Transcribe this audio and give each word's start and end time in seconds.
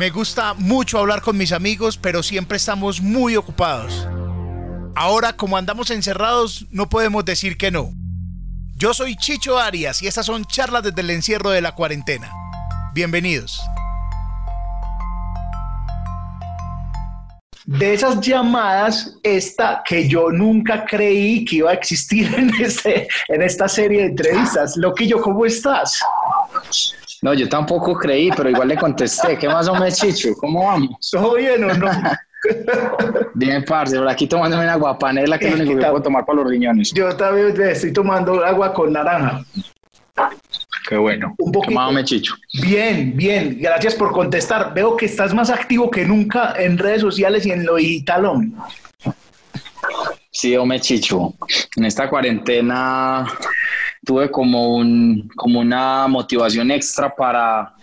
Me 0.00 0.08
gusta 0.08 0.54
mucho 0.54 0.98
hablar 0.98 1.20
con 1.20 1.36
mis 1.36 1.52
amigos, 1.52 1.98
pero 1.98 2.22
siempre 2.22 2.56
estamos 2.56 3.02
muy 3.02 3.36
ocupados. 3.36 4.08
Ahora, 4.96 5.34
como 5.34 5.58
andamos 5.58 5.90
encerrados, 5.90 6.64
no 6.70 6.88
podemos 6.88 7.22
decir 7.26 7.58
que 7.58 7.70
no. 7.70 7.92
Yo 8.76 8.94
soy 8.94 9.14
Chicho 9.14 9.58
Arias 9.58 10.00
y 10.00 10.06
estas 10.06 10.24
son 10.24 10.46
charlas 10.46 10.84
desde 10.84 11.02
el 11.02 11.10
encierro 11.10 11.50
de 11.50 11.60
la 11.60 11.72
cuarentena. 11.72 12.32
Bienvenidos. 12.94 13.60
de 17.66 17.94
esas 17.94 18.20
llamadas, 18.22 19.14
esta 19.22 19.82
que 19.84 20.08
yo 20.08 20.30
nunca 20.30 20.84
creí 20.86 21.44
que 21.44 21.56
iba 21.56 21.70
a 21.70 21.74
existir 21.74 22.34
en, 22.38 22.50
este, 22.58 23.06
en 23.28 23.42
esta 23.42 23.68
serie 23.68 24.00
de 24.00 24.06
entrevistas. 24.06 24.78
Loquillo, 24.78 25.20
¿cómo 25.20 25.44
estás? 25.44 26.00
No, 27.22 27.34
yo 27.34 27.48
tampoco 27.48 27.94
creí, 27.94 28.30
pero 28.34 28.48
igual 28.50 28.68
le 28.68 28.76
contesté. 28.76 29.36
¿Qué 29.36 29.48
más 29.48 29.68
o 29.68 29.74
menos, 29.74 29.96
Chicho? 29.96 30.30
¿Cómo 30.38 30.64
vamos? 30.64 31.10
¿Todo 31.10 31.34
bien 31.34 31.64
o 31.64 31.74
no? 31.74 31.90
Bien, 33.34 33.62
parce, 33.64 33.96
por 33.98 34.08
aquí 34.08 34.26
tomándome 34.26 34.64
una 34.64 34.72
aguapanela, 34.72 35.38
que 35.38 35.46
es 35.46 35.50
lo 35.52 35.62
único 35.62 35.78
que 35.78 35.86
puedo 35.86 36.02
tomar 36.02 36.24
para 36.24 36.36
los 36.40 36.50
riñones. 36.50 36.92
Yo 36.92 37.14
también 37.14 37.60
estoy 37.60 37.92
tomando 37.92 38.42
agua 38.44 38.72
con 38.72 38.92
naranja. 38.92 39.44
Qué 40.88 40.96
bueno. 40.96 41.34
Un 41.38 41.52
poquito. 41.52 42.02
Chicho. 42.04 42.34
Bien, 42.62 43.14
bien. 43.14 43.58
Gracias 43.60 43.94
por 43.94 44.12
contestar. 44.12 44.72
Veo 44.74 44.96
que 44.96 45.06
estás 45.06 45.34
más 45.34 45.50
activo 45.50 45.90
que 45.90 46.04
nunca 46.04 46.54
en 46.56 46.78
redes 46.78 47.02
sociales 47.02 47.44
y 47.46 47.52
en 47.52 47.66
lo 47.66 47.76
digital, 47.76 48.24
hombre. 48.24 48.50
Sí, 50.30 50.56
hombre, 50.56 50.80
Chicho. 50.80 51.34
En 51.76 51.84
esta 51.84 52.08
cuarentena 52.08 53.26
tuve 54.04 54.30
como, 54.30 54.74
un, 54.76 55.28
como 55.36 55.60
una 55.60 56.06
motivación 56.08 56.70
extra 56.70 57.14
para, 57.14 57.74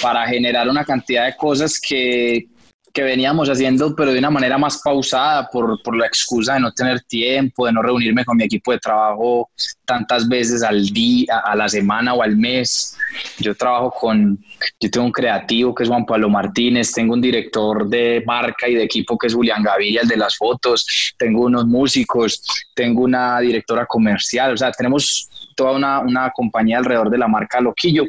para 0.00 0.26
generar 0.26 0.68
una 0.68 0.84
cantidad 0.84 1.26
de 1.26 1.36
cosas 1.36 1.80
que, 1.80 2.48
que 2.94 3.02
veníamos 3.02 3.50
haciendo, 3.50 3.94
pero 3.96 4.12
de 4.12 4.20
una 4.20 4.30
manera 4.30 4.56
más 4.56 4.80
pausada 4.80 5.48
por, 5.48 5.82
por, 5.82 5.96
la 5.96 6.06
excusa 6.06 6.54
de 6.54 6.60
no 6.60 6.70
tener 6.70 7.00
tiempo, 7.00 7.66
de 7.66 7.72
no 7.72 7.82
reunirme 7.82 8.24
con 8.24 8.36
mi 8.36 8.44
equipo 8.44 8.70
de 8.70 8.78
trabajo 8.78 9.50
tantas 9.84 10.28
veces 10.28 10.62
al 10.62 10.86
día, 10.86 11.42
a 11.44 11.56
la 11.56 11.68
semana 11.68 12.14
o 12.14 12.22
al 12.22 12.36
mes. 12.36 12.96
Yo 13.40 13.56
trabajo 13.56 13.90
con, 13.90 14.38
yo 14.78 14.90
tengo 14.90 15.06
un 15.06 15.12
creativo 15.12 15.74
que 15.74 15.82
es 15.82 15.88
Juan 15.88 16.06
Pablo 16.06 16.30
Martínez, 16.30 16.92
tengo 16.92 17.14
un 17.14 17.20
director 17.20 17.88
de 17.88 18.22
marca 18.24 18.68
y 18.68 18.76
de 18.76 18.84
equipo 18.84 19.18
que 19.18 19.26
es 19.26 19.34
Julián 19.34 19.64
Gaviria, 19.64 20.02
el 20.02 20.08
de 20.08 20.16
las 20.16 20.36
fotos, 20.36 20.86
tengo 21.18 21.46
unos 21.46 21.66
músicos, 21.66 22.42
tengo 22.76 23.02
una 23.02 23.40
directora 23.40 23.86
comercial, 23.86 24.52
o 24.52 24.56
sea, 24.56 24.70
tenemos 24.70 25.28
toda 25.56 25.72
una, 25.72 25.98
una 25.98 26.30
compañía 26.30 26.78
alrededor 26.78 27.10
de 27.10 27.18
la 27.18 27.26
marca 27.26 27.60
Loquillo 27.60 28.04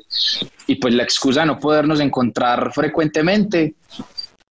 y 0.68 0.76
pues 0.76 0.94
la 0.94 1.02
excusa 1.02 1.42
de 1.42 1.48
no 1.48 1.60
podernos 1.60 2.00
encontrar 2.00 2.72
frecuentemente 2.72 3.74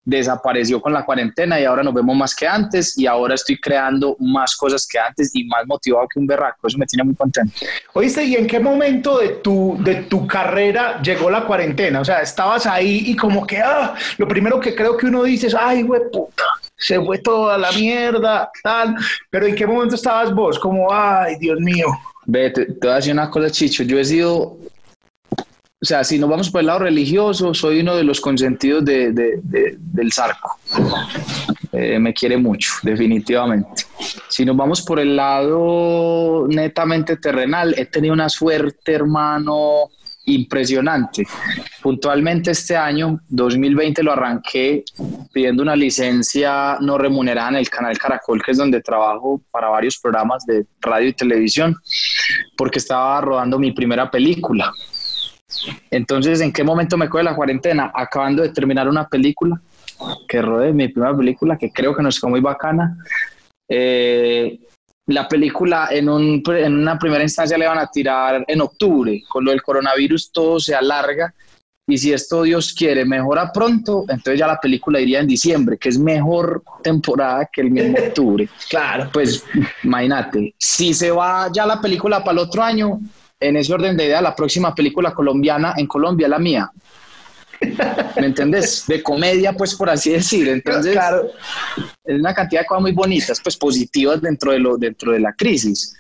desapareció 0.05 0.81
con 0.81 0.93
la 0.93 1.05
cuarentena 1.05 1.59
y 1.59 1.65
ahora 1.65 1.83
nos 1.83 1.95
vemos 1.95 2.17
más 2.17 2.35
que 2.35 2.47
antes 2.47 2.99
y 2.99 3.07
ahora 3.07 3.35
estoy 3.35 3.59
creando 3.59 4.17
más 4.21 4.55
cosas 4.57 4.87
que 4.87 4.99
antes 4.99 5.35
y 5.35 5.45
más 5.45 5.67
motivado 5.67 6.07
que 6.13 6.19
un 6.19 6.27
berraco. 6.27 6.67
Eso 6.67 6.79
me 6.79 6.87
tiene 6.87 7.05
muy 7.05 7.15
contento. 7.15 7.53
Oíste, 7.95 8.25
¿y 8.25 8.35
en 8.35 8.47
qué 8.47 8.61
momento 8.61 9.19
de 9.19 9.29
tu, 9.31 9.77
de 9.81 9.95
tu 10.05 10.27
carrera 10.27 11.01
llegó 11.01 11.31
la 11.31 11.45
cuarentena? 11.45 12.01
O 12.01 12.05
sea, 12.05 12.21
estabas 12.21 12.67
ahí 12.67 13.05
y 13.07 13.17
como 13.17 13.47
que, 13.47 13.61
ah, 13.61 13.95
lo 14.19 14.29
primero 14.29 14.61
que 14.61 14.75
creo 14.75 14.97
que 14.97 15.07
uno 15.07 15.23
dice 15.23 15.47
es, 15.47 15.55
ay, 15.55 15.83
güey, 15.83 16.03
puta, 16.13 16.45
se 16.77 17.01
fue 17.01 17.19
toda 17.19 17.57
la 17.57 17.73
mierda, 17.73 18.51
tal. 18.63 18.97
Pero 19.31 19.47
¿en 19.47 19.55
qué 19.55 19.67
momento 19.67 19.95
estabas 19.95 20.35
vos? 20.35 20.59
Como, 20.59 20.93
ay, 20.93 21.37
Dios 21.39 21.59
mío. 21.61 21.87
Ve, 22.27 22.51
te, 22.51 22.67
te 22.67 22.87
voy 22.87 22.91
a 22.91 22.97
decir 22.97 23.13
una 23.13 23.31
cosa, 23.31 23.51
Chicho. 23.51 23.83
Yo 23.85 23.99
he 23.99 24.05
sido 24.05 24.59
o 25.85 25.87
sea, 25.87 26.03
si 26.03 26.19
nos 26.19 26.31
vamos 26.31 26.49
por 26.49 26.63
el 26.63 26.69
lado 26.69 26.79
religioso, 26.79 27.53
soy 27.53 27.81
uno 27.81 27.95
de 27.95 28.05
los 28.05 28.19
consentidos 28.19 28.87
de, 28.87 29.13
del 29.13 30.13
Zarco. 30.15 30.57
Eh, 31.73 31.99
me 31.99 32.15
quiere 32.15 32.39
mucho, 32.39 32.73
definitivamente. 32.83 33.85
Si 34.31 34.47
nos 34.47 34.57
vamos 34.57 34.81
por 34.81 34.99
el 34.99 35.15
lado 35.15 36.47
netamente 36.49 37.19
terrenal, 37.19 37.75
he 37.77 37.85
tenido 37.85 38.15
una 38.15 38.31
suerte, 38.31 38.95
hermano, 38.95 39.91
impresionante. 40.25 41.27
Puntualmente 41.83 42.53
este 42.53 42.79
año, 42.79 43.21
2020, 43.29 44.03
lo 44.03 44.13
arranqué 44.13 44.85
pidiendo 45.35 45.63
una 45.63 45.77
licencia 45.77 46.79
no 46.81 46.97
remunerada 46.97 47.51
en 47.51 47.57
el 47.57 47.69
canal 47.69 47.99
Caracol, 47.99 48.43
que 48.43 48.53
es 48.53 48.57
donde 48.57 48.81
trabajo 48.81 49.43
para 49.51 49.69
varios 49.69 49.99
programas 49.99 50.47
de 50.47 50.65
radio 50.81 51.09
y 51.09 51.13
televisión, 51.13 51.77
porque 52.57 52.79
estaba 52.79 53.21
rodando 53.21 53.59
mi 53.59 53.73
primera 53.73 54.11
película. 54.11 54.73
Entonces, 55.91 56.41
¿en 56.41 56.53
qué 56.53 56.65
momento 56.65 56.97
me 56.97 57.09
coge 57.09 57.25
la 57.25 57.37
cuarentena? 57.37 57.93
Acabando 57.95 58.43
de 58.43 58.51
terminar 58.51 58.89
una 58.89 59.09
película 59.09 59.61
que 60.29 60.43
rodé, 60.43 60.73
mi 60.73 60.89
primera 60.89 61.17
película, 61.17 61.57
que 61.57 61.71
creo 61.71 61.95
que 61.95 62.03
nos 62.03 62.19
quedó 62.19 62.31
muy 62.31 62.41
bacana. 62.41 62.97
Eh, 63.69 64.59
la 65.07 65.29
película 65.29 65.89
en, 65.91 66.09
un, 66.09 66.43
en 66.47 66.79
una 66.79 66.99
primera 66.99 67.23
instancia 67.23 67.59
le 67.59 67.67
van 67.67 67.79
a 67.79 67.87
tirar 67.87 68.45
en 68.47 68.61
octubre, 68.61 69.23
con 69.29 69.45
lo 69.45 69.51
del 69.51 69.63
coronavirus 69.63 70.33
todo 70.33 70.59
se 70.59 70.75
alarga 70.75 71.35
y 71.87 71.99
si 71.99 72.13
esto 72.13 72.43
Dios 72.43 72.73
quiere 72.73 73.05
mejora 73.05 73.53
pronto, 73.53 74.05
entonces 74.09 74.39
ya 74.39 74.47
la 74.47 74.59
película 74.59 75.01
iría 75.01 75.21
en 75.21 75.27
diciembre, 75.27 75.77
que 75.77 75.91
es 75.91 75.99
mejor 75.99 76.63
temporada 76.83 77.47
que 77.53 77.61
el 77.61 77.71
mismo 77.71 77.99
octubre. 77.99 78.49
claro. 78.71 79.11
Pues 79.13 79.45
imagínate, 79.83 80.55
si 80.59 80.95
se 80.95 81.11
va 81.11 81.51
ya 81.53 81.67
la 81.67 81.81
película 81.81 82.25
para 82.25 82.33
el 82.33 82.39
otro 82.39 82.63
año, 82.63 83.01
en 83.41 83.57
ese 83.57 83.73
orden 83.73 83.97
de 83.97 84.07
idea, 84.07 84.23
la 84.23 84.35
próxima 84.35 84.75
película 84.75 85.13
colombiana 85.13 85.75
en 85.77 85.87
Colombia, 85.87 86.29
la 86.29 86.39
mía. 86.39 86.71
¿Me 88.21 88.27
entendés? 88.27 88.87
De 88.87 89.03
comedia, 89.03 89.53
pues 89.53 89.75
por 89.75 89.91
así 89.91 90.13
decir. 90.13 90.49
Entonces, 90.49 90.93
claro. 90.93 91.31
es 92.05 92.19
una 92.19 92.35
cantidad 92.35 92.63
de 92.63 92.67
cosas 92.67 92.83
muy 92.83 92.93
bonitas, 92.93 93.41
pues 93.43 93.57
positivas 93.57 94.21
dentro 94.21 94.53
de, 94.53 94.59
lo, 94.59 94.77
dentro 94.77 95.13
de 95.13 95.21
la 95.21 95.33
crisis. 95.33 95.97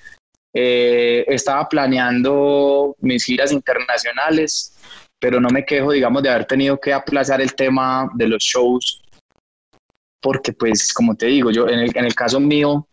Eh, 0.52 1.24
estaba 1.26 1.68
planeando 1.68 2.96
mis 3.00 3.24
giras 3.24 3.50
internacionales, 3.50 4.76
pero 5.18 5.40
no 5.40 5.48
me 5.48 5.64
quejo, 5.64 5.92
digamos, 5.92 6.22
de 6.22 6.30
haber 6.30 6.44
tenido 6.44 6.78
que 6.78 6.92
aplazar 6.92 7.40
el 7.40 7.54
tema 7.54 8.08
de 8.14 8.28
los 8.28 8.42
shows, 8.42 9.02
porque 10.22 10.52
pues, 10.52 10.92
como 10.92 11.16
te 11.16 11.26
digo, 11.26 11.50
yo 11.50 11.68
en 11.68 11.80
el, 11.80 11.96
en 11.96 12.04
el 12.04 12.14
caso 12.14 12.38
mío, 12.38 12.86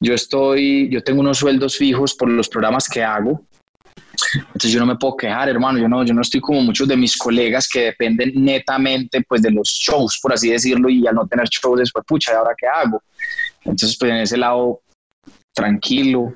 yo 0.00 0.12
estoy, 0.12 0.88
yo 0.90 1.02
tengo 1.02 1.20
unos 1.20 1.38
sueldos 1.38 1.76
fijos 1.76 2.14
por 2.14 2.28
los 2.28 2.48
programas 2.48 2.88
que 2.88 3.02
hago, 3.02 3.42
entonces 4.34 4.72
yo 4.72 4.80
no 4.80 4.86
me 4.86 4.96
puedo 4.96 5.16
quejar, 5.16 5.48
hermano, 5.48 5.78
yo 5.78 5.88
no, 5.88 6.04
yo 6.04 6.14
no 6.14 6.22
estoy 6.22 6.40
como 6.40 6.62
muchos 6.62 6.88
de 6.88 6.96
mis 6.96 7.16
colegas 7.16 7.68
que 7.68 7.80
dependen 7.86 8.32
netamente 8.34 9.22
pues 9.28 9.42
de 9.42 9.50
los 9.50 9.68
shows, 9.68 10.18
por 10.22 10.32
así 10.32 10.50
decirlo, 10.50 10.88
y 10.88 11.06
al 11.06 11.14
no 11.14 11.26
tener 11.26 11.48
shows 11.48 11.80
después, 11.80 12.04
pucha, 12.06 12.32
¿y 12.32 12.36
ahora 12.36 12.54
qué 12.56 12.66
hago? 12.66 13.02
Entonces 13.64 13.96
pues 13.98 14.10
en 14.10 14.18
ese 14.18 14.36
lado 14.36 14.80
tranquilo, 15.54 16.32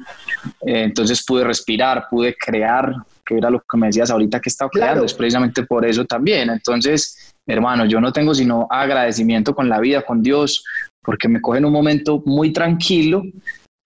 eh, 0.65 0.85
entonces 0.85 1.25
pude 1.27 1.45
respirar, 1.45 2.07
pude 2.09 2.37
crear, 2.37 2.95
que 3.27 3.37
era 3.37 3.51
lo 3.51 3.61
que 3.61 3.77
me 3.77 3.89
decías 3.89 4.11
ahorita 4.11 4.41
que 4.41 4.49
he 4.49 4.53
estado 4.53 4.71
creando, 4.71 5.05
es 5.05 5.13
precisamente 5.13 5.65
por 5.65 5.85
eso 5.85 6.05
también. 6.05 6.49
Entonces, 6.49 7.35
hermano, 7.47 7.85
yo 7.85 8.01
no 8.01 8.13
tengo 8.13 8.35
sino 8.35 8.67
agradecimiento 8.71 9.55
con 9.55 9.69
la 9.69 9.81
vida, 9.81 10.03
con 10.03 10.23
Dios, 10.23 10.65
porque 11.03 11.29
me 11.29 11.41
coge 11.41 11.59
en 11.59 11.67
un 11.67 11.73
momento 11.73 12.23
muy 12.25 12.53
tranquilo 12.53 13.23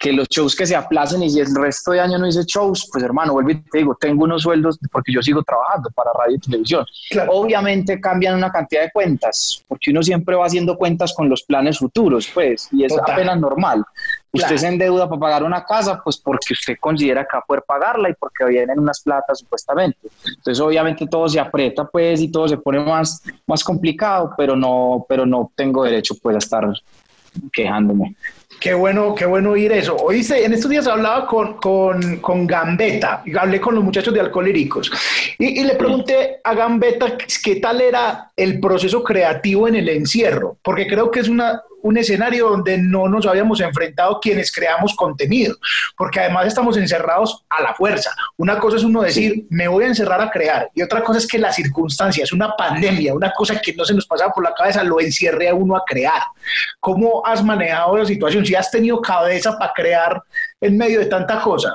que 0.02 0.12
los 0.12 0.28
shows 0.28 0.56
que 0.56 0.66
se 0.66 0.74
aplacen 0.74 1.22
y 1.22 1.30
si 1.30 1.38
el 1.38 1.54
resto 1.54 1.92
de 1.92 2.00
año 2.00 2.18
no 2.18 2.26
hice 2.26 2.42
shows, 2.44 2.88
pues 2.92 3.04
hermano, 3.04 3.34
vuelvo 3.34 3.52
y 3.52 3.62
te 3.62 3.78
digo, 3.78 3.96
tengo 4.00 4.24
unos 4.24 4.42
sueldos 4.42 4.76
porque 4.90 5.12
yo 5.12 5.22
sigo 5.22 5.44
trabajando 5.44 5.90
para 5.90 6.10
radio 6.12 6.36
y 6.36 6.40
televisión. 6.40 6.84
Obviamente 7.28 8.00
cambian 8.00 8.34
una 8.34 8.50
cantidad 8.50 8.82
de 8.82 8.91
cuentas, 8.91 9.62
porque 9.68 9.92
uno 9.92 10.02
siempre 10.02 10.34
va 10.34 10.46
haciendo 10.46 10.76
cuentas 10.76 11.14
con 11.14 11.28
los 11.28 11.44
planes 11.44 11.78
futuros, 11.78 12.28
pues, 12.34 12.68
y 12.72 12.84
es 12.84 12.92
apenas 12.98 13.38
normal. 13.38 13.84
Usted 14.32 14.56
se 14.56 14.66
endeuda 14.66 15.08
para 15.08 15.20
pagar 15.20 15.44
una 15.44 15.62
casa, 15.62 16.00
pues 16.02 16.16
porque 16.16 16.54
usted 16.54 16.74
considera 16.80 17.22
que 17.22 17.36
va 17.36 17.41
a 17.41 17.44
poder 17.44 17.62
pagarla 17.64 18.08
y 18.08 18.14
porque 18.14 18.44
vienen 18.46 18.80
unas 18.80 19.00
platas 19.02 19.38
supuestamente. 19.38 20.08
Entonces, 20.26 20.58
obviamente 20.58 21.06
todo 21.06 21.28
se 21.28 21.38
aprieta, 21.38 21.84
pues, 21.84 22.20
y 22.20 22.32
todo 22.32 22.48
se 22.48 22.56
pone 22.56 22.80
más, 22.80 23.22
más 23.47 23.62
complicado, 23.62 24.32
pero 24.36 24.56
no, 24.56 25.04
pero 25.09 25.27
no 25.27 25.53
tengo 25.54 25.84
derecho, 25.84 26.15
pues, 26.21 26.34
a 26.34 26.38
estar 26.38 26.66
quejándome. 27.52 28.14
Qué 28.62 28.74
bueno, 28.74 29.12
qué 29.14 29.26
bueno 29.26 29.50
oír 29.50 29.72
eso. 29.72 29.96
Oíste, 29.96 30.44
en 30.44 30.52
estos 30.52 30.70
días 30.70 30.86
hablaba 30.86 31.26
con, 31.26 31.54
con, 31.54 32.18
con 32.18 32.46
Gambetta, 32.46 33.24
hablé 33.36 33.60
con 33.60 33.74
los 33.74 33.82
muchachos 33.82 34.14
de 34.14 34.20
Alcohólicos 34.20 34.88
y, 35.36 35.60
y, 35.60 35.64
le 35.64 35.74
pregunté 35.74 36.38
a 36.44 36.54
Gambetta 36.54 37.16
qué 37.42 37.56
tal 37.56 37.80
era 37.80 38.30
el 38.36 38.60
proceso 38.60 39.02
creativo 39.02 39.66
en 39.66 39.74
el 39.74 39.88
encierro, 39.88 40.58
porque 40.62 40.86
creo 40.86 41.10
que 41.10 41.20
es 41.20 41.28
una, 41.28 41.60
un 41.82 41.98
escenario 41.98 42.48
donde 42.48 42.78
no 42.78 43.08
nos 43.08 43.26
habíamos 43.26 43.60
enfrentado 43.60 44.20
quienes 44.20 44.52
creamos 44.52 44.94
contenido, 44.94 45.56
porque 45.96 46.20
además 46.20 46.46
estamos 46.46 46.76
encerrados 46.76 47.44
a 47.50 47.62
la 47.62 47.74
fuerza. 47.74 48.14
Una 48.36 48.58
cosa 48.58 48.76
es 48.76 48.84
uno 48.84 49.02
decir, 49.02 49.46
me 49.50 49.68
voy 49.68 49.84
a 49.84 49.88
encerrar 49.88 50.20
a 50.20 50.30
crear, 50.30 50.70
y 50.74 50.82
otra 50.82 51.02
cosa 51.02 51.18
es 51.18 51.26
que 51.26 51.38
la 51.38 51.52
circunstancia 51.52 52.24
es 52.24 52.32
una 52.32 52.56
pandemia, 52.56 53.14
una 53.14 53.32
cosa 53.32 53.60
que 53.60 53.74
no 53.74 53.84
se 53.84 53.94
nos 53.94 54.06
pasaba 54.06 54.32
por 54.32 54.44
la 54.44 54.54
cabeza, 54.54 54.82
lo 54.82 55.00
encierre 55.00 55.48
a 55.48 55.54
uno 55.54 55.76
a 55.76 55.84
crear. 55.84 56.22
¿Cómo 56.80 57.24
has 57.26 57.42
manejado 57.42 57.96
la 57.98 58.06
situación? 58.06 58.44
Si 58.46 58.54
has 58.54 58.70
tenido 58.70 59.00
cabeza 59.00 59.58
para 59.58 59.72
crear 59.72 60.22
en 60.60 60.76
medio 60.76 61.00
de 61.00 61.06
tanta 61.06 61.40
cosa. 61.40 61.74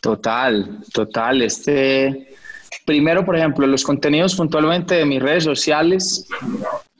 Total, 0.00 0.78
total. 0.92 1.42
Este, 1.42 2.29
primero, 2.90 3.24
por 3.24 3.36
ejemplo, 3.36 3.68
los 3.68 3.84
contenidos 3.84 4.34
puntualmente 4.34 4.96
de 4.96 5.04
mis 5.04 5.22
redes 5.22 5.44
sociales 5.44 6.26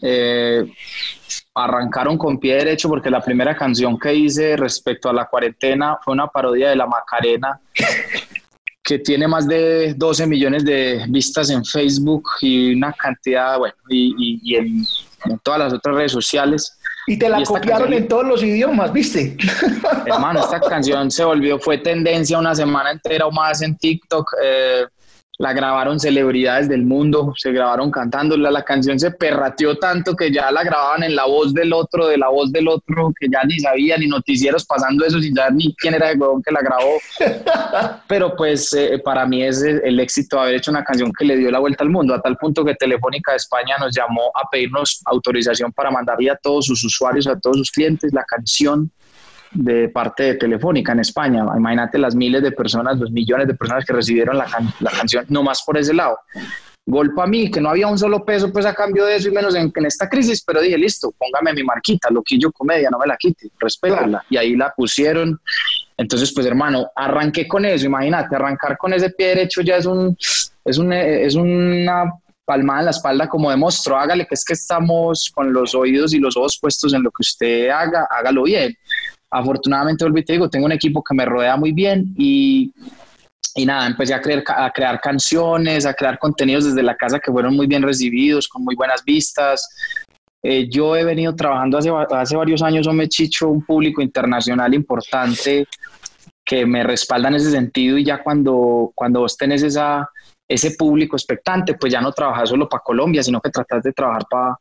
eh, 0.00 0.64
arrancaron 1.52 2.16
con 2.16 2.38
pie 2.38 2.54
derecho 2.54 2.88
porque 2.88 3.10
la 3.10 3.20
primera 3.20 3.56
canción 3.56 3.98
que 3.98 4.14
hice 4.14 4.56
respecto 4.56 5.08
a 5.08 5.12
la 5.12 5.24
cuarentena 5.24 5.98
fue 6.00 6.14
una 6.14 6.28
parodia 6.28 6.68
de 6.68 6.76
la 6.76 6.86
Macarena 6.86 7.58
que 8.84 9.00
tiene 9.00 9.26
más 9.26 9.48
de 9.48 9.94
12 9.94 10.28
millones 10.28 10.64
de 10.64 11.04
vistas 11.08 11.50
en 11.50 11.64
Facebook 11.64 12.22
y 12.40 12.74
una 12.74 12.92
cantidad, 12.92 13.58
bueno, 13.58 13.74
y, 13.88 14.54
en, 14.54 14.86
todas 15.42 15.58
las 15.58 15.72
otras 15.72 15.96
redes 15.96 16.12
sociales. 16.12 16.78
Y 17.08 17.18
te 17.18 17.28
la 17.28 17.42
copiaron 17.42 17.92
en 17.92 18.06
todos 18.06 18.24
los 18.24 18.44
idiomas, 18.44 18.92
¿viste? 18.92 19.36
Hermano, 20.06 20.38
esta 20.38 20.60
canción 20.60 21.10
se 21.10 21.24
volvió, 21.24 21.58
fue 21.58 21.78
tendencia 21.78 22.38
una 22.38 22.54
semana 22.54 22.92
entera 22.92 23.26
o 23.26 23.32
más 23.32 23.60
en 23.62 23.76
TikTok. 23.76 24.34
Eh, 24.40 24.86
la 25.40 25.54
grabaron 25.54 25.98
celebridades 25.98 26.68
del 26.68 26.84
mundo, 26.84 27.32
se 27.34 27.50
grabaron 27.50 27.90
cantándola, 27.90 28.50
la 28.50 28.62
canción 28.62 29.00
se 29.00 29.10
perrateó 29.10 29.78
tanto 29.78 30.14
que 30.14 30.30
ya 30.30 30.50
la 30.50 30.62
grababan 30.62 31.02
en 31.02 31.16
la 31.16 31.24
voz 31.24 31.54
del 31.54 31.72
otro, 31.72 32.08
de 32.08 32.18
la 32.18 32.28
voz 32.28 32.52
del 32.52 32.68
otro, 32.68 33.10
que 33.18 33.26
ya 33.26 33.42
ni 33.44 33.58
sabía, 33.58 33.96
ni 33.96 34.06
noticieros 34.06 34.66
pasando 34.66 35.02
eso 35.02 35.18
sin 35.18 35.34
saber 35.34 35.54
ni 35.54 35.74
quién 35.76 35.94
era 35.94 36.10
el 36.10 36.20
huevón 36.20 36.42
que 36.42 36.52
la 36.52 36.60
grabó. 36.60 36.98
Pero 38.06 38.36
pues 38.36 38.70
eh, 38.74 39.00
para 39.02 39.24
mí 39.24 39.42
es 39.42 39.62
el 39.62 39.98
éxito 39.98 40.38
haber 40.38 40.56
hecho 40.56 40.72
una 40.72 40.84
canción 40.84 41.10
que 41.18 41.24
le 41.24 41.38
dio 41.38 41.50
la 41.50 41.58
vuelta 41.58 41.84
al 41.84 41.90
mundo, 41.90 42.12
a 42.12 42.20
tal 42.20 42.36
punto 42.36 42.62
que 42.62 42.74
Telefónica 42.74 43.30
de 43.30 43.38
España 43.38 43.76
nos 43.80 43.96
llamó 43.96 44.30
a 44.34 44.46
pedirnos 44.50 45.00
autorización 45.06 45.72
para 45.72 45.90
mandarle 45.90 46.32
a 46.32 46.36
todos 46.36 46.66
sus 46.66 46.84
usuarios, 46.84 47.26
a 47.26 47.40
todos 47.40 47.56
sus 47.56 47.70
clientes, 47.70 48.12
la 48.12 48.24
canción 48.24 48.90
de 49.52 49.88
parte 49.88 50.22
de 50.24 50.34
Telefónica 50.34 50.92
en 50.92 51.00
España. 51.00 51.44
Imagínate 51.56 51.98
las 51.98 52.14
miles 52.14 52.42
de 52.42 52.52
personas, 52.52 52.98
los 52.98 53.10
millones 53.10 53.48
de 53.48 53.54
personas 53.54 53.84
que 53.84 53.92
recibieron 53.92 54.38
la, 54.38 54.46
la 54.80 54.90
canción, 54.90 55.24
no 55.28 55.42
más 55.42 55.62
por 55.64 55.76
ese 55.78 55.94
lado. 55.94 56.18
Golpa 56.86 57.24
a 57.24 57.26
mí, 57.26 57.50
que 57.50 57.60
no 57.60 57.70
había 57.70 57.86
un 57.86 57.98
solo 57.98 58.24
peso 58.24 58.52
pues 58.52 58.66
a 58.66 58.74
cambio 58.74 59.04
de 59.04 59.16
eso 59.16 59.28
y 59.28 59.32
menos 59.32 59.54
en, 59.54 59.72
esta 59.84 60.08
crisis, 60.08 60.42
pero 60.44 60.60
dije, 60.60 60.78
listo, 60.78 61.12
póngame 61.16 61.52
mi 61.52 61.62
marquita, 61.62 62.10
Loquillo 62.10 62.50
Comedia, 62.50 62.88
no 62.90 62.98
me 62.98 63.06
la 63.06 63.16
quite, 63.16 63.48
respétala. 63.58 64.24
Y 64.30 64.36
ahí 64.36 64.56
la 64.56 64.72
pusieron. 64.74 65.40
Entonces, 65.96 66.32
pues 66.32 66.46
hermano, 66.46 66.90
arranqué 66.96 67.46
con 67.46 67.64
eso, 67.64 67.86
imagínate, 67.86 68.34
arrancar 68.34 68.76
con 68.78 68.92
ese 68.92 69.10
pie 69.10 69.28
derecho 69.28 69.60
ya 69.60 69.76
es 69.76 69.86
un, 69.86 70.16
es 70.64 70.78
un, 70.78 70.92
es 70.92 71.34
una 71.34 72.12
palmada 72.44 72.80
en 72.80 72.84
la 72.86 72.90
espalda 72.90 73.28
como 73.28 73.50
de 73.50 73.56
monstruo, 73.56 73.98
hágale 73.98 74.26
que 74.26 74.34
es 74.34 74.44
que 74.44 74.54
estamos 74.54 75.30
con 75.32 75.52
los 75.52 75.74
oídos 75.74 76.14
y 76.14 76.18
los 76.18 76.36
ojos 76.36 76.58
puestos 76.60 76.92
en 76.94 77.02
lo 77.02 77.10
que 77.10 77.20
usted 77.20 77.68
haga, 77.68 78.08
hágalo 78.10 78.44
bien 78.44 78.74
afortunadamente, 79.30 80.04
volví 80.04 80.24
te 80.24 80.32
digo, 80.34 80.48
tengo 80.48 80.66
un 80.66 80.72
equipo 80.72 81.02
que 81.02 81.14
me 81.14 81.24
rodea 81.24 81.56
muy 81.56 81.72
bien 81.72 82.14
y, 82.16 82.72
y 83.54 83.66
nada, 83.66 83.86
empecé 83.86 84.14
a, 84.14 84.20
a 84.56 84.70
crear 84.70 85.00
canciones, 85.00 85.86
a 85.86 85.94
crear 85.94 86.18
contenidos 86.18 86.64
desde 86.64 86.82
la 86.82 86.96
casa 86.96 87.20
que 87.20 87.30
fueron 87.30 87.54
muy 87.54 87.66
bien 87.66 87.82
recibidos, 87.82 88.48
con 88.48 88.64
muy 88.64 88.74
buenas 88.74 89.04
vistas. 89.04 89.68
Eh, 90.42 90.68
yo 90.70 90.96
he 90.96 91.04
venido 91.04 91.34
trabajando 91.36 91.78
hace, 91.78 91.90
hace 92.10 92.36
varios 92.36 92.62
años, 92.62 92.86
o 92.86 92.92
me 92.92 93.08
chicho 93.08 93.48
un 93.48 93.62
público 93.62 94.00
internacional 94.00 94.72
importante 94.74 95.66
que 96.44 96.66
me 96.66 96.82
respalda 96.82 97.28
en 97.28 97.34
ese 97.36 97.50
sentido 97.50 97.98
y 97.98 98.04
ya 98.04 98.22
cuando, 98.22 98.90
cuando 98.94 99.20
vos 99.20 99.36
tenés 99.36 99.62
esa, 99.62 100.08
ese 100.50 100.72
público 100.72 101.14
expectante, 101.14 101.74
pues 101.74 101.92
ya 101.92 102.00
no 102.00 102.10
trabajas 102.10 102.48
solo 102.48 102.68
para 102.68 102.82
Colombia, 102.82 103.22
sino 103.22 103.40
que 103.40 103.50
tratas 103.50 103.84
de 103.84 103.92
trabajar 103.92 104.26
para, 104.28 104.58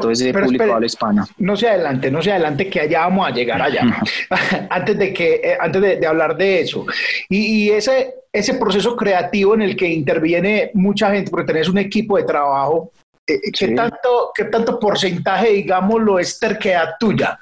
todo 0.00 0.10
ese 0.10 0.32
público 0.32 0.64
de 0.64 0.72
habla 0.72 0.86
hispana. 0.86 1.26
No 1.36 1.54
se 1.54 1.68
adelante, 1.68 2.10
no 2.10 2.22
se 2.22 2.32
adelante, 2.32 2.70
que 2.70 2.80
allá 2.80 3.00
vamos 3.00 3.28
a 3.28 3.30
llegar 3.30 3.60
allá. 3.60 3.82
antes 4.70 4.98
de 4.98 5.12
que, 5.12 5.34
eh, 5.34 5.58
antes 5.60 5.82
de, 6.00 6.06
hablar 6.06 6.34
de 6.34 6.62
eso. 6.62 6.86
Y, 7.28 7.68
ese, 7.68 8.14
ese 8.32 8.54
proceso 8.54 8.96
creativo 8.96 9.52
en 9.52 9.60
el 9.60 9.76
que 9.76 9.86
interviene 9.86 10.70
mucha 10.72 11.10
gente, 11.10 11.30
porque 11.30 11.52
tenés 11.52 11.68
un 11.68 11.76
equipo 11.76 12.16
de 12.16 12.24
trabajo, 12.24 12.90
eh, 13.26 13.34
eh, 13.34 13.52
¿qué, 13.52 13.68
tanto, 13.68 14.32
¿qué 14.34 14.44
tanto 14.44 14.80
porcentaje, 14.80 15.50
digamos, 15.50 16.00
lo 16.00 16.18
es 16.18 16.38
terquedad 16.38 16.94
tuya? 16.98 17.38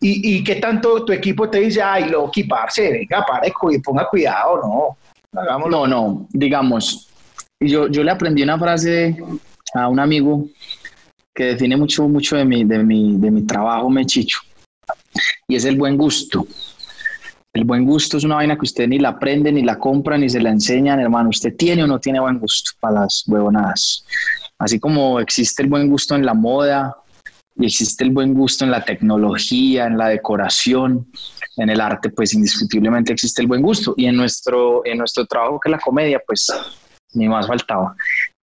Y, 0.00 0.38
y, 0.38 0.42
qué 0.42 0.56
tanto 0.56 1.04
tu 1.04 1.12
equipo 1.12 1.48
te 1.48 1.60
dice, 1.60 1.80
ay, 1.80 2.08
lo 2.08 2.26
equiparse, 2.26 2.90
venga, 2.90 3.24
pare, 3.24 3.52
y 3.70 3.78
ponga 3.78 4.08
cuidado, 4.08 4.56
no. 4.60 4.96
No, 5.32 5.86
no, 5.86 6.28
digamos, 6.30 7.08
yo, 7.58 7.88
yo 7.88 8.04
le 8.04 8.10
aprendí 8.10 8.42
una 8.42 8.58
frase 8.58 9.16
a 9.72 9.88
un 9.88 9.98
amigo 9.98 10.46
que 11.34 11.44
define 11.44 11.74
mucho, 11.76 12.06
mucho 12.06 12.36
de 12.36 12.44
mi, 12.44 12.64
de 12.64 12.84
mi, 12.84 13.16
de 13.16 13.30
mi 13.30 13.46
trabajo, 13.46 13.88
me 13.88 14.04
chicho, 14.04 14.40
y 15.48 15.56
es 15.56 15.64
el 15.64 15.78
buen 15.78 15.96
gusto. 15.96 16.46
El 17.54 17.64
buen 17.64 17.86
gusto 17.86 18.16
es 18.16 18.24
una 18.24 18.36
vaina 18.36 18.56
que 18.56 18.64
usted 18.64 18.88
ni 18.88 18.98
la 18.98 19.10
aprende, 19.10 19.52
ni 19.52 19.62
la 19.62 19.78
compra, 19.78 20.16
ni 20.18 20.28
se 20.28 20.40
la 20.40 20.50
enseñan, 20.50 21.00
hermano. 21.00 21.28
¿Usted 21.28 21.54
tiene 21.54 21.84
o 21.84 21.86
no 21.86 21.98
tiene 21.98 22.18
buen 22.18 22.38
gusto 22.38 22.72
para 22.80 23.00
las 23.00 23.24
huevonadas? 23.26 24.04
Así 24.58 24.80
como 24.80 25.20
existe 25.20 25.62
el 25.62 25.68
buen 25.68 25.88
gusto 25.88 26.14
en 26.14 26.24
la 26.24 26.32
moda, 26.32 26.96
y 27.56 27.66
existe 27.66 28.04
el 28.04 28.10
buen 28.10 28.34
gusto 28.34 28.64
en 28.64 28.70
la 28.70 28.84
tecnología, 28.84 29.86
en 29.86 29.98
la 29.98 30.08
decoración, 30.08 31.06
en 31.56 31.70
el 31.70 31.80
arte, 31.80 32.10
pues 32.10 32.34
indiscutiblemente 32.34 33.12
existe 33.12 33.42
el 33.42 33.48
buen 33.48 33.62
gusto. 33.62 33.94
Y 33.96 34.06
en 34.06 34.16
nuestro, 34.16 34.84
en 34.86 34.98
nuestro 34.98 35.26
trabajo, 35.26 35.60
que 35.60 35.68
es 35.68 35.72
la 35.72 35.78
comedia, 35.78 36.20
pues 36.26 36.48
ni 37.14 37.28
más 37.28 37.46
faltaba. 37.46 37.94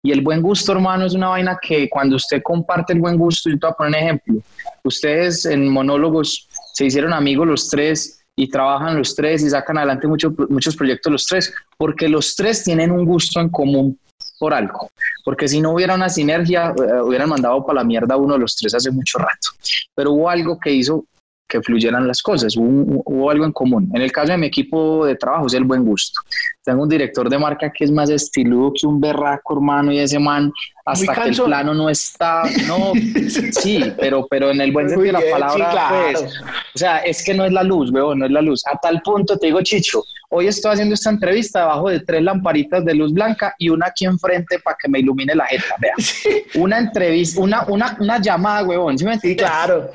Y 0.01 0.11
el 0.11 0.21
buen 0.21 0.41
gusto, 0.41 0.71
hermano, 0.71 1.05
es 1.05 1.13
una 1.13 1.29
vaina 1.29 1.57
que 1.61 1.89
cuando 1.89 2.15
usted 2.15 2.41
comparte 2.41 2.93
el 2.93 2.99
buen 2.99 3.17
gusto, 3.17 3.49
yo 3.49 3.57
te 3.57 3.67
voy 3.67 3.71
a 3.71 3.75
poner 3.75 3.89
un 3.89 4.07
ejemplo. 4.07 4.35
Ustedes 4.83 5.45
en 5.45 5.67
monólogos 5.67 6.47
se 6.73 6.85
hicieron 6.85 7.11
amigos 7.11 7.47
los 7.47 7.69
tres 7.69 8.21
y 8.37 8.49
trabajan 8.49 8.97
los 8.97 9.13
tres 9.15 9.43
y 9.43 9.49
sacan 9.49 9.77
adelante 9.77 10.07
muchos 10.07 10.31
muchos 10.49 10.75
proyectos 10.77 11.11
los 11.11 11.25
tres, 11.25 11.53
porque 11.77 12.07
los 12.07 12.35
tres 12.35 12.63
tienen 12.63 12.91
un 12.91 13.03
gusto 13.03 13.41
en 13.41 13.49
común 13.49 13.99
por 14.39 14.53
algo. 14.53 14.89
Porque 15.23 15.47
si 15.47 15.61
no 15.61 15.71
hubiera 15.71 15.95
una 15.95 16.09
sinergia, 16.09 16.73
eh, 16.77 17.01
hubieran 17.01 17.29
mandado 17.29 17.65
para 17.65 17.81
la 17.81 17.83
mierda 17.83 18.17
uno 18.17 18.33
de 18.33 18.39
los 18.39 18.55
tres 18.55 18.73
hace 18.73 18.91
mucho 18.91 19.17
rato. 19.19 19.49
Pero 19.95 20.13
hubo 20.13 20.29
algo 20.29 20.59
que 20.59 20.71
hizo 20.71 21.05
que 21.49 21.61
fluyeran 21.63 22.07
las 22.07 22.21
cosas, 22.21 22.55
hubo, 22.55 23.31
algo 23.31 23.43
en 23.43 23.51
común. 23.51 23.91
En 23.95 24.03
el 24.03 24.11
caso 24.11 24.31
de 24.31 24.37
mi 24.37 24.45
equipo 24.45 25.03
de 25.03 25.15
trabajo 25.15 25.47
es 25.47 25.55
el 25.55 25.63
buen 25.63 25.83
gusto. 25.83 26.21
Tengo 26.63 26.83
un 26.83 26.89
director 26.89 27.27
de 27.27 27.39
marca 27.39 27.71
que 27.75 27.85
es 27.85 27.91
más 27.91 28.11
estiludo 28.11 28.71
que 28.79 28.85
un 28.85 29.01
berraco, 29.01 29.55
hermano, 29.55 29.91
y 29.91 29.97
ese 29.97 30.19
man, 30.19 30.53
hasta 30.85 31.11
que 31.11 31.29
el 31.29 31.35
plano 31.35 31.73
no 31.73 31.89
está, 31.89 32.43
no, 32.67 32.93
sí, 33.51 33.83
pero, 33.97 34.27
pero 34.29 34.51
en 34.51 34.61
el 34.61 34.71
buen 34.71 34.89
sentido 34.89 35.17
de 35.17 35.25
la 35.25 35.31
palabra, 35.31 35.89
pues, 35.89 36.39
o 36.75 36.77
sea, 36.77 36.99
es 36.99 37.23
que 37.23 37.33
no 37.33 37.43
es 37.43 37.51
la 37.51 37.63
luz, 37.63 37.91
veo, 37.91 38.13
no 38.13 38.25
es 38.25 38.31
la 38.31 38.43
luz. 38.43 38.61
A 38.67 38.77
tal 38.77 39.01
punto 39.01 39.35
te 39.35 39.47
digo, 39.47 39.59
Chicho, 39.63 40.03
hoy 40.29 40.47
estoy 40.47 40.73
haciendo 40.73 40.93
esta 40.93 41.09
entrevista 41.09 41.59
debajo 41.61 41.89
de 41.89 41.99
tres 41.99 42.21
lamparitas 42.21 42.85
de 42.85 42.93
luz 42.93 43.11
blanca 43.13 43.55
y 43.57 43.69
una 43.69 43.87
aquí 43.87 44.05
enfrente 44.05 44.59
para 44.59 44.77
que 44.81 44.89
me 44.89 44.99
ilumine 44.99 45.35
la 45.35 45.45
jeta, 45.45 45.75
vea. 45.79 45.93
Una 46.55 46.79
entrevista, 46.79 47.41
una, 47.41 47.65
una, 47.67 47.97
una 47.99 48.19
llamada, 48.19 48.63
huevón, 48.63 48.97
¿sí 48.97 49.05
me 49.05 49.13
entiendes? 49.13 49.45
claro. 49.45 49.91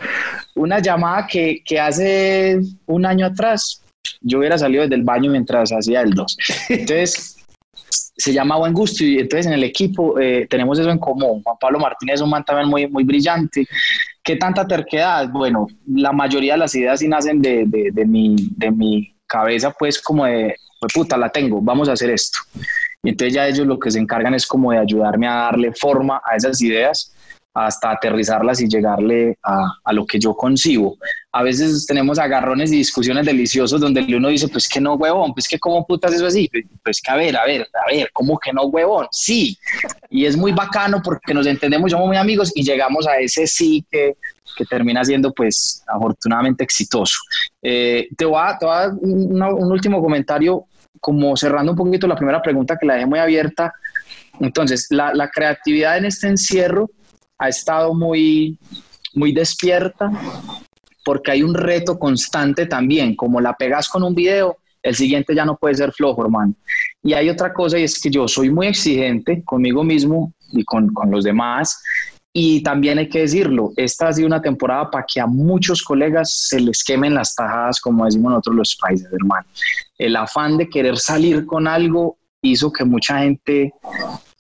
Una 0.54 0.78
llamada 0.78 1.26
que, 1.26 1.62
que 1.64 1.80
hace 1.80 2.61
un 2.87 3.06
año 3.06 3.26
atrás 3.26 3.80
yo 4.20 4.38
hubiera 4.38 4.59
salido 4.59 4.82
desde 4.82 4.94
el 4.94 5.02
baño 5.02 5.30
mientras 5.30 5.70
hacía 5.70 6.02
el 6.02 6.11
2. 6.11 6.37
Entonces, 6.68 7.37
se 8.16 8.32
llama 8.32 8.56
Buen 8.56 8.73
Gusto 8.73 9.04
y 9.04 9.18
entonces 9.18 9.47
en 9.47 9.52
el 9.52 9.64
equipo 9.64 10.18
eh, 10.18 10.47
tenemos 10.49 10.78
eso 10.78 10.90
en 10.90 10.99
común. 10.99 11.42
Juan 11.42 11.56
Pablo 11.61 11.78
Martínez 11.78 12.16
es 12.16 12.20
un 12.20 12.30
man 12.30 12.44
también 12.44 12.68
muy, 12.68 12.87
muy 12.87 13.04
brillante. 13.04 13.66
¿Qué 14.23 14.37
tanta 14.37 14.66
terquedad? 14.66 15.28
Bueno, 15.28 15.66
la 15.87 16.12
mayoría 16.12 16.54
de 16.54 16.61
las 16.61 16.75
ideas 16.75 17.00
sí 17.00 17.09
nacen 17.09 17.42
de, 17.42 17.64
de, 17.66 17.90
de 17.92 18.04
mi, 18.06 18.37
de 18.56 18.70
mi 18.70 19.13
cabeza, 19.35 19.71
pues 19.73 20.00
como 20.00 20.26
de, 20.26 20.57
puta, 20.93 21.17
la 21.17 21.29
tengo, 21.29 21.61
vamos 21.61 21.88
a 21.88 21.93
hacer 21.93 22.11
esto. 22.11 22.38
Y 23.03 23.11
entonces 23.11 23.35
ya 23.35 23.49
ellos 23.49 23.67
lo 23.67 23.79
que 23.79 23.91
se 23.91 23.99
encargan 23.99 24.35
es 24.35 24.47
como 24.47 24.71
de 24.73 24.79
ayudarme 24.79 25.26
a 25.26 25.35
darle 25.35 25.73
forma 25.73 26.23
a 26.25 26.37
esas 26.37 26.61
ideas 26.62 27.12
hasta 27.54 27.92
aterrizarlas 27.92 28.61
y 28.61 28.68
llegarle 28.68 29.38
a, 29.44 29.64
a, 29.84 29.92
lo 29.92 30.04
que 30.04 30.18
yo 30.18 30.34
concibo. 30.34 30.99
A 31.30 31.44
veces 31.44 31.87
tenemos 31.87 32.18
agarrones 32.18 32.73
y 32.73 32.78
discusiones 32.78 33.25
deliciosos 33.25 33.80
donde 33.80 34.04
uno 34.16 34.28
dice, 34.28 34.49
pues 34.49 34.68
que 34.68 34.80
no, 34.80 34.94
huevón, 34.94 35.32
pues 35.32 35.46
que 35.46 35.61
cómo 35.61 35.87
putas 35.87 36.12
eso 36.12 36.26
así, 36.26 36.50
pues 36.82 37.00
que 37.00 37.12
a 37.12 37.16
ver, 37.16 37.37
a 37.37 37.44
ver, 37.44 37.62
a 37.62 37.92
ver, 37.92 38.11
¿cómo 38.12 38.38
que 38.38 38.52
no, 38.52 38.64
huevón? 38.64 39.06
Sí, 39.12 39.56
y 40.11 40.26
es 40.26 40.37
muy 40.37 40.50
bacano 40.50 41.00
porque 41.02 41.32
nos 41.32 41.46
entendemos, 41.46 41.92
somos 41.92 42.08
muy 42.08 42.16
amigos 42.16 42.50
y 42.56 42.64
llegamos 42.64 43.06
a 43.06 43.18
ese 43.18 43.46
sí 43.46 43.87
que, 43.88 44.16
que 44.56 44.64
termina 44.64 45.04
siendo 45.04 45.32
pues 45.32 45.84
afortunadamente 45.87 46.64
exitoso. 46.64 47.18
Eh, 47.62 48.08
te, 48.16 48.25
voy 48.25 48.40
a, 48.42 48.58
te 48.58 48.66
voy 48.66 48.75
a 48.75 48.88
un, 48.88 49.40
un 49.40 49.73
último 49.73 50.02
comentario 50.02 50.64
como 51.00 51.37
cerrando 51.37 51.73
un 51.73 51.78
poquito 51.78 52.08
la 52.08 52.16
primera 52.16 52.42
pregunta 52.42 52.76
que 52.76 52.87
la 52.87 52.94
dejé 52.94 53.06
muy 53.06 53.20
abierta. 53.20 53.73
Entonces, 54.40 54.88
la, 54.90 55.14
la 55.14 55.30
creatividad 55.30 55.99
en 55.99 56.06
este 56.06 56.26
encierro 56.26 56.90
ha 57.38 57.49
estado 57.49 57.95
muy, 57.95 58.59
muy 59.14 59.33
despierta 59.33 60.11
porque 61.05 61.33
hay 61.33 61.43
un 61.43 61.55
reto 61.55 61.99
constante 61.99 62.67
también, 62.67 63.14
como 63.14 63.41
la 63.41 63.55
pegas 63.55 63.88
con 63.88 64.03
un 64.03 64.14
video, 64.14 64.57
el 64.83 64.95
siguiente 64.95 65.35
ya 65.35 65.45
no 65.45 65.57
puede 65.57 65.75
ser 65.75 65.93
flojo, 65.93 66.23
hermano. 66.23 66.55
Y 67.03 67.12
hay 67.12 67.29
otra 67.29 67.53
cosa 67.53 67.79
y 67.79 67.85
es 67.85 68.00
que 68.00 68.11
yo 68.11 68.26
soy 68.29 68.50
muy 68.50 68.69
exigente 68.69 69.43
conmigo 69.45 69.85
mismo 69.85 70.33
y 70.53 70.64
con, 70.64 70.93
con 70.93 71.11
los 71.11 71.25
demás. 71.25 71.83
Y 72.33 72.62
también 72.62 72.99
hay 72.99 73.09
que 73.09 73.21
decirlo, 73.21 73.73
esta 73.76 74.09
ha 74.09 74.12
sido 74.12 74.26
una 74.26 74.43
temporada 74.43 74.91
para 74.91 75.07
que 75.07 75.21
a 75.21 75.26
muchos 75.26 75.83
colegas 75.83 76.33
se 76.49 76.61
les 76.61 76.83
quemen 76.83 77.14
las 77.14 77.35
tajadas, 77.35 77.81
como 77.81 78.05
decimos 78.05 78.31
nosotros 78.31 78.57
los 78.57 78.76
países, 78.76 79.09
hermano. 79.12 79.47
El 79.97 80.17
afán 80.17 80.57
de 80.57 80.69
querer 80.69 80.99
salir 80.99 81.47
con 81.47 81.69
algo 81.69 82.19
hizo 82.43 82.73
que 82.73 82.85
mucha 82.85 83.21
gente 83.21 83.73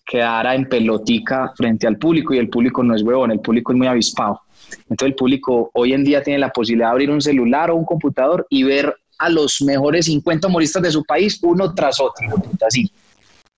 quedara 0.04 0.54
en 0.54 0.68
pelotica 0.68 1.52
frente 1.56 1.86
al 1.86 1.98
público 1.98 2.34
y 2.34 2.38
el 2.38 2.48
público 2.48 2.82
no 2.82 2.94
es 2.94 3.02
huevón, 3.02 3.30
el 3.30 3.40
público 3.40 3.72
es 3.72 3.78
muy 3.78 3.86
avispado. 3.86 4.42
Entonces 4.88 5.08
el 5.08 5.14
público 5.14 5.70
hoy 5.74 5.92
en 5.92 6.04
día 6.04 6.22
tiene 6.22 6.38
la 6.38 6.50
posibilidad 6.50 6.88
de 6.88 6.92
abrir 6.92 7.10
un 7.10 7.20
celular 7.20 7.70
o 7.70 7.76
un 7.76 7.84
computador 7.84 8.46
y 8.50 8.62
ver 8.62 8.94
a 9.18 9.28
los 9.28 9.62
mejores 9.62 10.06
50 10.06 10.48
humoristas 10.48 10.82
de 10.82 10.90
su 10.90 11.04
país 11.04 11.38
uno 11.42 11.72
tras 11.74 12.00
otro, 12.00 12.26
así. 12.66 12.90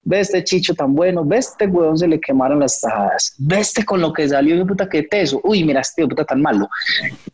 Ve 0.08 0.20
este 0.20 0.44
chicho 0.44 0.72
tan 0.72 0.94
bueno, 0.94 1.24
ve 1.24 1.38
este 1.38 1.66
huevón 1.66 1.98
se 1.98 2.06
le 2.06 2.20
quemaron 2.20 2.60
las 2.60 2.80
tajadas, 2.80 3.34
ve 3.38 3.58
este 3.58 3.84
con 3.84 4.00
lo 4.00 4.12
que 4.12 4.28
salió, 4.28 4.64
puta 4.64 4.88
que 4.88 5.02
teso, 5.02 5.40
uy, 5.42 5.64
mira 5.64 5.80
este 5.80 6.06
puta 6.06 6.24
tan 6.24 6.40
malo. 6.40 6.68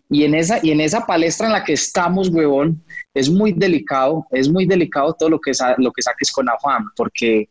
Y 0.09 0.25
en 0.25 0.35
esa, 0.35 0.59
y 0.63 0.71
en 0.71 0.81
esa 0.81 1.05
palestra 1.05 1.49
en 1.49 1.53
la 1.53 1.65
que 1.65 1.75
estamos, 1.75 2.31
huevón, 2.31 2.83
es 3.13 3.29
muy 3.29 3.53
delicado, 3.53 4.27
es 4.31 4.49
muy 4.49 4.65
delicado 4.65 5.13
todo 5.13 5.29
lo 5.29 5.39
que, 5.39 5.53
lo 5.77 5.93
que 5.93 6.03
saques 6.03 6.33
con 6.33 6.49
afán, 6.49 6.87
porque 6.97 7.49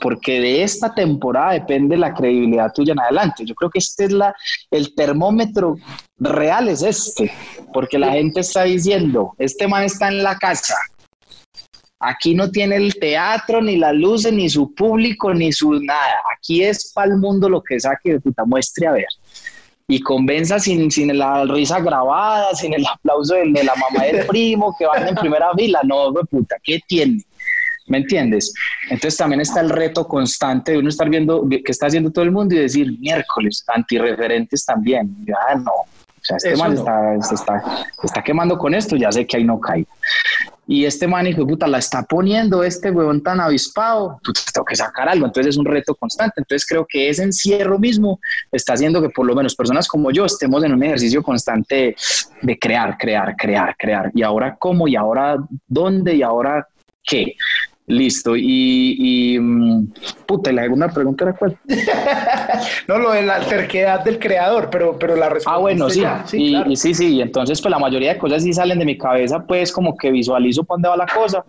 porque 0.00 0.40
de 0.40 0.62
esta 0.62 0.94
temporada 0.94 1.52
depende 1.52 1.96
la 1.96 2.14
credibilidad 2.14 2.72
tuya 2.72 2.92
en 2.92 3.00
adelante. 3.00 3.44
Yo 3.44 3.54
creo 3.54 3.70
que 3.70 3.78
este 3.78 4.04
es 4.04 4.12
la, 4.12 4.34
el 4.70 4.94
termómetro 4.94 5.76
real 6.18 6.68
es 6.68 6.82
este, 6.82 7.30
porque 7.72 7.98
la 7.98 8.12
gente 8.12 8.40
está 8.40 8.64
diciendo, 8.64 9.34
este 9.38 9.68
man 9.68 9.84
está 9.84 10.08
en 10.08 10.22
la 10.22 10.36
casa, 10.36 10.74
aquí 12.00 12.34
no 12.34 12.50
tiene 12.50 12.76
el 12.76 12.94
teatro, 12.98 13.62
ni 13.62 13.76
las 13.76 13.94
luces, 13.94 14.32
ni 14.32 14.48
su 14.48 14.74
público, 14.74 15.32
ni 15.32 15.52
su 15.52 15.80
nada, 15.80 16.20
aquí 16.36 16.62
es 16.62 16.92
para 16.92 17.12
el 17.12 17.18
mundo 17.18 17.48
lo 17.48 17.62
que 17.62 17.80
saque 17.80 18.14
de 18.14 18.20
puta 18.20 18.44
muestre 18.44 18.86
a 18.86 18.92
ver. 18.92 19.08
Y 19.88 20.00
convenza 20.00 20.58
sin, 20.58 20.90
sin 20.90 21.16
la 21.16 21.44
risa 21.44 21.78
grabada, 21.78 22.52
sin 22.54 22.74
el 22.74 22.84
aplauso 22.84 23.34
de, 23.34 23.62
la 23.62 23.74
mamá 23.76 24.04
del 24.04 24.26
primo 24.28 24.74
que 24.76 24.84
van 24.84 25.06
en 25.06 25.14
primera 25.14 25.52
fila. 25.56 25.80
No, 25.84 26.12
puta, 26.28 26.56
¿qué 26.64 26.80
tiene? 26.88 27.22
¿Me 27.86 27.98
entiendes? 27.98 28.52
Entonces 28.90 29.16
también 29.16 29.40
está 29.40 29.60
el 29.60 29.70
reto 29.70 30.08
constante 30.08 30.72
de 30.72 30.78
uno 30.78 30.88
estar 30.88 31.08
viendo 31.08 31.48
qué 31.48 31.62
está 31.66 31.86
haciendo 31.86 32.10
todo 32.10 32.24
el 32.24 32.32
mundo 32.32 32.56
y 32.56 32.58
decir 32.58 32.98
miércoles, 32.98 33.64
antirreferentes 33.68 34.64
también. 34.64 35.16
Ya 35.24 35.54
no. 35.54 35.70
O 35.70 35.86
sea, 36.20 36.36
este 36.36 36.56
man 36.56 36.72
está, 36.72 37.62
está, 38.02 38.24
quemando 38.24 38.58
con 38.58 38.74
esto, 38.74 38.96
ya 38.96 39.12
sé 39.12 39.24
que 39.24 39.36
ahí 39.36 39.44
no 39.44 39.60
cae. 39.60 39.86
Y 40.68 40.84
este 40.84 41.06
man, 41.06 41.26
hijo 41.26 41.42
de 41.42 41.46
puta, 41.46 41.66
la 41.66 41.78
está 41.78 42.02
poniendo 42.02 42.64
este 42.64 42.90
huevón 42.90 43.22
tan 43.22 43.40
avispado, 43.40 44.18
pues 44.24 44.46
tengo 44.52 44.64
que 44.64 44.74
sacar 44.74 45.08
algo. 45.08 45.26
Entonces 45.26 45.54
es 45.54 45.56
un 45.58 45.64
reto 45.64 45.94
constante. 45.94 46.34
Entonces 46.38 46.66
creo 46.68 46.84
que 46.88 47.08
ese 47.08 47.22
encierro 47.22 47.78
mismo 47.78 48.18
está 48.50 48.72
haciendo 48.72 49.00
que 49.00 49.10
por 49.10 49.26
lo 49.26 49.34
menos 49.34 49.54
personas 49.54 49.86
como 49.86 50.10
yo 50.10 50.24
estemos 50.24 50.64
en 50.64 50.72
un 50.72 50.82
ejercicio 50.82 51.22
constante 51.22 51.94
de 52.42 52.58
crear, 52.58 52.98
crear, 52.98 53.36
crear, 53.36 53.76
crear. 53.78 54.10
Y 54.14 54.22
ahora 54.22 54.56
cómo, 54.58 54.88
y 54.88 54.96
ahora 54.96 55.36
dónde, 55.68 56.16
y 56.16 56.22
ahora 56.22 56.66
qué. 57.06 57.36
Listo. 57.88 58.36
Y, 58.36 58.96
y 58.98 59.38
mm, 59.38 59.92
puta, 60.26 60.50
la 60.52 60.62
segunda 60.62 60.88
pregunta 60.88 61.24
era 61.24 61.34
cuál. 61.34 61.56
no, 62.88 62.98
lo 62.98 63.12
de 63.12 63.22
la 63.22 63.40
terquedad 63.40 64.02
del 64.04 64.18
creador, 64.18 64.68
pero, 64.70 64.98
pero 64.98 65.14
la 65.14 65.28
respuesta. 65.28 65.52
Ah, 65.52 65.58
bueno, 65.58 65.88
sí. 65.88 66.02
sí, 66.24 66.56
y, 66.66 66.76
sí, 66.76 66.94
sí. 66.94 67.20
Entonces, 67.20 67.60
pues 67.60 67.70
la 67.70 67.78
mayoría 67.78 68.14
de 68.14 68.18
cosas 68.18 68.42
sí 68.42 68.52
salen 68.52 68.80
de 68.80 68.84
mi 68.84 68.98
cabeza, 68.98 69.44
pues 69.46 69.70
como 69.70 69.96
que 69.96 70.10
visualizo 70.10 70.64
por 70.64 70.76
dónde 70.76 70.88
va 70.88 70.96
la 70.96 71.06
cosa, 71.06 71.44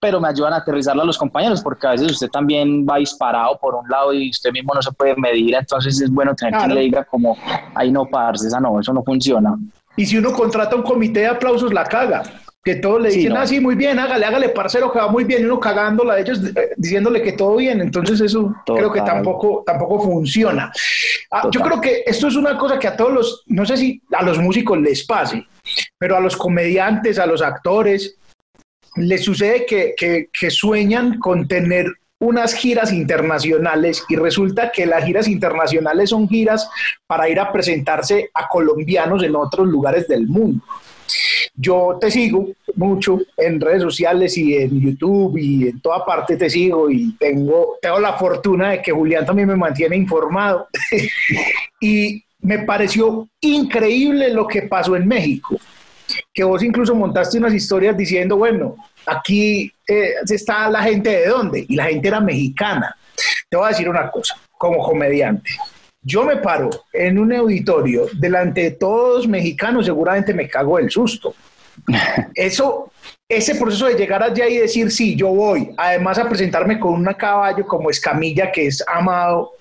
pero 0.00 0.20
me 0.20 0.28
ayudan 0.28 0.54
a 0.54 0.56
aterrizarla 0.56 1.04
a 1.04 1.06
los 1.06 1.18
compañeros, 1.18 1.62
porque 1.62 1.86
a 1.86 1.90
veces 1.90 2.12
usted 2.12 2.28
también 2.28 2.84
va 2.84 2.96
disparado 2.96 3.56
por 3.60 3.76
un 3.76 3.88
lado 3.88 4.12
y 4.12 4.30
usted 4.30 4.50
mismo 4.50 4.74
no 4.74 4.82
se 4.82 4.90
puede 4.90 5.14
medir. 5.14 5.54
Entonces, 5.54 6.00
es 6.00 6.10
bueno 6.10 6.34
tener 6.34 6.60
que 6.60 6.66
le 6.66 6.80
diga 6.80 7.04
como, 7.04 7.38
ahí 7.76 7.92
no, 7.92 8.06
parce, 8.06 8.48
esa 8.48 8.58
no, 8.58 8.80
eso 8.80 8.92
no 8.92 9.04
funciona. 9.04 9.56
Y 9.96 10.04
si 10.04 10.18
uno 10.18 10.32
contrata 10.32 10.74
un 10.74 10.82
comité 10.82 11.20
de 11.20 11.28
aplausos, 11.28 11.72
la 11.72 11.84
caga 11.84 12.24
que 12.66 12.74
todos 12.74 13.00
le 13.00 13.10
dicen, 13.10 13.36
ah, 13.36 13.46
sí, 13.46 13.60
muy 13.60 13.76
bien, 13.76 13.96
hágale, 13.96 14.26
hágale, 14.26 14.48
parcero, 14.48 14.90
que 14.90 14.98
va 14.98 15.06
muy 15.06 15.22
bien, 15.22 15.42
y 15.42 15.44
uno 15.44 15.60
cagándola 15.60 16.14
a 16.14 16.18
ellos, 16.18 16.40
eh, 16.44 16.70
diciéndole 16.76 17.22
que 17.22 17.30
todo 17.30 17.54
bien, 17.54 17.80
entonces 17.80 18.20
eso 18.20 18.52
creo 18.66 18.92
que 18.92 19.02
tampoco, 19.02 19.62
tampoco 19.64 20.00
funciona. 20.00 20.72
Ah, 21.30 21.48
yo 21.52 21.60
creo 21.60 21.80
que 21.80 22.02
esto 22.04 22.26
es 22.26 22.34
una 22.34 22.58
cosa 22.58 22.76
que 22.76 22.88
a 22.88 22.96
todos 22.96 23.12
los, 23.12 23.42
no 23.46 23.64
sé 23.64 23.76
si 23.76 24.02
a 24.10 24.24
los 24.24 24.40
músicos 24.40 24.80
les 24.80 25.06
pase, 25.06 25.46
pero 25.96 26.16
a 26.16 26.20
los 26.20 26.36
comediantes, 26.36 27.20
a 27.20 27.26
los 27.26 27.40
actores, 27.40 28.16
les 28.96 29.22
sucede 29.22 29.64
que, 29.64 29.94
que, 29.96 30.28
que 30.36 30.50
sueñan 30.50 31.20
con 31.20 31.46
tener 31.46 31.86
unas 32.18 32.52
giras 32.52 32.92
internacionales 32.92 34.02
y 34.08 34.16
resulta 34.16 34.72
que 34.72 34.86
las 34.86 35.04
giras 35.04 35.28
internacionales 35.28 36.10
son 36.10 36.28
giras 36.28 36.68
para 37.06 37.28
ir 37.28 37.38
a 37.38 37.52
presentarse 37.52 38.28
a 38.34 38.48
colombianos 38.48 39.22
en 39.22 39.36
otros 39.36 39.68
lugares 39.68 40.08
del 40.08 40.26
mundo. 40.26 40.64
Yo 41.54 41.98
te 42.00 42.10
sigo 42.10 42.48
mucho 42.74 43.18
en 43.36 43.60
redes 43.60 43.82
sociales 43.82 44.36
y 44.36 44.56
en 44.56 44.80
YouTube 44.80 45.38
y 45.38 45.68
en 45.68 45.80
toda 45.80 46.04
parte 46.04 46.36
te 46.36 46.50
sigo 46.50 46.90
y 46.90 47.16
tengo, 47.16 47.78
tengo 47.80 47.98
la 47.98 48.14
fortuna 48.14 48.70
de 48.70 48.82
que 48.82 48.92
Julián 48.92 49.24
también 49.24 49.48
me 49.48 49.56
mantiene 49.56 49.96
informado. 49.96 50.68
y 51.80 52.22
me 52.40 52.60
pareció 52.60 53.28
increíble 53.40 54.32
lo 54.32 54.46
que 54.46 54.62
pasó 54.62 54.94
en 54.96 55.08
México, 55.08 55.56
que 56.32 56.44
vos 56.44 56.62
incluso 56.62 56.94
montaste 56.94 57.38
unas 57.38 57.54
historias 57.54 57.96
diciendo, 57.96 58.36
bueno, 58.36 58.76
aquí 59.06 59.72
eh, 59.88 60.14
está 60.28 60.68
la 60.70 60.82
gente 60.82 61.10
de 61.10 61.26
dónde, 61.28 61.64
y 61.68 61.74
la 61.74 61.86
gente 61.86 62.08
era 62.08 62.20
mexicana. 62.20 62.94
Te 63.48 63.56
voy 63.56 63.66
a 63.66 63.70
decir 63.70 63.88
una 63.88 64.10
cosa, 64.10 64.38
como 64.58 64.82
comediante 64.82 65.50
yo 66.06 66.22
me 66.22 66.36
paro 66.36 66.70
en 66.92 67.18
un 67.18 67.32
auditorio 67.32 68.06
delante 68.12 68.62
de 68.62 68.70
todos 68.70 69.26
mexicanos, 69.26 69.86
seguramente 69.86 70.32
me 70.32 70.48
cago 70.48 70.78
el 70.78 70.88
susto. 70.88 71.34
Eso, 72.34 72.92
ese 73.28 73.56
proceso 73.56 73.86
de 73.86 73.96
llegar 73.96 74.22
allá 74.22 74.48
y 74.48 74.58
decir, 74.58 74.92
sí, 74.92 75.16
yo 75.16 75.28
voy, 75.28 75.72
además 75.76 76.18
a 76.18 76.28
presentarme 76.28 76.78
con 76.78 76.94
un 76.94 77.12
caballo 77.14 77.66
como 77.66 77.90
Escamilla, 77.90 78.52
que 78.52 78.68
es 78.68 78.84
amado 78.86 79.54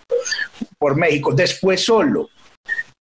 por 0.77 0.95
México, 0.95 1.33
después 1.33 1.83
solo. 1.83 2.29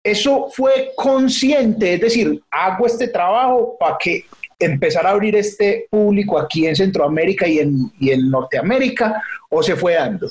Eso 0.05 0.49
fue 0.55 0.93
consciente, 0.97 1.95
es 1.95 2.01
decir, 2.01 2.41
hago 2.49 2.87
este 2.87 3.09
trabajo 3.09 3.77
para 3.79 3.97
que 3.99 4.25
empezar 4.57 5.05
a 5.05 5.11
abrir 5.11 5.35
este 5.35 5.89
público 5.91 6.39
aquí 6.39 6.69
en 6.69 6.77
Centroamérica 6.77 7.49
y 7.49 7.59
en, 7.59 7.93
y 7.99 8.11
en 8.11 8.31
Norteamérica, 8.31 9.21
o 9.51 9.65
se 9.65 9.75
fue 9.75 9.95
dando. 9.95 10.29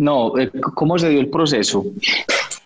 No, 0.00 0.38
eh, 0.38 0.50
¿cómo 0.74 0.98
se 0.98 1.10
dio 1.10 1.20
el 1.20 1.28
proceso? 1.28 1.84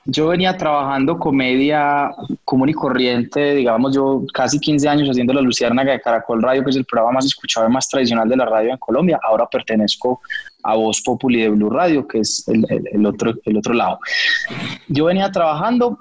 Yo 0.04 0.28
venía 0.28 0.56
trabajando 0.56 1.18
comedia 1.18 2.12
común 2.44 2.68
y 2.68 2.72
corriente, 2.72 3.56
digamos, 3.56 3.92
yo 3.92 4.22
casi 4.32 4.60
15 4.60 4.88
años 4.88 5.08
haciendo 5.08 5.32
la 5.32 5.40
Luciérnaga 5.40 5.90
de 5.90 6.00
Caracol 6.00 6.40
Radio, 6.40 6.62
que 6.62 6.70
es 6.70 6.76
el 6.76 6.84
programa 6.84 7.14
más 7.14 7.24
escuchado 7.24 7.68
y 7.68 7.72
más 7.72 7.88
tradicional 7.88 8.28
de 8.28 8.36
la 8.36 8.44
radio 8.44 8.70
en 8.70 8.78
Colombia. 8.78 9.18
Ahora 9.20 9.48
pertenezco 9.48 10.20
a 10.62 10.76
Voz 10.76 11.00
Populi 11.00 11.40
de 11.40 11.48
Blue 11.48 11.70
Radio, 11.70 12.06
que 12.06 12.20
es 12.20 12.46
el, 12.46 13.04
otro, 13.04 13.34
el 13.44 13.56
otro 13.56 13.74
lado. 13.74 13.98
Yo 14.86 15.06
venía 15.06 15.32
trabajando 15.32 15.98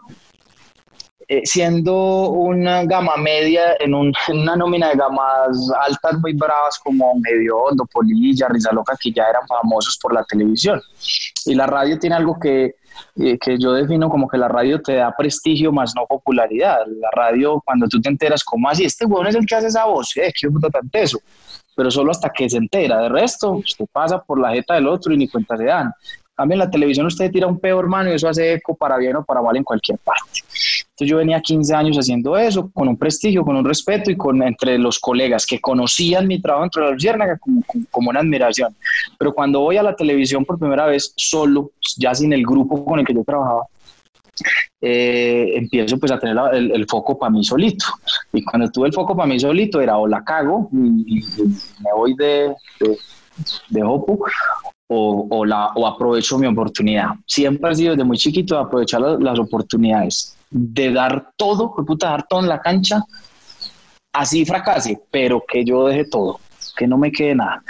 eh, 1.27 1.41
siendo 1.43 2.29
una 2.29 2.83
gama 2.85 3.15
media 3.17 3.75
en, 3.79 3.93
una 3.93 4.55
nómina 4.55 4.89
de 4.89 4.95
gamas 4.95 5.71
altas 5.85 6.19
muy 6.19 6.33
bravas 6.33 6.79
como 6.79 7.13
Medio 7.15 7.57
Hondo, 7.57 7.85
Polilla, 7.85 8.47
Risa 8.47 8.71
Loca, 8.71 8.95
que 8.99 9.11
ya 9.11 9.25
eran 9.29 9.47
famosos 9.47 9.97
por 10.01 10.13
la 10.13 10.23
televisión. 10.23 10.81
Y 11.45 11.55
la 11.55 11.65
radio 11.65 11.97
tiene 11.99 12.15
algo 12.15 12.37
que, 12.39 12.75
eh, 13.17 13.37
que 13.39 13.57
yo 13.57 13.73
defino 13.73 14.09
como 14.09 14.27
que 14.27 14.37
la 14.37 14.47
radio 14.47 14.81
te 14.81 14.95
da 14.95 15.13
prestigio 15.17 15.71
más 15.71 15.93
no 15.95 16.05
popularidad. 16.05 16.79
La 16.99 17.09
radio, 17.11 17.61
cuando 17.63 17.87
tú 17.87 18.01
te 18.01 18.09
enteras, 18.09 18.43
como 18.43 18.69
así? 18.69 18.85
Este 18.85 19.05
huevón 19.05 19.27
es 19.27 19.35
el 19.35 19.45
que 19.45 19.55
hace 19.55 19.67
esa 19.67 19.85
voz, 19.85 20.15
eh, 20.17 20.31
qué 20.39 20.49
puta 20.49 20.69
tan 20.69 20.89
teso 20.89 21.19
pero 21.75 21.89
solo 21.89 22.11
hasta 22.11 22.29
que 22.29 22.47
se 22.47 22.57
entera. 22.57 23.01
De 23.01 23.09
resto, 23.09 23.53
usted 23.53 23.85
pasa 23.91 24.21
por 24.21 24.39
la 24.39 24.51
jeta 24.51 24.75
del 24.75 24.87
otro 24.87 25.11
y 25.11 25.17
ni 25.17 25.27
cuenta 25.27 25.57
se 25.57 25.65
dan. 25.65 25.91
También 26.35 26.59
la 26.59 26.69
televisión 26.69 27.05
usted 27.05 27.31
tira 27.31 27.45
un 27.45 27.59
peor 27.59 27.87
mano 27.87 28.09
y 28.09 28.15
eso 28.15 28.27
hace 28.27 28.53
eco 28.53 28.75
para 28.75 28.97
bien 28.97 29.15
o 29.15 29.23
para 29.23 29.41
mal 29.41 29.55
en 29.55 29.63
cualquier 29.63 29.99
parte. 29.99 30.41
Entonces 30.93 31.09
yo 31.09 31.17
venía 31.17 31.41
15 31.41 31.73
años 31.73 31.97
haciendo 31.97 32.37
eso, 32.37 32.69
con 32.71 32.87
un 32.87 32.97
prestigio, 32.97 33.43
con 33.43 33.55
un 33.55 33.65
respeto 33.65 34.11
y 34.11 34.15
con 34.15 34.43
entre 34.43 34.77
los 34.77 34.99
colegas 34.99 35.47
que 35.47 35.59
conocían 35.59 36.27
mi 36.27 36.39
trabajo 36.39 36.65
entre 36.65 36.83
la 36.83 36.91
luciérnaga 36.91 37.37
como, 37.39 37.63
como, 37.89 38.09
una 38.11 38.19
admiración. 38.19 38.75
Pero 39.17 39.33
cuando 39.33 39.61
voy 39.61 39.77
a 39.77 39.83
la 39.83 39.95
televisión 39.95 40.45
por 40.45 40.59
primera 40.59 40.85
vez 40.85 41.11
solo, 41.17 41.71
ya 41.97 42.13
sin 42.13 42.31
el 42.31 42.43
grupo 42.43 42.85
con 42.85 42.99
el 42.99 43.05
que 43.07 43.15
yo 43.15 43.23
trabajaba, 43.23 43.63
eh, 44.81 45.53
empiezo 45.55 45.97
pues 45.97 46.11
a 46.11 46.19
tener 46.19 46.37
el, 46.53 46.85
foco 46.87 47.17
para 47.17 47.31
mí 47.31 47.43
solito. 47.43 47.85
Y 48.31 48.43
cuando 48.43 48.69
tuve 48.69 48.87
el 48.87 48.93
foco 48.93 49.15
para 49.15 49.27
mí 49.27 49.39
solito 49.39 49.81
era 49.81 49.97
o 49.97 50.07
la 50.07 50.23
cago 50.23 50.69
y, 50.71 51.23
me 51.79 51.93
voy 51.95 52.13
de, 52.15 52.53
de, 52.79 52.97
de 53.69 53.83
Hopu 53.83 54.23
o, 54.95 55.45
la, 55.45 55.67
o 55.75 55.87
aprovecho 55.87 56.37
mi 56.37 56.47
oportunidad. 56.47 57.11
Siempre 57.25 57.71
ha 57.71 57.75
sido 57.75 57.91
desde 57.91 58.03
muy 58.03 58.17
chiquito 58.17 58.57
aprovechar 58.57 59.01
las, 59.01 59.39
oportunidades, 59.39 60.37
de 60.53 60.93
dar 60.93 61.31
todo, 61.35 61.73
de 61.77 61.83
puta, 61.83 62.09
dar 62.09 62.27
todo 62.27 62.41
en 62.41 62.47
la 62.47 62.61
cancha, 62.61 63.03
así 64.13 64.45
fracase, 64.45 65.01
pero 65.11 65.43
que 65.45 65.65
yo 65.65 65.87
deje 65.87 66.05
todo. 66.05 66.39
Que 66.75 66.87
no 66.87 66.97
me 66.97 67.11
quede 67.11 67.35
nada. 67.35 67.63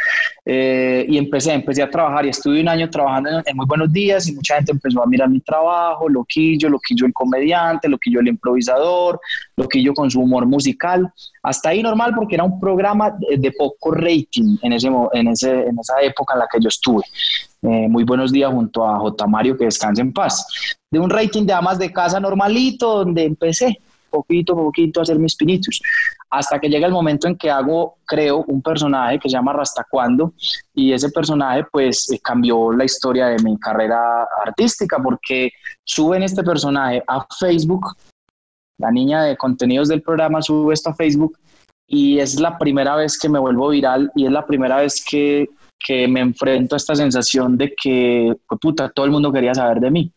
Eh, 0.46 1.06
y 1.08 1.18
empecé, 1.18 1.54
empecé 1.54 1.82
a 1.82 1.90
trabajar 1.90 2.26
y 2.26 2.30
estuve 2.30 2.60
un 2.62 2.68
año 2.68 2.90
trabajando 2.90 3.42
en, 3.46 3.56
Muy 3.56 3.66
Buenos 3.66 3.92
Días 3.92 4.28
y 4.28 4.34
mucha 4.34 4.56
gente 4.56 4.72
empezó 4.74 5.02
a 5.02 5.06
mirar 5.06 5.30
mi 5.30 5.40
trabajo, 5.40 6.10
Loquillo, 6.10 6.70
Loquillo 6.70 7.06
el 7.06 7.14
comediante, 7.14 7.88
Loquillo 7.88 8.20
el 8.20 8.28
improvisador, 8.28 9.20
Loquillo 9.56 9.94
con 9.94 10.12
su 10.12 10.22
humor 10.22 10.46
musical. 10.46 11.12
Hasta 11.42 11.70
ahí 11.70 11.82
normal 11.82 12.14
porque 12.16 12.36
era 12.36 12.44
un 12.44 12.60
programa 12.60 13.16
de, 13.20 13.52
poco 13.52 13.92
rating 13.92 14.58
en, 14.62 14.74
ese, 14.74 14.90
en, 15.14 15.28
ese, 15.28 15.52
en 15.52 15.80
esa 15.80 16.02
época 16.02 16.34
en 16.34 16.40
la 16.40 16.48
que 16.52 16.60
yo 16.62 16.68
estuve. 16.68 17.04
Eh, 17.62 17.88
muy 17.88 18.04
buenos 18.04 18.32
días 18.32 18.52
junto 18.52 18.86
a 18.86 19.00
J. 19.00 19.28
Mario, 19.28 19.58
que 19.58 19.66
descanse 19.66 20.02
en 20.02 20.12
paz. 20.12 20.76
De 20.92 21.00
un 21.00 21.10
rating 21.10 21.46
de 21.46 21.54
amas 21.54 21.80
de 21.80 21.92
casa 21.92 22.20
normalito, 22.20 23.00
donde 23.00 23.24
empecé 23.24 23.80
poquito 24.14 24.54
a 24.54 24.56
poquito 24.56 25.00
a 25.00 25.04
hacer 25.04 25.18
mis 25.18 25.36
pinitos, 25.36 25.82
hasta 26.30 26.60
que 26.60 26.70
llega 26.70 26.88
el 26.88 26.94
momento 26.94 27.28
en 27.28 27.36
que 27.36 27.50
hago, 27.50 27.96
creo, 28.06 28.44
un 28.48 28.62
personaje 28.62 29.20
que 29.20 29.30
se 29.30 29.36
llama 29.36 29.54
Rastacuando, 29.54 30.34
y 30.74 30.94
ese 30.94 31.10
personaje 31.10 31.66
pues 31.72 32.10
eh, 32.12 32.20
cambió 32.24 32.72
la 32.72 32.86
historia 32.86 33.28
de 33.28 33.44
mi 33.44 33.58
carrera 33.58 34.00
artística, 34.46 34.98
porque 35.02 35.52
suben 35.84 36.24
este 36.24 36.44
personaje 36.44 37.04
a 37.08 37.26
Facebook, 37.40 37.86
la 38.80 38.92
niña 38.92 39.24
de 39.24 39.38
contenidos 39.38 39.88
del 39.88 40.02
programa 40.02 40.42
sube 40.42 40.74
esto 40.74 40.92
a 40.92 40.96
Facebook, 40.96 41.38
y 41.88 42.20
es 42.20 42.40
la 42.40 42.58
primera 42.58 42.96
vez 42.96 43.18
que 43.20 43.30
me 43.30 43.40
vuelvo 43.40 43.70
viral 43.70 44.12
y 44.16 44.26
es 44.26 44.32
la 44.32 44.46
primera 44.46 44.78
vez 44.78 45.04
que 45.04 45.50
que 45.84 46.08
me 46.08 46.22
enfrento 46.22 46.76
a 46.76 46.78
esta 46.78 46.96
sensación 46.96 47.58
de 47.58 47.74
que, 47.76 48.34
pues, 48.48 48.60
puta, 48.60 48.90
todo 48.90 49.06
el 49.06 49.12
mundo 49.12 49.32
quería 49.32 49.54
saber 49.54 49.80
de 49.80 49.92
mí. 49.92 50.12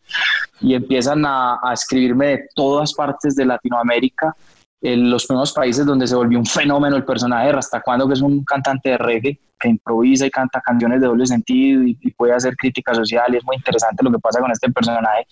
Y 0.61 0.73
empiezan 0.73 1.23
a, 1.25 1.59
escribirme 1.73 2.27
de 2.27 2.45
todas 2.55 2.93
partes 2.93 3.35
de 3.35 3.45
Latinoamérica, 3.45 4.35
en 4.81 5.09
los 5.09 5.25
primeros 5.25 5.53
países 5.53 5.85
donde 5.85 6.05
se 6.05 6.15
volvió 6.15 6.37
un 6.37 6.45
fenómeno 6.45 6.95
el 6.95 7.03
personaje 7.03 7.47
de 7.47 7.53
Rastacuando, 7.53 8.07
que 8.07 8.13
es 8.13 8.21
un 8.21 8.43
cantante 8.43 8.89
de 8.89 8.97
reggae 8.97 9.39
que 9.59 9.69
improvisa 9.69 10.27
y 10.27 10.29
canta 10.29 10.61
canciones 10.61 11.01
de 11.01 11.07
doble 11.07 11.25
sentido 11.25 11.81
y, 11.83 11.95
puede 12.11 12.33
hacer 12.33 12.55
crítica 12.55 12.93
social 12.93 13.33
y 13.33 13.37
es 13.37 13.43
muy 13.43 13.55
interesante 13.55 14.03
lo 14.03 14.11
que 14.11 14.19
pasa 14.19 14.39
con 14.39 14.51
este 14.51 14.71
personaje. 14.71 15.25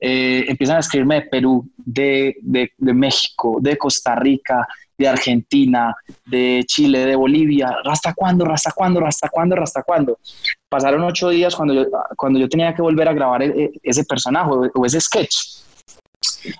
Eh, 0.00 0.44
empiezan 0.48 0.76
a 0.76 0.80
escribirme 0.80 1.16
de 1.16 1.22
Perú, 1.22 1.70
de, 1.76 2.36
de, 2.42 2.72
de 2.76 2.92
México, 2.92 3.58
de 3.60 3.76
Costa 3.76 4.16
Rica, 4.16 4.66
de 5.00 5.08
Argentina, 5.08 5.96
de 6.26 6.62
Chile, 6.66 7.06
de 7.06 7.16
Bolivia, 7.16 7.74
¿hasta 7.84 8.12
cuándo? 8.12 8.44
¿Hasta 8.52 8.70
cuándo? 8.70 9.04
¿Hasta 9.06 9.30
cuándo? 9.30 9.62
¿Hasta 9.62 9.82
cuándo? 9.82 10.18
Pasaron 10.70 11.02
ocho 11.02 11.30
días 11.30 11.54
cuando 11.56 11.74
yo, 11.74 11.86
cuando 12.16 12.38
yo 12.38 12.48
tenía 12.48 12.72
que 12.72 12.80
volver 12.80 13.08
a 13.08 13.12
grabar 13.12 13.42
e, 13.42 13.64
e, 13.64 13.70
ese 13.82 14.04
personaje 14.04 14.50
o 14.72 14.86
ese 14.86 15.00
sketch. 15.00 15.34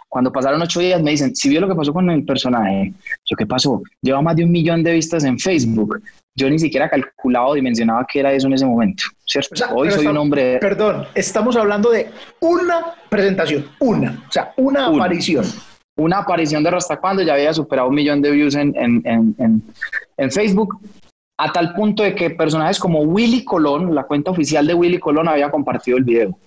Cuando 0.09 0.33
pasaron 0.33 0.61
ocho 0.61 0.81
días 0.81 1.01
me 1.01 1.13
dicen, 1.13 1.35
si 1.35 1.49
vio 1.49 1.61
lo 1.61 1.69
que 1.69 1.77
pasó 1.77 1.93
con 1.93 2.11
el 2.11 2.25
personaje, 2.25 2.93
yo 3.25 3.37
qué 3.37 3.47
pasó, 3.47 3.81
lleva 4.03 4.21
más 4.21 4.35
de 4.35 4.45
un 4.45 4.51
millón 4.51 4.83
de 4.83 4.95
vistas 4.95 5.23
en 5.23 5.39
Facebook. 5.39 6.03
Yo 6.35 6.51
ni 6.51 6.59
siquiera 6.59 6.91
calculaba 6.91 7.49
o 7.49 7.55
dimensionaba 7.55 8.05
que 8.11 8.19
era 8.21 8.33
eso 8.33 8.49
en 8.49 8.55
ese 8.55 8.67
momento, 8.67 9.05
¿cierto? 9.25 9.65
Hoy 9.75 9.91
soy 9.91 10.07
un 10.07 10.17
hombre... 10.17 10.59
Perdón, 10.59 11.07
estamos 11.15 11.57
hablando 11.57 11.91
de 11.91 12.11
una 12.41 12.95
presentación, 13.09 13.67
una, 13.79 14.25
o 14.29 14.33
sea, 14.33 14.53
una, 14.57 14.87
aparición 14.87 15.45
una 16.01 16.19
aparición 16.19 16.65
de 16.65 16.71
Rasta 16.71 16.99
cuando 16.99 17.23
ya 17.23 17.35
había 17.35 17.53
superado 17.53 17.89
un 17.89 17.95
millón 17.95 18.23
de 18.23 18.31
views 18.31 18.55
en, 18.55 18.75
en, 18.77 20.31
Facebook, 20.31 20.81
a 21.43 21.53
tal 21.53 21.73
punto 21.75 22.03
de 22.03 22.15
que 22.15 22.31
personajes 22.31 22.79
como 22.79 23.01
Willy 23.01 23.45
Colón, 23.45 23.95
la 23.95 24.05
cuenta 24.05 24.31
oficial 24.31 24.67
de 24.67 24.75
Willy 24.75 24.99
Colón, 24.99 25.29
había 25.29 25.51
compartido 25.51 25.97
el 25.97 26.05
video. 26.05 26.39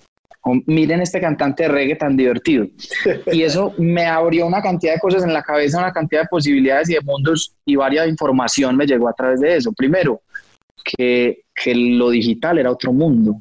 Miren 0.66 1.02
este 1.02 1.22
cantante 1.22 1.64
de 1.64 1.70
reggae 1.70 1.96
tan 1.96 2.18
divertido. 2.18 2.68
Y 3.32 3.44
eso 3.44 3.74
me 3.78 4.06
abrió 4.06 4.46
una 4.46 4.62
cantidad 4.62 4.94
de 4.94 5.00
cosas 5.00 5.24
en 5.24 5.34
la 5.34 5.42
cabeza, 5.42 5.80
una 5.80 5.94
cantidad 5.94 6.24
de 6.24 6.28
posibilidades 6.28 6.90
y 6.90 6.94
de 6.94 7.02
mundos 7.02 7.56
y 7.66 7.76
varias 7.76 8.08
información 8.08 8.76
me 8.76 8.86
llegó 8.86 9.08
a 9.08 9.14
través 9.14 9.40
de 9.40 9.56
eso. 9.56 9.72
Primero, 9.72 10.22
que, 10.84 11.46
que 11.56 11.74
lo 11.74 12.10
digital 12.10 12.60
era 12.60 12.72
otro 12.72 12.92
mundo, 12.92 13.38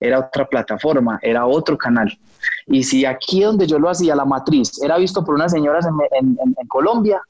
era 0.00 0.20
otra 0.20 0.46
plataforma, 0.46 1.18
era 1.20 1.46
otro 1.46 1.76
canal. 1.76 2.16
Y 2.66 2.82
si 2.84 3.04
aquí 3.04 3.42
donde 3.42 3.66
yo 3.66 3.78
lo 3.78 3.90
hacía, 3.90 4.14
la 4.14 4.24
matriz, 4.24 4.82
era 4.82 4.96
visto 4.98 5.24
por 5.24 5.34
unas 5.34 5.52
señoras 5.52 5.86
en, 5.86 6.36
Colombia, 6.68 7.20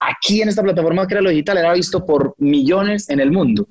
aquí 0.00 0.42
en 0.42 0.48
esta 0.48 0.62
plataforma 0.62 1.06
que 1.06 1.14
era 1.14 1.20
lo 1.20 1.30
digital, 1.30 1.58
era 1.58 1.72
visto 1.72 2.04
por 2.04 2.34
millones 2.38 3.08
en 3.08 3.20
el 3.20 3.30
mundo. 3.30 3.66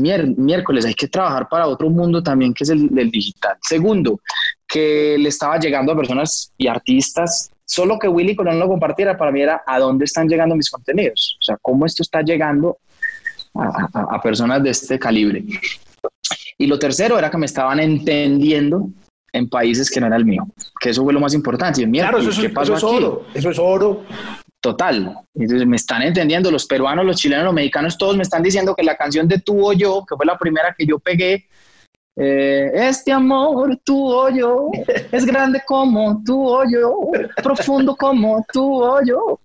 miércoles 0.00 0.84
hay 0.84 0.94
que 0.94 1.08
trabajar 1.08 1.48
para 1.48 1.66
otro 1.66 1.90
mundo 1.90 2.22
también 2.22 2.54
que 2.54 2.64
es 2.64 2.70
el 2.70 2.88
del 2.88 3.10
digital. 3.10 3.56
Segundo, 3.62 4.20
que 4.66 5.16
le 5.18 5.28
estaba 5.28 5.58
llegando 5.58 5.92
a 5.92 5.96
personas 5.96 6.52
y 6.58 6.66
artistas. 6.66 7.50
Solo 7.64 7.98
que 7.98 8.08
Willy 8.08 8.36
Colón 8.36 8.58
lo 8.58 8.68
compartiera 8.68 9.16
para 9.16 9.32
mí 9.32 9.40
era 9.40 9.62
a 9.66 9.78
dónde 9.78 10.04
están 10.04 10.28
llegando 10.28 10.56
mis 10.56 10.70
contenidos. 10.70 11.38
O 11.40 11.44
sea, 11.44 11.56
cómo 11.62 11.86
esto 11.86 12.02
está 12.02 12.22
llegando 12.22 12.78
a 13.54 14.20
personas 14.20 14.62
de 14.62 14.70
este 14.70 14.98
calibre. 14.98 15.44
Y 16.58 16.66
lo 16.66 16.78
tercero 16.78 17.18
era 17.18 17.30
que 17.30 17.38
me 17.38 17.46
estaban 17.46 17.80
entendiendo 17.80 18.88
en 19.32 19.48
países 19.48 19.90
que 19.90 20.00
no 20.00 20.06
era 20.06 20.16
el 20.16 20.24
mío, 20.24 20.46
que 20.80 20.90
eso 20.90 21.02
fue 21.02 21.12
lo 21.12 21.20
más 21.20 21.34
importante. 21.34 21.88
claro, 21.90 22.18
eso, 22.18 22.30
es 22.30 22.84
oro, 22.84 23.26
eso 23.34 23.50
es 23.50 23.58
oro. 23.58 24.04
Total. 24.64 25.14
Entonces 25.34 25.66
me 25.66 25.76
están 25.76 26.00
entendiendo 26.00 26.50
los 26.50 26.64
peruanos, 26.64 27.04
los 27.04 27.16
chilenos, 27.16 27.44
los 27.44 27.52
mexicanos, 27.52 27.98
todos 27.98 28.16
me 28.16 28.22
están 28.22 28.42
diciendo 28.42 28.74
que 28.74 28.82
la 28.82 28.96
canción 28.96 29.28
de 29.28 29.38
Tú 29.38 29.62
o 29.62 29.74
Yo, 29.74 30.06
que 30.08 30.16
fue 30.16 30.24
la 30.24 30.38
primera 30.38 30.74
que 30.74 30.86
yo 30.86 30.98
pegué, 30.98 31.44
eh, 32.16 32.70
este 32.72 33.12
amor, 33.12 33.78
tú 33.84 34.10
o 34.10 34.30
yo, 34.30 34.70
es 35.12 35.26
grande 35.26 35.60
como 35.66 36.22
tú 36.24 36.48
o 36.48 36.62
yo, 36.64 37.10
profundo 37.42 37.94
como 37.94 38.42
tú 38.54 38.82
o 38.82 39.04
yo. 39.04 39.38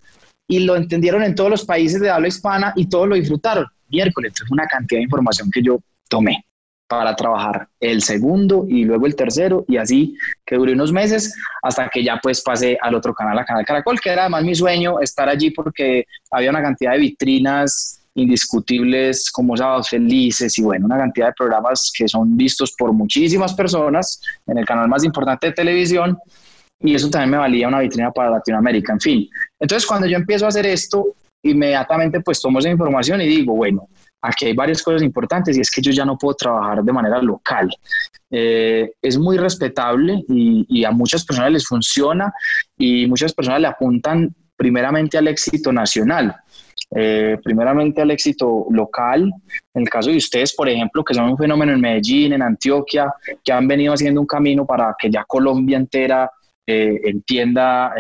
Y 0.48 0.60
lo 0.60 0.78
entendieron 0.78 1.22
en 1.24 1.36
todos 1.36 1.50
los 1.50 1.66
países 1.66 2.00
de 2.00 2.10
habla 2.10 2.30
hispana 2.30 2.72
y 2.78 2.88
todos 2.88 3.10
lo 3.10 3.16
disfrutaron. 3.16 3.66
Miércoles, 3.90 4.32
fue 4.38 4.56
una 4.56 4.68
cantidad 4.68 5.00
de 5.00 5.04
información 5.04 5.52
que 5.52 5.62
yo 5.62 5.82
tomé 6.08 6.46
para 6.90 7.16
trabajar 7.16 7.68
el 7.80 8.02
segundo 8.02 8.66
y 8.68 8.84
luego 8.84 9.06
el 9.06 9.16
tercero 9.16 9.64
y 9.68 9.78
así 9.78 10.18
que 10.44 10.56
duré 10.56 10.74
unos 10.74 10.92
meses 10.92 11.36
hasta 11.62 11.88
que 11.88 12.04
ya 12.04 12.20
pues 12.22 12.42
pasé 12.42 12.80
al 12.82 12.96
otro 12.96 13.14
canal, 13.14 13.38
a 13.38 13.46
Canal 13.46 13.64
Caracol, 13.64 14.02
que 14.02 14.10
era 14.10 14.24
además 14.24 14.44
mi 14.44 14.56
sueño 14.56 15.00
estar 15.00 15.30
allí 15.30 15.52
porque 15.52 16.06
había 16.32 16.50
una 16.50 16.64
cantidad 16.64 16.94
de 16.94 16.98
vitrinas 16.98 18.02
indiscutibles 18.16 19.30
como 19.32 19.56
Sábados 19.56 19.90
Felices 19.90 20.58
y 20.58 20.64
bueno, 20.64 20.88
una 20.88 20.98
cantidad 20.98 21.28
de 21.28 21.34
programas 21.34 21.92
que 21.96 22.08
son 22.08 22.36
vistos 22.36 22.74
por 22.76 22.92
muchísimas 22.92 23.54
personas 23.54 24.20
en 24.48 24.58
el 24.58 24.66
canal 24.66 24.88
más 24.88 25.04
importante 25.04 25.46
de 25.46 25.54
televisión 25.54 26.18
y 26.82 26.96
eso 26.96 27.08
también 27.12 27.30
me 27.30 27.38
valía 27.38 27.68
una 27.68 27.82
vitrina 27.82 28.10
para 28.10 28.32
Latinoamérica, 28.32 28.94
en 28.94 29.00
fin. 29.00 29.30
Entonces 29.60 29.88
cuando 29.88 30.08
yo 30.08 30.18
empiezo 30.18 30.46
a 30.46 30.50
hacer 30.50 30.66
esto, 30.66 31.06
inmediatamente 31.44 32.20
pues 32.22 32.42
tomo 32.42 32.58
esa 32.58 32.70
información 32.70 33.22
y 33.22 33.28
digo, 33.28 33.54
bueno, 33.54 33.88
aquí 34.22 34.46
hay 34.46 34.54
varias 34.54 34.84
cosas 34.84 35.02
importantes 35.02 35.58
y 35.58 35.62
es 35.62 35.72
que 35.72 35.82
yo 35.82 35.92
ya 35.92 36.06
no 36.06 36.18
puedo 36.18 36.36
trabajar 36.36 36.84
de 36.84 36.94
manera 36.94 37.22
local. 37.22 37.70
Eh, 38.30 38.92
es 39.02 39.18
muy 39.18 39.38
respetable 39.38 40.24
y, 40.28 40.84
a 40.84 40.92
muchas 40.92 41.26
personas 41.26 41.52
les 41.52 41.66
funciona 41.66 42.34
y 42.78 43.08
muchas 43.08 43.34
personas 43.34 43.62
le 43.62 43.68
apuntan 43.68 44.34
primeramente 44.56 45.18
al 45.18 45.28
éxito 45.28 45.72
nacional. 45.72 46.36
Eh, 46.96 47.38
primeramente 47.44 48.02
al 48.02 48.10
éxito 48.10 48.66
local, 48.72 49.32
en 49.76 49.82
el 49.82 49.90
caso 49.90 50.10
de 50.10 50.18
ustedes, 50.18 50.56
por 50.56 50.68
ejemplo, 50.68 51.04
que 51.04 51.14
son 51.14 51.30
un 51.30 51.38
fenómeno 51.38 51.72
en 51.72 51.82
Medellín, 51.82 52.34
en 52.34 52.42
Antioquia, 52.42 53.14
que 53.44 53.52
han 53.52 53.68
venido 53.68 53.94
haciendo 53.94 54.20
un 54.22 54.28
camino 54.28 54.66
para 54.66 54.96
que 54.98 55.12
ya 55.12 55.24
Colombia 55.26 55.78
entera 55.78 56.32
eh, 56.66 57.00
entienda 57.04 57.94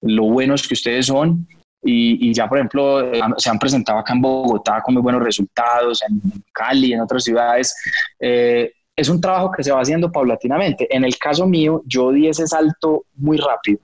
lo 0.00 0.24
buenos 0.24 0.66
que 0.66 0.74
ustedes 0.74 1.06
son 1.06 1.46
y, 1.84 2.32
ya, 2.32 2.48
por 2.48 2.58
ejemplo, 2.58 3.12
se 3.36 3.50
han 3.50 3.58
presentado 3.58 3.98
acá 3.98 4.14
en 4.14 4.22
Bogotá 4.22 4.80
con 4.82 4.94
muy 4.94 5.02
buenos 5.02 5.22
resultados, 5.22 6.02
en 6.02 6.20
Cali, 6.52 6.92
en 6.92 7.00
otras 7.00 7.24
ciudades. 7.24 7.74
Eh, 8.18 8.72
es 8.96 9.08
un 9.08 9.20
trabajo 9.20 9.50
que 9.50 9.62
se 9.62 9.72
va 9.72 9.80
haciendo 9.80 10.10
paulatinamente. 10.10 10.86
En 10.94 11.04
el 11.04 11.18
caso 11.18 11.46
mío, 11.46 11.82
yo 11.86 12.10
di 12.12 12.28
ese 12.28 12.46
salto 12.46 13.04
muy 13.16 13.36
rápido, 13.36 13.80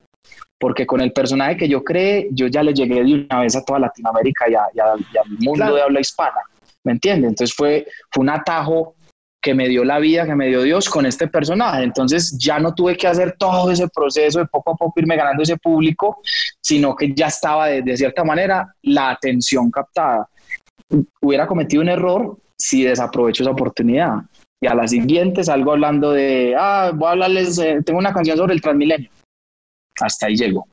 porque 0.59 0.87
con 0.87 1.01
el 1.01 1.13
personaje 1.13 1.57
que 1.57 1.69
yo 1.69 1.83
creé, 1.83 2.29
yo 2.33 2.47
ya 2.47 2.63
le 2.63 2.73
llegué 2.73 3.03
de 3.03 3.27
una 3.31 3.41
vez 3.41 3.57
a 3.57 3.65
toda 3.65 3.81
Latinoamérica 3.81 4.49
y, 4.49 4.55
al 4.55 5.05
mundo 5.39 5.75
de 5.75 5.83
habla 5.83 6.01
hispana. 6.01 6.41
¿Me 6.83 6.93
entiende? 6.93 7.29
Entonces 7.29 7.55
fue, 7.55 7.87
fue 8.11 8.23
un 8.23 8.31
atajo 8.31 8.95
que 9.41 9.55
me 9.55 9.69
dio 9.69 9.85
la 9.85 9.99
vida, 9.99 10.27
que 10.27 10.35
me 10.35 10.49
dio 10.49 10.63
Dios 10.63 10.89
con 10.89 11.07
este 11.07 11.27
personaje. 11.29 11.83
Entonces 11.83 12.37
ya 12.39 12.59
no 12.59 12.75
tuve 12.75 12.97
que 12.97 13.07
hacer 13.07 13.37
todo 13.39 13.71
ese 13.71 13.89
proceso 13.89 14.39
de 14.41 14.47
poco 14.47 14.73
a 14.73 14.77
poco 14.77 15.01
irme 15.01 15.17
ganando 15.17 15.43
ese 15.43 15.57
público, 15.57 16.21
sino 16.61 16.95
que 16.95 17.15
ya 17.15 17.29
estaba 17.29 17.69
de, 17.69 17.97
cierta 17.97 18.23
manera 18.23 18.75
la 18.83 19.11
atención 19.11 19.71
captada. 19.71 20.29
Hubiera 21.23 21.47
cometido 21.47 21.83
un 21.83 21.89
error 21.89 22.37
si 22.57 22.85
desaprovecho 22.85 23.43
esa 23.43 23.53
oportunidad. 23.53 24.17
Y 24.61 24.67
a 24.67 24.75
la 24.75 24.87
siguiente 24.87 25.43
salgo 25.43 25.73
hablando 25.73 26.13
de, 26.13 26.55
ah, 26.59 26.93
voy 26.95 27.09
a 27.09 27.13
hablarles, 27.13 27.57
tengo 27.85 27.99
una 27.99 28.13
canción 28.13 28.37
sobre 28.37 28.53
el 28.53 28.61
Transmilenio. 28.61 29.11
Hasta 29.99 30.27
ahí 30.27 30.37
llego. 30.37 30.67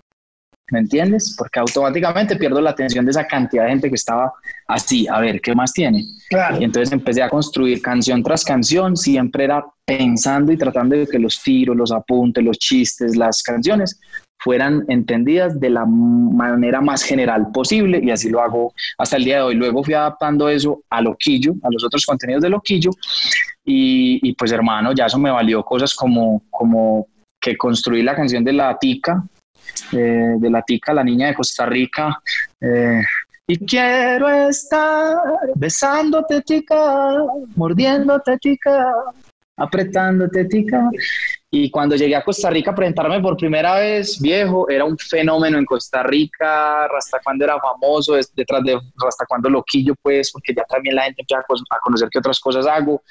¿Me 0.70 0.80
entiendes? 0.80 1.34
Porque 1.38 1.60
automáticamente 1.60 2.36
pierdo 2.36 2.60
la 2.60 2.72
atención 2.72 3.06
de 3.06 3.12
esa 3.12 3.26
cantidad 3.26 3.64
de 3.64 3.70
gente 3.70 3.90
que 3.90 3.96
estaba 3.96 4.34
así, 4.68 5.08
a 5.08 5.22
ver, 5.22 5.40
¿qué 5.40 5.56
más 5.56 5.72
tiene? 5.72 6.04
Y 6.60 6.64
entonces 6.64 6.92
empecé 6.92 7.24
a 7.24 7.30
construir 7.30 7.82
canción 7.82 8.22
tras 8.22 8.44
canción, 8.44 8.98
siempre 8.98 9.46
era 9.46 9.66
pensando 9.86 10.52
y 10.52 10.58
tratando 10.58 10.98
de 10.98 11.08
que 11.08 11.20
los 11.20 11.42
tiros, 11.42 11.76
los 11.76 11.92
apuntes, 11.94 12.44
los 12.44 12.60
chistes, 12.60 13.16
las 13.16 13.42
canciones 13.44 13.98
fueran 14.40 14.84
entendidas 14.88 15.60
de 15.60 15.70
la 15.70 15.86
manera 15.86 16.82
más 16.82 17.02
general 17.04 17.48
posible 17.54 18.00
y 18.04 18.12
así 18.12 18.30
lo 18.30 18.42
hago 18.42 18.74
hasta 18.98 19.18
el 19.18 19.24
día 19.24 19.38
de 19.38 19.42
hoy. 19.44 19.56
Luego 19.56 19.84
fui 19.84 19.94
adaptando 19.94 20.50
eso 20.50 20.82
a 20.90 21.02
Loquillo, 21.02 21.54
a 21.64 21.70
los 21.72 21.84
otros 21.84 22.06
contenidos 22.06 22.44
de 22.44 22.50
Loquillo 22.50 22.92
y, 23.64 24.34
pues 24.36 24.52
hermano, 24.52 24.94
ya 24.94 25.08
eso 25.08 25.18
me 25.18 25.32
valió 25.32 25.64
cosas 25.64 25.94
como, 25.94 26.44
como 26.50 27.08
que 27.40 27.58
construí 27.58 28.02
la 28.02 28.16
canción 28.16 28.44
de 28.44 28.54
la 28.54 28.78
tica, 28.78 29.24
eh, 29.92 30.36
de 30.38 30.50
la 30.50 30.62
tica, 30.62 30.94
la 30.94 31.04
niña 31.04 31.28
de 31.28 31.36
Costa 31.36 31.66
Rica. 31.66 32.20
Eh, 32.60 33.02
y 33.48 33.66
quiero 33.66 34.28
estar 34.28 35.18
besándote, 35.56 36.42
tica, 36.42 37.16
mordiéndote, 37.56 38.38
tica, 38.40 38.94
apretándote, 39.56 40.46
tica. 40.46 40.90
Y 41.50 41.72
cuando 41.72 41.96
llegué 41.96 42.16
a 42.16 42.24
Costa 42.24 42.50
Rica 42.50 42.72
a 42.72 42.76
presentarme 42.76 43.22
por 43.22 43.38
primera 43.38 43.80
vez, 43.80 44.20
viejo, 44.20 44.70
era 44.70 44.84
un 44.84 44.98
fenómeno 44.98 45.58
en 45.58 45.66
Costa 45.66 46.04
Rica, 46.04 46.86
hasta 46.86 47.20
cuando 47.24 47.46
era 47.46 47.58
famoso, 47.58 48.16
detrás 48.36 48.64
de 48.64 48.78
hasta 49.08 49.26
cuando 49.26 49.50
loquillo, 49.50 49.96
pues, 50.02 50.32
porque 50.32 50.54
ya 50.54 50.64
también 50.66 50.96
la 50.96 51.04
gente 51.04 51.22
empieza 51.22 51.42
a 51.42 51.80
conocer 51.80 52.10
qué 52.12 52.20
otras 52.20 52.40
cosas 52.40 52.68
hago 52.68 53.02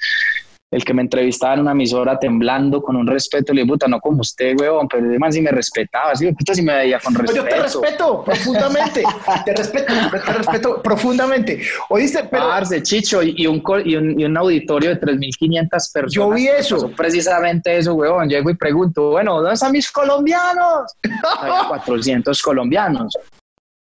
el 0.69 0.83
que 0.83 0.93
me 0.93 1.01
entrevistaba 1.01 1.53
en 1.53 1.61
una 1.61 1.71
emisora 1.71 2.19
temblando 2.19 2.81
con 2.81 2.97
un 2.97 3.07
respeto, 3.07 3.53
le 3.53 3.61
dije, 3.61 3.71
puta, 3.71 3.87
no 3.87 4.01
como 4.01 4.21
usted, 4.21 4.53
weón, 4.59 4.87
pero 4.87 5.07
además 5.07 5.33
si 5.33 5.41
me 5.41 5.49
respetaba, 5.49 6.13
sí, 6.13 6.29
puta, 6.33 6.53
si 6.53 6.61
me 6.61 6.75
veía 6.75 6.99
con 6.99 7.15
respeto. 7.15 7.43
Yo 7.43 7.49
te 7.49 7.61
respeto 7.61 8.23
profundamente, 8.23 9.03
te 9.45 9.53
respeto, 9.53 9.93
te 10.11 10.33
respeto 10.33 10.81
profundamente. 10.83 11.61
Oíste, 11.89 12.25
pero... 12.29 12.51
Arce, 12.51 12.83
Chicho, 12.83 13.23
y 13.23 13.47
un, 13.47 13.63
y 13.85 13.95
un, 13.95 14.19
y 14.19 14.25
un 14.25 14.37
auditorio 14.37 14.89
de 14.89 14.99
3.500 14.99 15.69
personas. 15.69 16.13
Yo 16.13 16.29
vi 16.31 16.47
eso. 16.47 16.89
Precisamente 16.89 17.77
eso, 17.77 17.93
weón, 17.93 18.27
llego 18.27 18.49
y 18.49 18.55
pregunto, 18.55 19.11
bueno, 19.11 19.37
¿dónde 19.37 19.53
están 19.53 19.71
mis 19.71 19.89
colombianos? 19.89 20.93
Hay 21.41 21.67
400 21.69 22.41
colombianos 22.41 23.17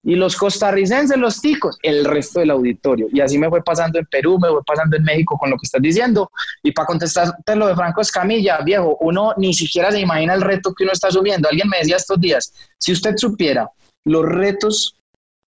y 0.05 0.17
los 0.17 0.37
costarricenses, 0.37 1.17
los 1.17 1.41
ticos, 1.41 1.79
el 1.83 2.05
resto 2.05 2.41
del 2.41 2.51
auditorio. 2.51 3.07
Y 3.13 3.21
así 3.21 3.39
me 3.39 3.49
fue 3.49 3.63
pasando 3.63 3.99
en 3.99 4.07
Perú, 4.07 4.39
me 4.41 4.49
fue 4.49 4.63
pasando 4.65 4.97
en 4.97 5.05
México 5.05 5.39
con 5.39 5.51
lo 5.51 5.57
que 5.57 5.65
estás 5.65 5.81
diciendo. 5.81 6.31
Y 6.63 6.73
para 6.73 6.87
contestarte 6.87 7.55
lo 7.55 7.69
de 7.69 7.77
Franco 7.77 8.01
Escamilla, 8.01 8.61
viejo, 8.63 8.97
uno 9.01 9.33
ni 9.37 9.55
siquiera 9.55 9.93
se 9.93 10.01
imagina 10.01 10.35
el 10.35 10.43
reto 10.43 10.75
que 10.75 10.85
uno 10.85 10.93
está 10.93 11.11
subiendo. 11.11 11.49
Alguien 11.49 11.69
me 11.69 11.79
decía 11.79 11.97
estos 11.97 12.21
días, 12.21 12.53
si 12.79 12.93
usted 12.93 13.15
supiera 13.17 13.71
los 14.05 14.25
retos 14.25 14.97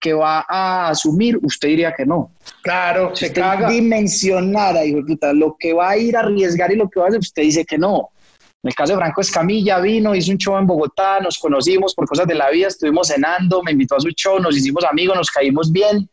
que 0.00 0.14
va 0.14 0.46
a 0.48 0.88
asumir, 0.88 1.38
usted 1.42 1.68
diría 1.68 1.92
que 1.92 2.06
no. 2.06 2.30
Claro, 2.62 3.14
se 3.14 3.32
caga. 3.32 3.68
Dimensionara, 3.68 4.84
hijo 4.84 5.04
puta, 5.04 5.32
lo 5.32 5.56
que 5.58 5.74
va 5.74 5.90
a 5.90 5.98
ir 5.98 6.16
a 6.16 6.20
arriesgar 6.20 6.72
y 6.72 6.76
lo 6.76 6.88
que 6.88 7.00
va 7.00 7.06
a 7.06 7.08
hacer, 7.08 7.20
usted 7.20 7.42
dice 7.42 7.64
que 7.64 7.76
no. 7.76 8.10
En 8.62 8.70
el 8.70 8.74
caso 8.74 8.92
de 8.92 8.98
Franco 8.98 9.20
Escamilla, 9.20 9.78
vino, 9.78 10.16
hizo 10.16 10.32
un 10.32 10.38
show 10.38 10.58
en 10.58 10.66
Bogotá, 10.66 11.20
nos 11.20 11.38
conocimos 11.38 11.94
por 11.94 12.08
cosas 12.08 12.26
de 12.26 12.34
la 12.34 12.50
vida, 12.50 12.66
estuvimos 12.66 13.06
cenando, 13.06 13.62
me 13.62 13.70
invitó 13.70 13.96
a 13.96 14.00
su 14.00 14.08
show, 14.10 14.40
nos 14.40 14.56
hicimos 14.56 14.84
amigos, 14.84 15.16
nos 15.16 15.30
caímos 15.30 15.70
bien, 15.70 16.08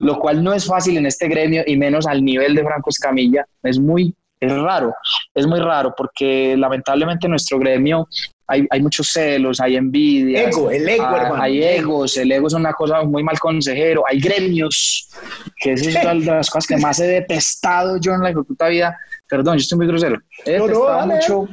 lo 0.00 0.18
cual 0.18 0.42
no 0.42 0.52
es 0.52 0.66
fácil 0.66 0.96
en 0.96 1.06
este 1.06 1.28
gremio 1.28 1.62
y 1.64 1.76
menos 1.76 2.06
al 2.08 2.24
nivel 2.24 2.56
de 2.56 2.64
Franco 2.64 2.90
Escamilla. 2.90 3.46
Es 3.62 3.78
muy, 3.78 4.12
es 4.40 4.52
raro, 4.52 4.92
es 5.34 5.46
muy 5.46 5.60
raro 5.60 5.94
porque 5.96 6.56
lamentablemente 6.58 7.28
en 7.28 7.30
nuestro 7.30 7.60
gremio 7.60 8.08
hay, 8.48 8.66
hay, 8.68 8.82
muchos 8.82 9.08
celos, 9.10 9.60
hay 9.60 9.76
envidia. 9.76 10.48
Ego, 10.48 10.72
el 10.72 10.88
ego, 10.88 11.06
hay, 11.06 11.14
hermano. 11.14 11.42
Hay 11.42 11.62
egos, 11.62 12.16
el 12.16 12.32
ego 12.32 12.48
es 12.48 12.54
una 12.54 12.72
cosa 12.72 13.04
muy 13.04 13.22
mal 13.22 13.38
consejero. 13.38 14.02
Hay 14.06 14.18
gremios, 14.18 15.08
que 15.56 15.74
es 15.74 15.86
una 15.86 16.12
de 16.12 16.20
las 16.20 16.50
cosas 16.50 16.66
que 16.66 16.76
más 16.76 16.98
he 16.98 17.06
detestado 17.06 17.98
yo 17.98 18.12
en 18.12 18.22
la 18.22 18.32
puta 18.32 18.66
vida 18.66 18.98
perdón, 19.28 19.56
yo 19.56 19.60
estoy 19.60 19.78
muy 19.78 19.86
grosero. 19.86 20.20
He 20.44 20.52
detestado, 20.52 21.06
mucho, 21.06 21.48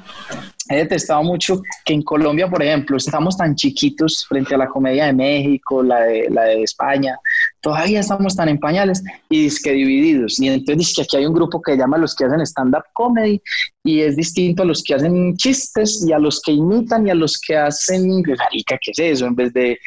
he 0.70 0.76
detestado 0.76 1.24
mucho 1.24 1.62
que 1.86 1.94
en 1.94 2.02
Colombia, 2.02 2.50
por 2.50 2.62
ejemplo, 2.62 2.98
estamos 2.98 3.38
tan 3.38 3.56
chiquitos 3.56 4.26
frente 4.28 4.56
a 4.56 4.58
la 4.58 4.68
comedia 4.68 5.06
de 5.06 5.14
México, 5.14 5.82
la 5.82 6.02
de, 6.02 6.30
la 6.30 6.44
de 6.44 6.64
España, 6.64 7.18
todavía 7.62 8.02
estamos 8.02 8.36
tan 8.36 8.50
en 8.50 8.60
pañales 8.60 9.04
y 9.30 9.48
es 9.48 9.62
que 9.62 9.72
divididos. 9.72 10.40
Y 10.40 10.50
entonces 10.50 10.94
que 10.96 11.04
aquí 11.04 11.18
hay 11.18 11.26
un 11.26 11.34
grupo 11.34 11.62
que 11.62 11.78
llama 11.78 11.98
a 11.98 12.00
los 12.00 12.16
que 12.16 12.26
hacen 12.26 12.42
stand-up 12.42 12.84
comedy 12.94 13.42
y 13.84 14.02
es 14.02 14.16
distinto 14.16 14.64
a 14.64 14.66
los 14.66 14.84
que 14.84 14.96
hacen 14.96 15.36
chistes 15.38 16.06
y 16.08 16.12
a 16.12 16.20
los 16.20 16.42
que 16.42 16.52
imitan 16.52 17.08
y 17.08 17.12
a 17.12 17.16
los 17.16 17.40
que 17.40 17.58
hacen, 17.58 18.22
marica, 18.22 18.78
¿qué 18.82 18.92
es 18.92 19.00
eso? 19.00 19.26
En 19.26 19.36
vez 19.36 19.54
de 19.54 19.80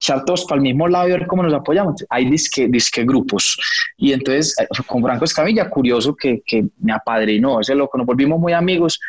echar 0.00 0.24
todos 0.24 0.44
para 0.44 0.56
el 0.56 0.62
mismo 0.62 0.86
lado 0.86 1.08
y 1.08 1.12
ver 1.12 1.26
cómo 1.26 1.42
nos 1.42 1.52
apoyamos. 1.52 2.04
Hay 2.08 2.30
disque, 2.30 2.68
disque 2.68 3.04
grupos. 3.04 3.58
Y 3.96 4.12
entonces, 4.12 4.54
eh, 4.60 4.66
con 4.86 5.02
Franco 5.02 5.24
Escamilla, 5.24 5.68
curioso 5.68 6.14
que, 6.14 6.40
que 6.46 6.66
me 6.78 6.92
apadrinó, 6.92 7.60
ese 7.60 7.74
loco, 7.74 7.98
nos 7.98 8.06
volvimos 8.06 8.38
muy 8.38 8.52
amigos. 8.52 9.00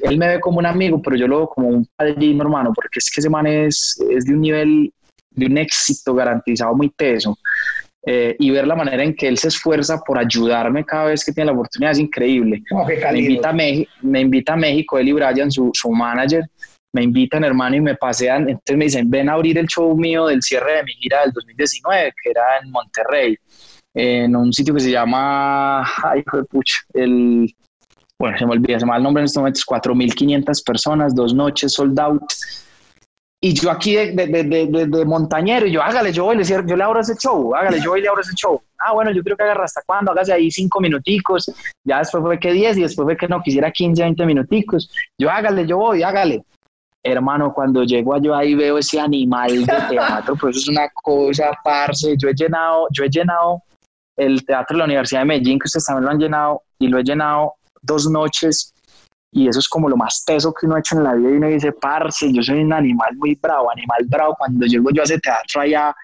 Él 0.00 0.18
me 0.18 0.28
ve 0.28 0.40
como 0.40 0.58
un 0.58 0.66
amigo, 0.66 1.02
pero 1.02 1.16
yo 1.16 1.26
lo 1.26 1.38
veo 1.38 1.48
como 1.48 1.68
un 1.68 1.86
padrino, 1.96 2.42
hermano, 2.42 2.72
porque 2.74 2.98
es 2.98 3.10
que 3.10 3.20
ese 3.20 3.28
man 3.28 3.46
es, 3.46 4.00
es 4.10 4.24
de 4.24 4.34
un 4.34 4.40
nivel, 4.40 4.92
de 5.30 5.46
un 5.46 5.58
éxito 5.58 6.14
garantizado 6.14 6.74
muy 6.74 6.88
peso. 6.88 7.36
Eh, 8.04 8.34
y 8.40 8.50
ver 8.50 8.66
la 8.66 8.74
manera 8.74 9.04
en 9.04 9.14
que 9.14 9.28
él 9.28 9.38
se 9.38 9.46
esfuerza 9.46 10.00
por 10.00 10.18
ayudarme 10.18 10.84
cada 10.84 11.04
vez 11.04 11.24
que 11.24 11.30
tiene 11.30 11.46
la 11.46 11.52
oportunidad 11.52 11.92
es 11.92 12.00
increíble. 12.00 12.60
me, 13.12 13.18
invita 13.20 13.50
a 13.50 13.52
me 13.52 14.20
invita 14.20 14.54
a 14.54 14.56
México, 14.56 14.98
él 14.98 15.08
y 15.08 15.12
Brian, 15.12 15.52
su, 15.52 15.70
su 15.72 15.90
manager, 15.90 16.44
me 16.92 17.02
invitan, 17.02 17.44
hermano, 17.44 17.76
y 17.76 17.80
me 17.80 17.96
pasean. 17.96 18.48
Entonces 18.48 18.76
me 18.76 18.84
dicen, 18.84 19.10
ven 19.10 19.28
a 19.28 19.34
abrir 19.34 19.58
el 19.58 19.66
show 19.66 19.96
mío 19.96 20.26
del 20.26 20.42
cierre 20.42 20.76
de 20.76 20.84
mi 20.84 20.92
gira 20.94 21.22
del 21.22 21.32
2019, 21.32 22.12
que 22.22 22.30
era 22.30 22.42
en 22.62 22.70
Monterrey, 22.70 23.36
en 23.94 24.36
un 24.36 24.52
sitio 24.52 24.74
que 24.74 24.80
se 24.80 24.90
llama, 24.90 25.82
ay, 25.82 26.20
hijo 26.20 26.38
de 26.38 26.44
pucha, 26.44 26.78
el, 26.94 27.54
bueno, 28.18 28.38
se 28.38 28.46
me 28.46 28.52
olvida, 28.52 28.78
se 28.78 28.86
me 28.86 28.92
va 28.92 28.98
el 28.98 29.02
nombre 29.02 29.22
en 29.22 29.26
estos 29.26 29.40
momentos, 29.40 29.64
4.500 29.66 30.64
personas, 30.64 31.14
dos 31.14 31.34
noches, 31.34 31.72
sold 31.72 31.98
out. 31.98 32.22
Y 33.44 33.54
yo 33.54 33.72
aquí 33.72 33.96
de, 33.96 34.12
de, 34.12 34.44
de, 34.44 34.86
de, 34.86 35.04
montañero, 35.04 35.66
y 35.66 35.72
yo, 35.72 35.82
hágale, 35.82 36.12
yo 36.12 36.24
voy, 36.24 36.36
le, 36.36 36.44
yo 36.44 36.76
le 36.76 36.84
abro 36.84 37.00
ese 37.00 37.16
show, 37.16 37.52
hágale, 37.56 37.80
yo 37.80 37.90
voy, 37.90 38.00
le 38.00 38.08
abro 38.08 38.20
ese 38.20 38.34
show. 38.36 38.62
Ah, 38.78 38.92
bueno, 38.92 39.10
yo 39.10 39.22
creo 39.24 39.36
que 39.36 39.42
agarra 39.42 39.64
hasta 39.64 39.82
cuándo, 39.84 40.12
hágase 40.12 40.32
ahí 40.32 40.48
cinco 40.50 40.80
minuticos. 40.80 41.50
Ya 41.84 41.98
después 41.98 42.22
fue 42.22 42.38
que 42.38 42.52
10 42.52 42.78
y 42.78 42.82
después 42.82 43.04
fue 43.04 43.16
que 43.16 43.26
no, 43.26 43.42
quisiera 43.42 43.72
15, 43.72 44.00
20 44.00 44.26
minuticos. 44.26 44.88
Yo, 45.18 45.28
hágale, 45.28 45.66
yo 45.66 45.78
voy, 45.78 46.04
hágale 46.04 46.44
hermano, 47.02 47.52
cuando 47.52 47.82
llego 47.82 48.16
yo 48.18 48.34
ahí 48.34 48.54
veo 48.54 48.78
ese 48.78 49.00
animal 49.00 49.66
de 49.66 49.74
teatro, 49.88 50.36
pues 50.36 50.56
eso 50.56 50.70
es 50.70 50.78
una 50.78 50.88
cosa, 51.02 51.50
parce, 51.64 52.14
yo 52.16 52.28
he 52.28 52.34
llenado, 52.34 52.86
yo 52.92 53.04
he 53.04 53.08
llenado 53.08 53.62
el 54.16 54.44
teatro 54.44 54.74
de 54.74 54.78
la 54.78 54.84
Universidad 54.84 55.22
de 55.22 55.26
Medellín, 55.26 55.58
que 55.58 55.66
ustedes 55.66 55.84
también 55.84 56.04
lo 56.04 56.10
han 56.10 56.18
llenado, 56.18 56.62
y 56.78 56.88
lo 56.88 56.98
he 56.98 57.02
llenado 57.02 57.54
dos 57.80 58.08
noches, 58.08 58.72
y 59.32 59.48
eso 59.48 59.58
es 59.58 59.68
como 59.68 59.88
lo 59.88 59.96
más 59.96 60.22
teso 60.24 60.52
que 60.52 60.66
uno 60.66 60.76
ha 60.76 60.80
hecho 60.80 60.96
en 60.96 61.04
la 61.04 61.14
vida, 61.14 61.30
y 61.30 61.32
uno 61.32 61.48
dice, 61.48 61.72
parce, 61.72 62.32
yo 62.32 62.42
soy 62.42 62.60
un 62.60 62.72
animal 62.72 63.16
muy 63.16 63.34
bravo, 63.34 63.70
animal 63.70 64.04
bravo, 64.06 64.36
cuando 64.38 64.66
llego 64.66 64.90
yo 64.92 65.02
a 65.02 65.04
ese 65.04 65.18
teatro 65.18 65.62
allá, 65.62 65.94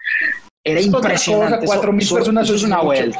era 0.63 0.81
impresionante. 0.81 1.65
Cuatro 1.65 1.93
mil 1.93 2.07
personas 2.07 2.45
eso 2.45 2.55
es 2.55 2.63
una 2.63 2.81
vuelta. 2.81 3.19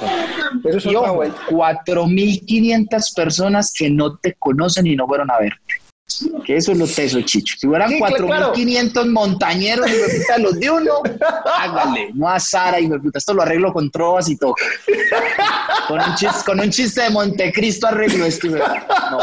Eso 0.66 0.78
es 0.78 0.86
una 0.86 1.12
vuelta. 1.12 1.40
Cuatro 1.50 2.06
mil 2.06 2.46
quinientas 2.46 3.14
personas 3.14 3.74
que 3.76 3.90
no 3.90 4.18
te 4.18 4.34
conocen 4.34 4.86
y 4.88 4.96
no 4.96 5.08
fueron 5.08 5.32
a 5.32 5.40
verte. 5.40 5.76
Que 6.46 6.58
eso 6.58 6.72
es 6.72 6.78
lo 6.78 6.88
teso, 6.88 7.22
Chicho. 7.22 7.56
Si 7.60 7.68
fueran 7.68 7.92
4.500 7.92 9.10
montañeros 9.10 9.90
y 9.90 9.94
me 9.94 10.20
puta 10.20 10.38
los 10.40 10.60
de 10.60 10.70
uno, 10.70 10.94
hágale, 11.46 12.12
no 12.14 12.28
a 12.28 12.40
Sara 12.40 12.80
y 12.80 12.88
me 12.88 13.00
puta, 13.00 13.20
esto 13.20 13.34
lo 13.34 13.42
arreglo 13.42 13.72
con 13.72 13.90
trovas 13.92 14.30
y 14.30 14.38
todo. 14.38 14.56
Con 15.88 16.00
un 16.00 16.16
chiste, 16.16 16.40
con 16.46 16.60
un 16.60 16.70
chiste 16.70 17.02
de 17.02 17.10
Montecristo 17.10 17.88
arreglo 17.88 18.26
esto. 18.26 18.48
No, 18.48 19.20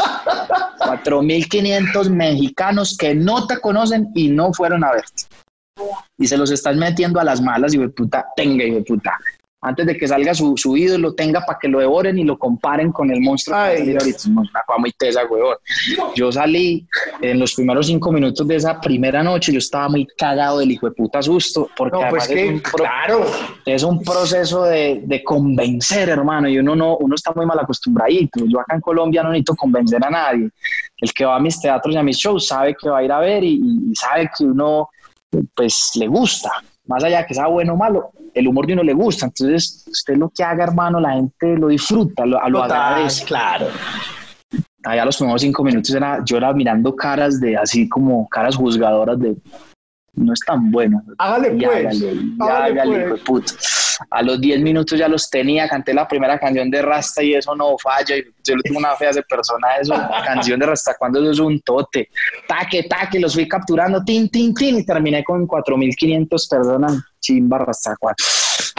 4.500 0.79 2.09
mexicanos 2.09 2.97
que 2.97 3.13
no 3.13 3.47
te 3.47 3.59
conocen 3.59 4.09
y 4.15 4.29
no 4.29 4.53
fueron 4.53 4.83
a 4.83 4.91
verte. 4.91 5.23
Y 6.17 6.27
se 6.27 6.37
los 6.37 6.51
están 6.51 6.79
metiendo 6.79 7.19
a 7.19 7.23
las 7.23 7.41
malas 7.41 7.73
y 7.73 7.77
me 7.77 7.89
puta, 7.89 8.25
tenga 8.35 8.63
y 8.63 8.71
me 8.71 8.81
puta 8.81 9.17
antes 9.59 9.87
de 9.87 9.97
que 9.97 10.07
salga 10.07 10.35
su, 10.35 10.55
su 10.55 10.77
ídolo, 10.77 11.15
tenga 11.15 11.41
para 11.41 11.57
que 11.59 11.67
lo 11.67 11.79
devoren 11.79 12.17
y 12.19 12.23
lo 12.23 12.37
comparen 12.37 12.91
con 12.91 13.09
el 13.09 13.21
monstruo. 13.21 13.57
Ay, 13.57 13.95
ahorita. 13.95 14.29
Una 14.29 14.61
cosa 14.65 14.79
muy 14.79 14.91
tesa, 14.91 15.25
weón. 15.25 15.57
Yo 16.15 16.31
salí 16.31 16.87
en 17.21 17.39
los 17.39 17.55
primeros 17.55 17.87
cinco 17.87 18.11
minutos 18.11 18.47
de 18.47 18.55
esa 18.55 18.79
primera 18.79 19.23
noche, 19.23 19.51
yo 19.51 19.57
estaba 19.57 19.89
muy 19.89 20.05
cagado 20.17 20.59
del 20.59 20.71
hijo 20.71 20.87
de 20.87 20.95
puta 20.95 21.21
susto, 21.23 21.69
porque 21.75 21.97
no, 21.97 22.09
pues 22.09 22.27
que, 22.27 22.45
es, 22.45 22.51
un 22.51 22.59
claro. 22.59 23.25
es 23.65 23.83
un 23.83 24.03
proceso 24.03 24.63
de, 24.63 25.01
de, 25.03 25.23
convencer, 25.23 26.09
hermano, 26.09 26.47
y 26.47 26.59
uno, 26.59 26.75
no, 26.75 26.97
uno 26.97 27.15
está 27.15 27.33
muy 27.33 27.45
mal 27.45 27.59
acostumbradito. 27.59 28.45
Yo 28.45 28.59
acá 28.59 28.75
en 28.75 28.81
Colombia 28.81 29.23
no 29.23 29.29
necesito 29.29 29.55
convencer 29.55 30.05
a 30.05 30.09
nadie. 30.09 30.49
El 30.97 31.13
que 31.13 31.25
va 31.25 31.35
a 31.35 31.39
mis 31.39 31.59
teatros 31.59 31.95
y 31.95 31.97
a 31.97 32.03
mis 32.03 32.17
shows 32.17 32.47
sabe 32.47 32.75
que 32.75 32.89
va 32.89 32.99
a 32.99 33.03
ir 33.03 33.11
a 33.11 33.19
ver 33.19 33.43
y, 33.43 33.55
y 33.55 33.95
sabe 33.95 34.29
que 34.37 34.43
uno 34.43 34.89
pues 35.55 35.91
le 35.95 36.07
gusta 36.07 36.51
más 36.87 37.03
allá 37.03 37.19
de 37.19 37.25
que 37.25 37.33
sea 37.33 37.47
bueno 37.47 37.73
o 37.73 37.77
malo, 37.77 38.11
el 38.37 38.47
humor 38.47 38.67
de 38.67 38.73
uno 38.73 38.83
le 38.83 38.93
gusta. 38.93 39.25
Entonces, 39.25 39.85
usted 39.89 40.15
lo 40.15 40.29
que 40.29 40.43
haga, 40.43 40.63
hermano, 40.63 40.99
la 40.99 41.13
gente 41.13 41.57
lo 41.57 41.67
disfruta, 41.67 42.25
lo, 42.25 42.39
lo 42.49 42.63
agradece. 42.63 43.25
Claro. 43.25 43.67
Allá 44.83 45.05
los 45.05 45.17
primeros 45.17 45.41
cinco 45.41 45.63
minutos 45.63 45.93
era, 45.93 46.23
yo 46.23 46.37
era 46.37 46.53
mirando 46.53 46.95
caras 46.95 47.39
de 47.39 47.57
así 47.57 47.89
como 47.89 48.27
caras 48.29 48.55
juzgadoras 48.55 49.19
de 49.19 49.35
no 50.13 50.33
es 50.33 50.39
tan 50.39 50.71
bueno. 50.71 51.01
Hágale 51.17 51.51
pues. 51.51 52.03
Hágale, 52.39 52.81
hágale, 52.81 53.07
pues. 53.09 53.21
puta. 53.21 53.53
A 54.09 54.21
los 54.21 54.39
10 54.39 54.61
minutos 54.61 54.97
ya 54.97 55.07
los 55.07 55.29
tenía, 55.29 55.67
canté 55.67 55.93
la 55.93 56.07
primera 56.07 56.39
canción 56.39 56.69
de 56.69 56.81
Rasta 56.81 57.23
y 57.23 57.33
eso 57.33 57.55
no 57.55 57.77
falla. 57.77 58.15
Yo 58.15 58.55
le 58.55 58.61
tengo 58.63 58.79
una 58.79 58.95
fea 58.95 59.11
de 59.11 59.23
persona, 59.23 59.77
eso, 59.79 59.93
canción 60.25 60.59
de 60.59 60.65
Rasta, 60.65 60.95
cuando 60.97 61.21
eso 61.21 61.31
es 61.31 61.39
un 61.39 61.59
tote. 61.61 62.09
Taque, 62.47 62.83
taque, 62.83 63.19
los 63.19 63.33
fui 63.33 63.47
capturando, 63.47 64.03
tin, 64.03 64.29
tin, 64.29 64.53
tin, 64.53 64.79
y 64.79 64.85
terminé 64.85 65.23
con 65.23 65.47
4.500 65.47 66.27
personas, 66.49 67.03
chimba 67.19 67.59
Rasta. 67.59 67.95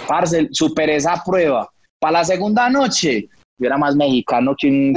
Parce, 0.07 0.49
superé 0.53 0.97
esa 0.97 1.23
prueba. 1.25 1.69
Para 2.01 2.19
la 2.19 2.25
segunda 2.25 2.71
noche, 2.71 3.29
yo 3.59 3.67
era 3.67 3.77
más 3.77 3.97
mexicano 3.97 4.55
que, 4.57 4.95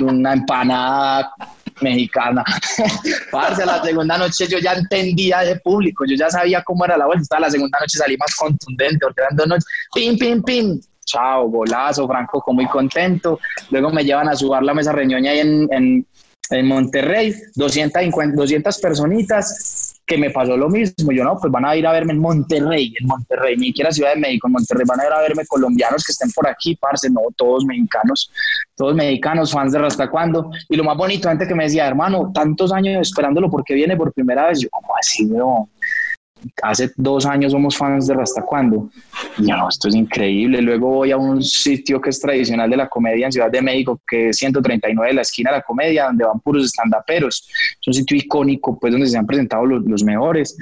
una 0.00 0.32
empanada 0.32 1.32
mexicana. 1.80 2.44
Parce, 3.30 3.64
la 3.64 3.82
segunda 3.82 4.18
noche 4.18 4.46
yo 4.46 4.58
ya 4.58 4.72
entendía 4.72 5.40
de 5.40 5.56
público, 5.60 6.04
yo 6.06 6.16
ya 6.16 6.30
sabía 6.30 6.62
cómo 6.62 6.84
era 6.84 6.96
la 6.96 7.06
vuelta. 7.06 7.40
La 7.40 7.50
segunda 7.50 7.78
noche 7.80 7.98
salí 7.98 8.16
más 8.16 8.34
contundente, 8.36 9.06
dos 9.32 9.46
noches, 9.46 9.64
pim, 9.94 10.18
pim, 10.18 10.42
pim. 10.42 10.80
Chao, 11.04 11.48
golazo, 11.48 12.08
Franco, 12.08 12.40
como 12.40 12.62
muy 12.62 12.66
contento. 12.66 13.38
Luego 13.70 13.90
me 13.90 14.04
llevan 14.04 14.28
a 14.28 14.34
subar 14.34 14.62
la 14.62 14.72
mesa 14.72 14.90
reñoña 14.92 15.32
ahí 15.32 15.40
en, 15.40 15.68
en, 15.70 16.06
en 16.50 16.66
Monterrey, 16.66 17.34
200, 17.54 18.02
200 18.34 18.78
personitas 18.78 19.93
que 20.06 20.18
me 20.18 20.30
pasó 20.30 20.56
lo 20.56 20.68
mismo. 20.68 21.12
Yo 21.12 21.24
no, 21.24 21.36
pues 21.38 21.52
van 21.52 21.64
a 21.64 21.76
ir 21.76 21.86
a 21.86 21.92
verme 21.92 22.12
en 22.12 22.18
Monterrey, 22.18 22.94
en 23.00 23.06
Monterrey, 23.06 23.56
ni 23.56 23.66
siquiera 23.66 23.92
Ciudad 23.92 24.14
de 24.14 24.20
México, 24.20 24.46
en 24.46 24.52
Monterrey 24.52 24.84
van 24.86 25.00
a 25.00 25.06
ir 25.06 25.12
a 25.12 25.20
verme 25.20 25.46
colombianos 25.46 26.04
que 26.04 26.12
estén 26.12 26.30
por 26.32 26.48
aquí, 26.48 26.76
parce, 26.76 27.08
no, 27.10 27.20
todos 27.36 27.64
mexicanos, 27.64 28.30
todos 28.76 28.94
mexicanos, 28.94 29.52
fans 29.52 29.72
de 29.72 29.78
Rasta 29.78 30.10
Cuando. 30.10 30.50
Y 30.68 30.76
lo 30.76 30.84
más 30.84 30.96
bonito, 30.96 31.28
gente 31.28 31.46
que 31.46 31.54
me 31.54 31.64
decía, 31.64 31.86
hermano, 31.86 32.30
tantos 32.34 32.72
años 32.72 33.08
esperándolo 33.08 33.50
porque 33.50 33.74
viene 33.74 33.96
por 33.96 34.12
primera 34.12 34.48
vez. 34.48 34.60
Yo, 34.60 34.68
¿cómo 34.70 34.94
así, 34.96 35.24
no? 35.24 35.68
Hace 36.62 36.92
dos 36.96 37.26
años 37.26 37.52
somos 37.52 37.76
fans 37.76 38.06
de 38.06 38.14
Rasta 38.14 38.42
Cuando. 38.42 38.90
No, 39.38 39.68
esto 39.68 39.88
es 39.88 39.94
increíble. 39.94 40.60
Luego 40.62 40.88
voy 40.88 41.10
a 41.10 41.16
un 41.16 41.42
sitio 41.42 42.00
que 42.00 42.10
es 42.10 42.20
tradicional 42.20 42.70
de 42.70 42.76
la 42.76 42.88
comedia 42.88 43.26
en 43.26 43.32
Ciudad 43.32 43.50
de 43.50 43.62
México, 43.62 44.00
que 44.06 44.30
es 44.30 44.36
139 44.36 45.08
de 45.08 45.14
la 45.14 45.22
esquina 45.22 45.50
de 45.50 45.58
la 45.58 45.62
comedia, 45.62 46.06
donde 46.06 46.24
van 46.24 46.40
puros 46.40 46.64
estandaperos. 46.66 47.48
Es 47.80 47.86
un 47.86 47.94
sitio 47.94 48.16
icónico, 48.16 48.78
pues, 48.78 48.92
donde 48.92 49.06
se 49.06 49.18
han 49.18 49.26
presentado 49.26 49.66
los, 49.66 49.84
los 49.84 50.02
mejores. 50.02 50.56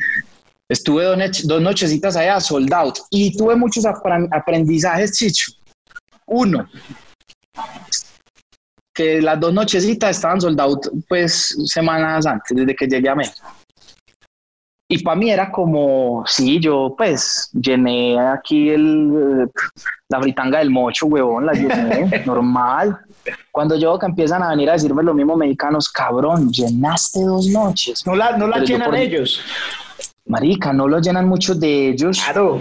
Estuve 0.69 1.05
dos, 1.05 1.47
dos 1.47 1.61
nochecitas 1.61 2.17
allá, 2.17 2.41
sold 2.41 2.73
out, 2.73 2.99
y 3.11 3.37
tuve 3.37 3.57
muchos 3.57 3.85
aprendizajes, 3.85 5.13
Chicho. 5.13 5.53
Uno, 6.27 6.67
que 8.95 9.21
las 9.21 9.39
dos 9.39 9.53
nochecitas 9.53 10.17
estaban 10.17 10.41
sold 10.41 10.61
out, 10.61 10.87
pues, 11.09 11.57
semanas 11.67 12.27
antes, 12.27 12.57
desde 12.57 12.75
que 12.75 12.87
llegué 12.87 13.09
a 13.09 13.15
México. 13.15 13.47
Y 14.93 15.03
para 15.03 15.17
mí 15.17 15.31
era 15.31 15.51
como, 15.51 16.23
sí, 16.27 16.61
yo 16.61 16.95
pues 16.95 17.49
llené 17.55 18.21
aquí 18.21 18.69
el, 18.69 19.49
la 20.11 20.21
fritanga 20.21 20.59
del 20.59 20.69
mocho, 20.69 21.07
huevón, 21.07 21.47
la 21.47 21.55
llené, 21.55 22.23
normal. 22.27 22.99
Cuando 23.51 23.79
yo 23.79 23.99
que 23.99 24.05
empiezan 24.05 24.43
a 24.43 24.51
venir 24.51 24.69
a 24.69 24.75
decirme 24.75 25.03
los 25.03 25.15
mismos 25.15 25.39
mexicanos, 25.39 25.89
cabrón, 25.89 26.53
llenaste 26.53 27.23
dos 27.23 27.47
noches. 27.47 28.07
No 28.07 28.15
la, 28.15 28.37
no 28.37 28.47
la 28.47 28.59
llenan 28.59 28.95
ellos. 28.95 29.41
Marica, 30.27 30.75
no 30.75 30.87
lo 30.87 31.01
llenan 31.01 31.27
muchos 31.27 31.59
de 31.59 31.89
ellos. 31.89 32.21
Claro. 32.23 32.61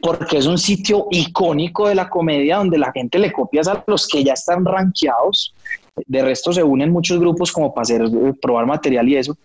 Porque 0.00 0.38
es 0.38 0.46
un 0.46 0.58
sitio 0.58 1.08
icónico 1.10 1.88
de 1.88 1.96
la 1.96 2.08
comedia 2.08 2.58
donde 2.58 2.78
la 2.78 2.92
gente 2.92 3.18
le 3.18 3.32
copia 3.32 3.62
a 3.66 3.82
los 3.88 4.06
que 4.06 4.22
ya 4.22 4.34
están 4.34 4.64
rankeados. 4.64 5.52
De 6.06 6.22
resto 6.22 6.52
se 6.52 6.62
unen 6.62 6.92
muchos 6.92 7.18
grupos 7.18 7.50
como 7.50 7.74
para 7.74 7.82
hacer, 7.82 8.02
eh, 8.02 8.34
probar 8.40 8.66
material 8.66 9.08
y 9.08 9.16
eso 9.16 9.36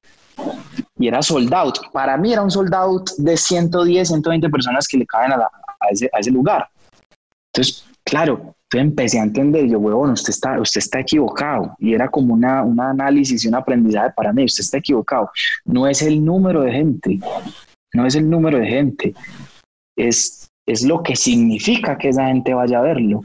y 1.02 1.08
era 1.08 1.22
sold 1.22 1.54
out. 1.54 1.80
Para 1.91 2.15
mí 2.17 2.32
era 2.32 2.41
un 2.41 2.52
sold 2.52 2.74
out 2.74 3.10
de 3.17 3.36
110, 3.36 4.08
120 4.08 4.50
personas 4.50 4.88
que 4.88 4.98
le 4.98 5.06
caben 5.06 5.34
a, 5.34 5.50
ese, 5.89 6.10
a 6.13 6.20
ese, 6.20 6.32
lugar. 6.32 6.67
Entonces, 7.54 7.86
claro, 8.04 8.56
yo 8.72 8.80
empecé 8.80 9.20
a 9.20 9.24
entender, 9.24 9.67
yo, 9.67 9.80
huevón, 9.80 10.12
usted 10.12 10.30
está, 10.30 10.60
usted 10.60 10.80
está 10.80 11.00
equivocado. 11.00 11.76
Y 11.80 11.94
era 11.94 12.08
como 12.08 12.34
una, 12.34 12.63
un 12.63 12.80
análisis 12.80 13.44
y 13.44 13.48
un 13.48 13.56
aprendizaje 13.56 14.13
para 14.15 14.32
mí, 14.32 14.46
usted 14.46 14.62
está 14.62 14.78
equivocado. 14.78 15.30
No 15.65 15.88
es 15.88 16.02
el 16.02 16.24
número 16.24 16.62
de 16.62 16.72
gente, 16.72 17.20
no 17.94 18.06
es 18.06 18.15
el 18.15 18.30
número 18.30 18.60
de 18.60 18.67
gente, 18.67 19.15
es, 19.98 20.50
es 20.65 20.84
lo 20.84 21.04
que 21.04 21.15
significa 21.15 21.98
que 21.98 22.10
esa 22.10 22.28
gente 22.28 22.54
vaya 22.54 22.80
a 22.80 22.84
verlo. 22.84 23.22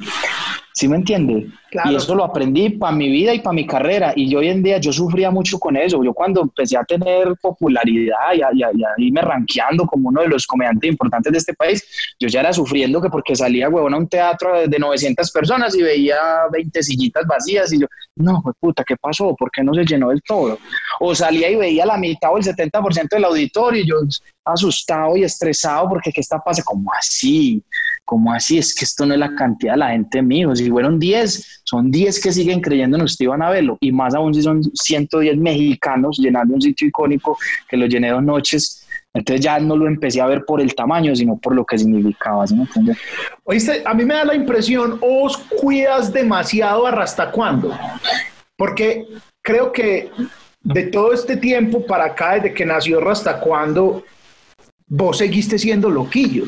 ¿Sí 0.79 0.89
me 0.89 0.97
entiende? 0.97 1.47
Y 1.87 1.95
eso 1.95 2.15
lo 2.15 2.23
aprendí 2.23 2.69
para 2.69 2.95
mi 2.95 3.09
vida 3.09 3.33
y 3.33 3.41
para 3.41 3.55
mi 3.55 3.67
carrera. 3.67 4.13
Y 4.15 4.29
yo 4.29 4.41
hoy 4.41 4.49
en 4.49 4.63
día 4.63 4.77
yo 4.77 4.93
sufría 4.93 5.31
mucho 5.31 5.59
con 5.59 5.75
eso. 5.75 6.05
Yo 6.05 6.13
cuando 6.13 6.43
empecé 6.43 6.77
a 6.77 6.85
tener 6.85 7.35
popularidad 7.41 8.35
y 8.35 8.43
a, 8.43 8.71
irme 8.99 9.23
rankeando 9.23 9.87
como 9.87 10.11
uno 10.11 10.21
de 10.21 10.29
los 10.29 10.47
comediantes 10.47 10.91
importantes 10.91 11.33
de 11.33 11.39
este 11.39 11.55
país, 11.55 11.83
yo 12.21 12.29
ya 12.29 12.41
era 12.41 12.53
sufriendo 12.53 13.01
que 13.01 13.09
porque 13.09 13.35
salía, 13.35 13.71
huevón, 13.71 13.95
a 13.95 13.97
un 13.97 14.07
teatro 14.07 14.69
de 14.69 14.79
900 14.79 15.31
personas 15.31 15.75
y 15.75 15.81
veía 15.81 16.19
20 16.53 16.83
sillitas 16.83 17.27
vacías 17.27 17.73
y 17.73 17.81
yo, 17.81 17.87
no, 18.17 18.43
puta, 18.61 18.85
¿qué 18.85 18.97
pasó? 18.97 19.35
¿Por 19.35 19.51
qué 19.51 19.65
no 19.65 19.73
se 19.73 19.87
llenó 19.87 20.11
del 20.11 20.21
todo? 20.21 20.59
O 21.01 21.15
salía 21.15 21.51
y 21.51 21.57
veía 21.57 21.87
la 21.87 21.97
mitad 21.97 22.35
o 22.35 22.37
el 22.37 22.45
70% 22.45 23.09
del 23.13 23.25
auditorio 23.25 23.83
y 23.83 23.89
yo 23.89 23.97
asustado 24.45 25.17
y 25.17 25.25
estresado 25.25 25.89
porque 25.89 26.13
¿qué 26.13 26.21
está 26.21 26.39
pasando? 26.39 26.67
como 26.67 26.93
así? 26.93 27.63
Como 28.07 28.33
así? 28.33 28.57
Es 28.57 28.75
que 28.75 28.85
esto 28.85 29.05
no 29.05 29.13
es 29.13 29.21
la 29.21 29.35
cantidad 29.35 29.73
de 29.73 29.79
la 29.79 29.91
gente 29.91 30.23
mío. 30.23 30.55
Si 30.55 30.71
fueron 30.71 30.99
10, 30.99 31.63
son 31.65 31.91
10 31.91 32.23
que 32.23 32.33
siguen 32.33 32.61
creyendo 32.61 32.97
en 32.97 33.03
usted 33.03 33.25
iban 33.25 33.43
a 33.43 33.51
verlo. 33.51 33.77
Y 33.81 33.93
más 33.93 34.15
aún 34.15 34.33
si 34.33 34.43
son 34.43 34.63
110 34.63 35.37
mexicanos 35.37 36.17
llenando 36.17 36.55
un 36.55 36.63
sitio 36.63 36.87
icónico 36.89 37.37
que 37.69 37.77
lo 37.77 37.87
llené 37.87 38.11
dos 38.11 38.23
noches. 38.23 38.87
Entonces 39.13 39.45
ya 39.45 39.59
no 39.59 39.77
lo 39.77 39.89
empecé 39.89 40.21
a 40.21 40.27
ver 40.27 40.45
por 40.45 40.61
el 40.61 40.75
tamaño, 40.75 41.15
sino 41.17 41.37
por 41.37 41.55
lo 41.55 41.65
que 41.65 41.77
significaba. 41.77 42.47
¿sí 42.47 42.55
me 42.55 42.95
Oíste, 43.45 43.83
a 43.85 43.93
mí 43.93 44.05
me 44.05 44.15
da 44.15 44.25
la 44.25 44.35
impresión, 44.35 45.01
os 45.03 45.37
cuidas 45.37 46.13
demasiado 46.13 46.87
hasta 46.87 47.31
cuándo. 47.33 47.77
Porque 48.57 49.05
creo 49.43 49.73
que 49.73 50.11
de 50.63 50.85
todo 50.85 51.13
este 51.13 51.37
tiempo 51.37 51.85
para 51.85 52.05
acá, 52.05 52.35
desde 52.35 52.55
que 52.55 52.65
nació 52.65 53.07
hasta 53.11 53.41
cuándo, 53.41 54.05
vos 54.87 55.19
seguiste 55.19 55.59
siendo 55.59 55.91
loquillo 55.91 56.45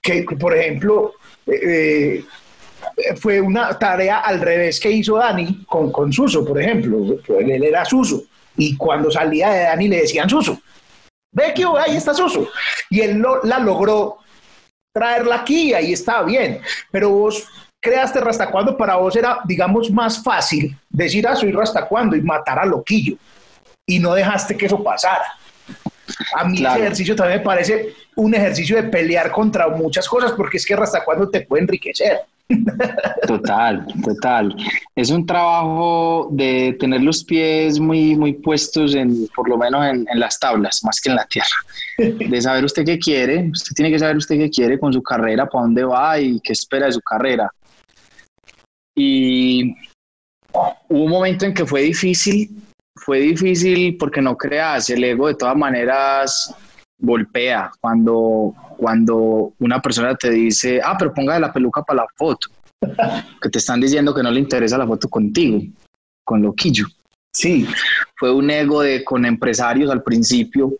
que, 0.00 0.22
por 0.38 0.56
ejemplo, 0.56 1.12
eh, 1.46 2.24
eh, 2.96 3.16
fue 3.16 3.40
una 3.40 3.78
tarea 3.78 4.20
al 4.20 4.40
revés 4.40 4.80
que 4.80 4.90
hizo 4.90 5.16
Dani 5.16 5.64
con, 5.66 5.92
con 5.92 6.12
Suso, 6.12 6.44
por 6.44 6.60
ejemplo. 6.60 7.18
Él 7.38 7.64
era 7.64 7.84
Suso. 7.84 8.22
Y 8.56 8.76
cuando 8.76 9.10
salía 9.10 9.50
de 9.50 9.62
Dani 9.64 9.88
le 9.88 10.00
decían 10.02 10.28
Suso. 10.28 10.60
Ve 11.32 11.52
que 11.54 11.64
ahí 11.64 11.96
está 11.96 12.14
Suso. 12.14 12.48
Y 12.88 13.00
él 13.00 13.22
la 13.44 13.58
logró 13.58 14.18
traerla 14.92 15.36
aquí 15.36 15.70
y 15.70 15.74
ahí 15.74 15.92
estaba 15.92 16.24
bien. 16.24 16.60
Pero 16.90 17.10
vos 17.10 17.46
creaste 17.80 18.18
hasta 18.18 18.50
cuando 18.50 18.76
para 18.76 18.96
vos 18.96 19.14
era, 19.16 19.40
digamos, 19.44 19.90
más 19.90 20.22
fácil 20.22 20.76
decir, 20.88 21.26
ah, 21.26 21.36
soy 21.36 21.54
hasta 21.60 21.86
cuando 21.86 22.16
y 22.16 22.22
matar 22.22 22.58
a 22.58 22.66
Loquillo. 22.66 23.16
Y 23.86 23.98
no 23.98 24.14
dejaste 24.14 24.56
que 24.56 24.66
eso 24.66 24.82
pasara. 24.82 25.39
A 26.36 26.44
mí 26.44 26.58
ese 26.58 26.78
ejercicio 26.78 27.16
también 27.16 27.38
me 27.38 27.44
parece 27.44 27.94
un 28.16 28.34
ejercicio 28.34 28.76
de 28.76 28.84
pelear 28.84 29.30
contra 29.30 29.68
muchas 29.68 30.08
cosas, 30.08 30.32
porque 30.32 30.56
es 30.56 30.66
que 30.66 30.74
hasta 30.74 31.04
cuándo 31.04 31.28
te 31.28 31.42
puede 31.42 31.62
enriquecer. 31.62 32.20
Total, 33.26 33.86
total. 34.02 34.56
Es 34.96 35.10
un 35.10 35.24
trabajo 35.24 36.28
de 36.32 36.76
tener 36.80 37.00
los 37.00 37.22
pies 37.22 37.78
muy, 37.78 38.16
muy 38.16 38.32
puestos 38.32 38.94
en, 38.94 39.28
por 39.28 39.48
lo 39.48 39.56
menos 39.56 39.86
en, 39.86 40.06
en, 40.10 40.18
las 40.18 40.38
tablas, 40.40 40.82
más 40.82 41.00
que 41.00 41.10
en 41.10 41.16
la 41.16 41.26
tierra. 41.26 41.48
De 41.96 42.40
saber 42.40 42.64
usted 42.64 42.84
qué 42.84 42.98
quiere, 42.98 43.50
usted 43.52 43.72
tiene 43.74 43.92
que 43.92 43.98
saber 44.00 44.16
usted 44.16 44.36
qué 44.36 44.50
quiere 44.50 44.80
con 44.80 44.92
su 44.92 45.02
carrera, 45.02 45.46
para 45.46 45.62
dónde 45.62 45.84
va 45.84 46.18
y 46.18 46.40
qué 46.40 46.52
espera 46.52 46.86
de 46.86 46.92
su 46.92 47.00
carrera. 47.00 47.52
Y 48.96 49.76
hubo 50.52 51.04
un 51.04 51.10
momento 51.10 51.44
en 51.44 51.54
que 51.54 51.64
fue 51.64 51.82
difícil 51.82 52.50
fue 52.94 53.20
difícil 53.20 53.96
porque 53.96 54.20
no 54.20 54.36
creas, 54.36 54.90
el 54.90 55.04
ego 55.04 55.28
de 55.28 55.34
todas 55.34 55.56
maneras 55.56 56.54
golpea 56.98 57.70
cuando, 57.80 58.54
cuando 58.76 59.54
una 59.58 59.80
persona 59.80 60.14
te 60.14 60.30
dice, 60.30 60.80
ah, 60.84 60.96
pero 60.98 61.14
ponga 61.14 61.38
la 61.38 61.52
peluca 61.52 61.82
para 61.82 62.02
la 62.02 62.08
foto, 62.14 62.48
que 63.40 63.48
te 63.48 63.58
están 63.58 63.80
diciendo 63.80 64.14
que 64.14 64.22
no 64.22 64.30
le 64.30 64.40
interesa 64.40 64.78
la 64.78 64.86
foto 64.86 65.08
contigo, 65.08 65.60
con 66.24 66.42
loquillo. 66.42 66.86
Sí, 67.32 67.66
fue 68.16 68.32
un 68.32 68.50
ego 68.50 68.82
de 68.82 69.04
con 69.04 69.24
empresarios 69.24 69.90
al 69.90 70.02
principio 70.02 70.72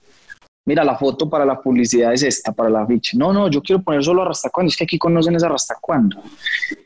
mira, 0.66 0.84
la 0.84 0.96
foto 0.96 1.28
para 1.28 1.44
la 1.44 1.60
publicidad 1.60 2.12
es 2.12 2.22
esta, 2.22 2.52
para 2.52 2.70
la 2.70 2.86
ficha. 2.86 3.16
No, 3.16 3.32
no, 3.32 3.48
yo 3.48 3.62
quiero 3.62 3.82
poner 3.82 4.04
solo 4.04 4.22
a 4.22 4.50
cuando, 4.52 4.68
es 4.68 4.76
que 4.76 4.84
aquí 4.84 4.98
conocen 4.98 5.34
esa 5.34 5.48
cuando. 5.80 6.22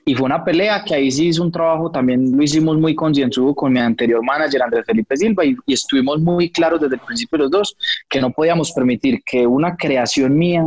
Y 0.05 0.15
fue 0.15 0.27
una 0.27 0.45
pelea 0.45 0.85
que 0.85 0.95
ahí 0.95 1.11
sí 1.11 1.29
hizo 1.29 1.43
un 1.43 1.53
trabajo, 1.53 1.91
también 1.91 2.37
lo 2.37 2.43
hicimos 2.43 2.79
muy 2.79 2.95
concienzudo 2.95 3.55
con 3.55 3.73
mi 3.73 3.81
anterior 3.81 4.23
manager, 4.23 4.63
Andrés 4.63 4.87
Felipe 4.87 5.17
Silva, 5.17 5.45
y, 5.45 5.57
estuvimos 5.67 6.21
muy 6.21 6.51
claros 6.51 6.81
desde 6.81 6.97
el 6.97 7.01
principio 7.01 7.39
los 7.39 7.51
dos 7.51 7.77
que 8.09 8.21
no 8.21 8.31
podíamos 8.31 8.73
permitir 8.73 9.21
que 9.25 9.47
una 9.47 9.77
creación 9.77 10.37
mía 10.37 10.65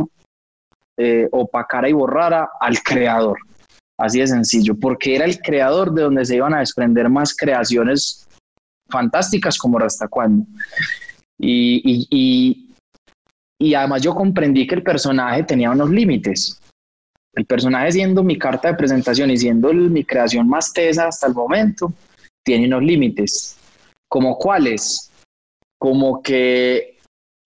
eh, 0.96 1.28
opacara 1.32 1.88
y 1.88 1.92
borrara 1.92 2.50
al 2.60 2.82
creador. 2.82 3.38
Así 3.98 4.20
de 4.20 4.28
sencillo, 4.28 4.76
porque 4.78 5.16
era 5.16 5.24
el 5.24 5.40
creador 5.40 5.92
de 5.92 6.02
donde 6.02 6.24
se 6.24 6.36
iban 6.36 6.54
a 6.54 6.60
desprender 6.60 7.08
más 7.08 7.36
creaciones 7.36 8.28
fantásticas 8.88 9.58
como 9.58 9.78
Rastacuando. 9.78 10.46
Y, 11.38 11.82
y, 11.84 12.06
y, 12.10 12.67
y 13.58 13.74
además 13.74 14.02
yo 14.02 14.14
comprendí 14.14 14.66
que 14.66 14.76
el 14.76 14.82
personaje 14.82 15.42
tenía 15.42 15.70
unos 15.70 15.90
límites. 15.90 16.60
El 17.34 17.44
personaje 17.44 17.92
siendo 17.92 18.22
mi 18.22 18.38
carta 18.38 18.68
de 18.68 18.74
presentación 18.74 19.30
y 19.30 19.36
siendo 19.36 19.72
mi 19.72 20.04
creación 20.04 20.48
más 20.48 20.72
tesa 20.72 21.08
hasta 21.08 21.26
el 21.26 21.34
momento, 21.34 21.92
tiene 22.44 22.66
unos 22.66 22.82
límites. 22.82 23.56
¿Como 24.08 24.36
cuáles? 24.38 25.10
Como 25.78 26.22
que 26.22 26.98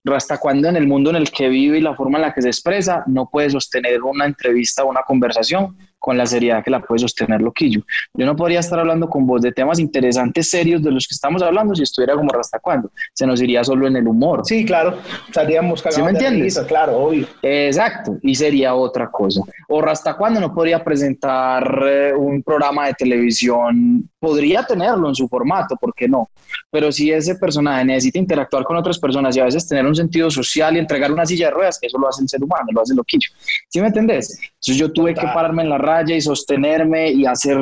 hasta 0.05 0.39
cuando 0.39 0.69
en 0.69 0.77
el 0.77 0.87
mundo 0.87 1.11
en 1.11 1.17
el 1.17 1.31
que 1.31 1.49
vive 1.49 1.79
y 1.79 1.81
la 1.81 1.95
forma 1.95 2.19
en 2.19 2.23
la 2.23 2.35
que 2.35 2.43
se 2.43 2.49
expresa 2.49 3.05
no 3.07 3.29
puede 3.31 3.51
sostener 3.51 4.03
una 4.03 4.27
entrevista 4.27 4.85
o 4.85 4.91
una 4.91 5.03
conversación 5.03 5.77
con 6.03 6.19
la 6.19 6.27
seriedad 6.27 6.65
que 6.65 6.71
la 6.71 6.81
puede 6.81 6.99
sostener 6.99 7.41
Loquillo. 7.41 7.83
Yo 8.13 8.27
no 8.27 8.35
podría 8.35 8.59
estar 8.59 8.77
hablando 8.77 9.09
con 9.09 9.25
vos 9.25 9.41
de 9.41 9.53
temas 9.53 9.79
interesantes, 9.79 10.51
serios 10.51 10.83
de 10.83 10.91
los 10.91 11.07
que 11.07 11.15
estamos 11.15 11.41
hablando 11.43 11.77
si 11.77 11.85
estuviera 11.85 12.17
como 12.17 12.29
hasta 12.39 12.59
cuando. 12.59 12.91
Se 13.15 13.25
nos 13.25 13.41
iría 13.41 13.63
solo 13.63 13.87
en 13.87 13.95
el 13.95 14.09
humor. 14.09 14.43
Sí, 14.45 14.65
claro. 14.65 14.99
Estaríamos 15.29 15.81
¿Sí 15.89 16.03
me 16.03 16.11
entiendes? 16.11 16.59
claro, 16.67 16.97
obvio. 16.97 17.27
Exacto. 17.41 18.19
Y 18.21 18.35
sería 18.35 18.75
otra 18.75 19.13
cosa. 19.13 19.43
O 19.69 19.81
hasta 19.85 20.15
cuando 20.15 20.41
no 20.41 20.53
podría 20.53 20.83
presentar 20.83 21.83
eh, 21.87 22.13
un 22.13 22.43
programa 22.43 22.87
de 22.87 22.95
televisión. 22.95 24.11
Podría 24.19 24.65
tenerlo 24.65 25.09
en 25.09 25.15
su 25.15 25.29
formato, 25.29 25.77
¿por 25.77 25.95
qué 25.95 26.09
no? 26.09 26.31
Pero 26.71 26.91
si 26.91 27.13
ese 27.13 27.37
personaje 27.37 27.85
necesita 27.85 28.19
interactuar 28.19 28.65
con 28.65 28.77
otras 28.77 28.99
personas 28.99 29.37
y 29.37 29.41
a 29.41 29.45
veces 29.45 29.69
tener 29.69 29.87
un 29.87 29.95
sentido 29.95 30.31
social 30.31 30.77
y 30.77 30.79
entregar 30.79 31.13
una 31.13 31.27
silla 31.27 31.47
de 31.47 31.53
ruedas, 31.53 31.79
eso 31.81 31.99
lo 31.99 32.09
hace 32.09 32.23
el 32.23 32.29
ser 32.29 32.43
humano, 32.43 32.67
lo 32.73 32.81
hace 32.81 32.95
Loquillo. 32.95 33.31
¿Sí 33.69 33.81
me 33.81 33.89
entendés? 33.89 34.39
Entonces 34.41 34.77
yo 34.77 34.93
tuve 34.93 35.15
que 35.15 35.27
pararme 35.27 35.63
en 35.63 35.71
la 35.71 35.79
y 36.09 36.21
sostenerme 36.21 37.11
y 37.11 37.27
hacer 37.27 37.59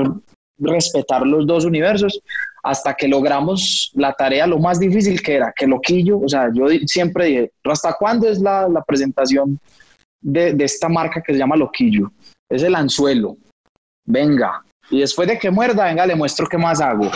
respetar 0.58 1.26
los 1.26 1.46
dos 1.46 1.64
universos 1.64 2.20
hasta 2.62 2.94
que 2.94 3.08
logramos 3.08 3.90
la 3.94 4.12
tarea 4.12 4.46
lo 4.46 4.58
más 4.58 4.78
difícil 4.78 5.22
que 5.22 5.36
era, 5.36 5.52
que 5.56 5.66
Loquillo, 5.66 6.20
o 6.20 6.28
sea, 6.28 6.50
yo 6.52 6.66
siempre 6.86 7.24
dije, 7.26 7.52
¿hasta 7.64 7.94
cuándo 7.98 8.28
es 8.28 8.38
la, 8.38 8.68
la 8.68 8.82
presentación 8.82 9.58
de, 10.20 10.52
de, 10.52 10.64
esta 10.64 10.88
marca 10.88 11.22
que 11.22 11.32
se 11.32 11.38
llama 11.38 11.56
Loquillo? 11.56 12.12
Es 12.50 12.62
el 12.62 12.74
anzuelo, 12.74 13.38
venga, 14.06 14.62
y 14.90 15.00
después 15.00 15.28
de 15.28 15.38
que 15.38 15.50
muerda, 15.50 15.84
venga, 15.84 16.04
le 16.04 16.16
muestro 16.16 16.46
qué 16.48 16.58
más 16.58 16.80
hago. 16.80 17.08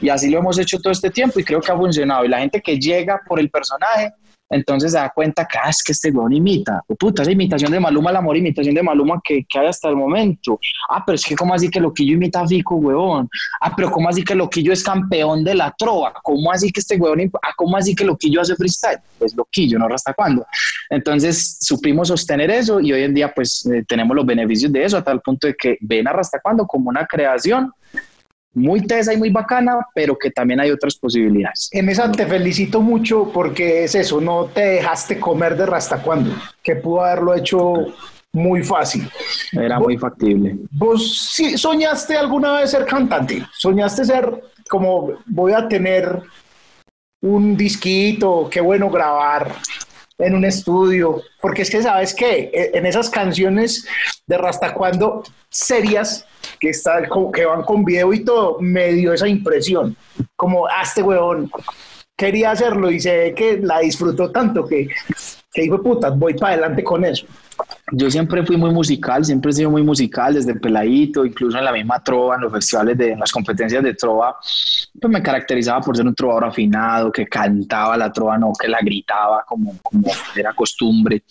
Y 0.00 0.10
así 0.10 0.30
lo 0.30 0.38
hemos 0.38 0.58
hecho 0.58 0.78
todo 0.78 0.92
este 0.92 1.10
tiempo 1.10 1.40
y 1.40 1.44
creo 1.44 1.60
que 1.60 1.72
ha 1.72 1.76
funcionado. 1.76 2.24
Y 2.24 2.28
la 2.28 2.40
gente 2.40 2.60
que 2.60 2.78
llega 2.78 3.20
por 3.26 3.40
el 3.40 3.50
personaje 3.50 4.12
entonces 4.52 4.92
se 4.92 4.98
da 4.98 5.10
cuenta 5.10 5.46
que, 5.46 5.58
ah, 5.58 5.70
es 5.70 5.82
que 5.82 5.92
este 5.92 6.10
weón 6.10 6.32
imita, 6.32 6.82
o 6.86 6.94
puta, 6.94 7.22
esa 7.22 7.32
imitación 7.32 7.72
de 7.72 7.80
Maluma, 7.80 8.10
el 8.10 8.16
amor, 8.16 8.36
imitación 8.36 8.74
de 8.74 8.82
Maluma 8.82 9.20
que, 9.24 9.44
que 9.44 9.58
hay 9.58 9.66
hasta 9.66 9.88
el 9.88 9.96
momento. 9.96 10.60
Ah, 10.88 11.02
pero 11.04 11.16
es 11.16 11.24
que, 11.24 11.34
¿cómo 11.34 11.54
así 11.54 11.68
que 11.68 11.80
Loquillo 11.80 12.14
imita 12.14 12.40
a 12.42 12.46
Fico, 12.46 12.76
weón? 12.76 13.28
Ah, 13.60 13.74
pero 13.74 13.90
¿cómo 13.90 14.08
así 14.08 14.22
que 14.22 14.34
Loquillo 14.34 14.72
es 14.72 14.82
campeón 14.82 15.42
de 15.42 15.54
la 15.54 15.74
trova? 15.76 16.12
¿Cómo 16.22 16.52
así 16.52 16.70
que 16.70 16.80
este 16.80 16.96
weón, 16.96 17.30
ah, 17.42 17.52
¿cómo 17.56 17.76
así 17.76 17.94
que 17.94 18.04
Loquillo 18.04 18.40
hace 18.40 18.54
freestyle? 18.54 18.98
Pues 19.18 19.34
Loquillo, 19.34 19.78
no 19.78 19.86
hasta 19.92 20.14
cuándo. 20.14 20.46
Entonces 20.88 21.58
supimos 21.60 22.08
sostener 22.08 22.50
eso 22.50 22.80
y 22.80 22.92
hoy 22.92 23.02
en 23.02 23.14
día, 23.14 23.32
pues, 23.34 23.66
eh, 23.66 23.84
tenemos 23.86 24.16
los 24.16 24.24
beneficios 24.24 24.72
de 24.72 24.84
eso 24.84 24.96
a 24.96 25.02
tal 25.02 25.20
punto 25.20 25.46
de 25.46 25.54
que 25.54 25.78
ven 25.80 26.06
a 26.08 26.12
hasta 26.12 26.40
cuándo 26.40 26.66
como 26.66 26.90
una 26.90 27.06
creación 27.06 27.72
muy 28.54 28.86
tesa 28.86 29.14
y 29.14 29.16
muy 29.16 29.30
bacana, 29.30 29.78
pero 29.94 30.16
que 30.16 30.30
también 30.30 30.60
hay 30.60 30.70
otras 30.70 30.96
posibilidades. 30.96 31.68
En 31.72 31.88
esa 31.88 32.10
te 32.10 32.26
felicito 32.26 32.80
mucho 32.80 33.30
porque 33.32 33.84
es 33.84 33.94
eso, 33.94 34.20
no 34.20 34.46
te 34.46 34.60
dejaste 34.60 35.18
comer 35.18 35.56
de 35.56 35.66
rasta 35.66 36.02
cuando, 36.02 36.34
que 36.62 36.76
pudo 36.76 37.04
haberlo 37.04 37.34
hecho 37.34 37.74
muy 38.32 38.62
fácil. 38.62 39.08
Era 39.52 39.78
muy 39.78 39.98
factible. 39.98 40.56
¿Vos 40.70 41.30
sí, 41.32 41.56
soñaste 41.56 42.16
alguna 42.16 42.60
vez 42.60 42.70
ser 42.70 42.86
cantante? 42.86 43.44
¿Soñaste 43.52 44.04
ser 44.04 44.42
como 44.68 45.18
voy 45.26 45.52
a 45.52 45.68
tener 45.68 46.22
un 47.20 47.56
disquito, 47.56 48.48
qué 48.50 48.60
bueno 48.60 48.90
grabar 48.90 49.52
en 50.18 50.34
un 50.34 50.44
estudio? 50.44 51.22
Porque 51.40 51.62
es 51.62 51.70
que, 51.70 51.82
¿sabes 51.82 52.14
qué? 52.14 52.50
E, 52.52 52.70
en 52.78 52.86
esas 52.86 53.10
canciones 53.10 53.86
de 54.26 54.38
Rasta 54.38 54.74
Cuando 54.74 55.22
serias, 55.48 56.26
que, 56.58 56.70
está, 56.70 57.02
que 57.32 57.44
van 57.44 57.62
con 57.62 57.84
video 57.84 58.12
y 58.12 58.24
todo, 58.24 58.58
me 58.60 58.92
dio 58.92 59.12
esa 59.12 59.28
impresión, 59.28 59.96
como, 60.36 60.66
a 60.66 60.80
ah, 60.80 60.82
este 60.82 61.02
huevón 61.02 61.50
quería 62.16 62.52
hacerlo 62.52 62.90
y 62.90 63.00
se 63.00 63.16
ve 63.16 63.34
que 63.34 63.58
la 63.58 63.80
disfrutó 63.80 64.30
tanto 64.30 64.64
que, 64.64 64.88
que 65.52 65.62
dijo, 65.62 65.82
puta, 65.82 66.10
voy 66.10 66.34
para 66.34 66.52
adelante 66.52 66.84
con 66.84 67.04
eso. 67.04 67.26
Yo 67.94 68.10
siempre 68.10 68.44
fui 68.44 68.56
muy 68.56 68.70
musical, 68.70 69.22
siempre 69.22 69.50
he 69.50 69.54
sido 69.54 69.70
muy 69.70 69.82
musical 69.82 70.32
desde 70.32 70.54
peladito, 70.54 71.26
incluso 71.26 71.58
en 71.58 71.64
la 71.64 71.72
misma 71.72 72.02
trova, 72.02 72.36
en 72.36 72.40
los 72.40 72.52
festivales, 72.52 72.96
de 72.96 73.12
en 73.12 73.20
las 73.20 73.30
competencias 73.30 73.82
de 73.82 73.92
trova, 73.92 74.34
pues 74.40 75.12
me 75.12 75.22
caracterizaba 75.22 75.82
por 75.82 75.94
ser 75.94 76.06
un 76.06 76.14
trovador 76.14 76.46
afinado, 76.46 77.12
que 77.12 77.26
cantaba 77.26 77.94
la 77.98 78.10
trova, 78.10 78.38
no 78.38 78.50
que 78.58 78.66
la 78.66 78.78
gritaba 78.80 79.44
como, 79.46 79.76
como 79.82 80.08
era 80.34 80.54
costumbre, 80.54 81.22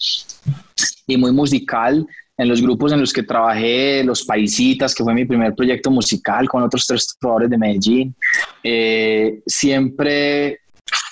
y 1.07 1.17
muy 1.17 1.31
musical 1.31 2.05
en 2.37 2.47
los 2.47 2.61
grupos 2.61 2.91
en 2.91 2.99
los 2.99 3.11
que 3.11 3.23
trabajé, 3.23 4.03
Los 4.03 4.23
Paisitas, 4.23 4.93
que 4.93 5.03
fue 5.03 5.15
mi 5.15 5.25
primer 5.25 5.55
proyecto 5.55 5.89
musical 5.89 6.47
con 6.47 6.61
otros 6.61 6.85
tres 6.85 7.15
trovadores 7.19 7.49
de 7.49 7.57
Medellín, 7.57 8.15
eh, 8.63 9.41
siempre 9.47 10.59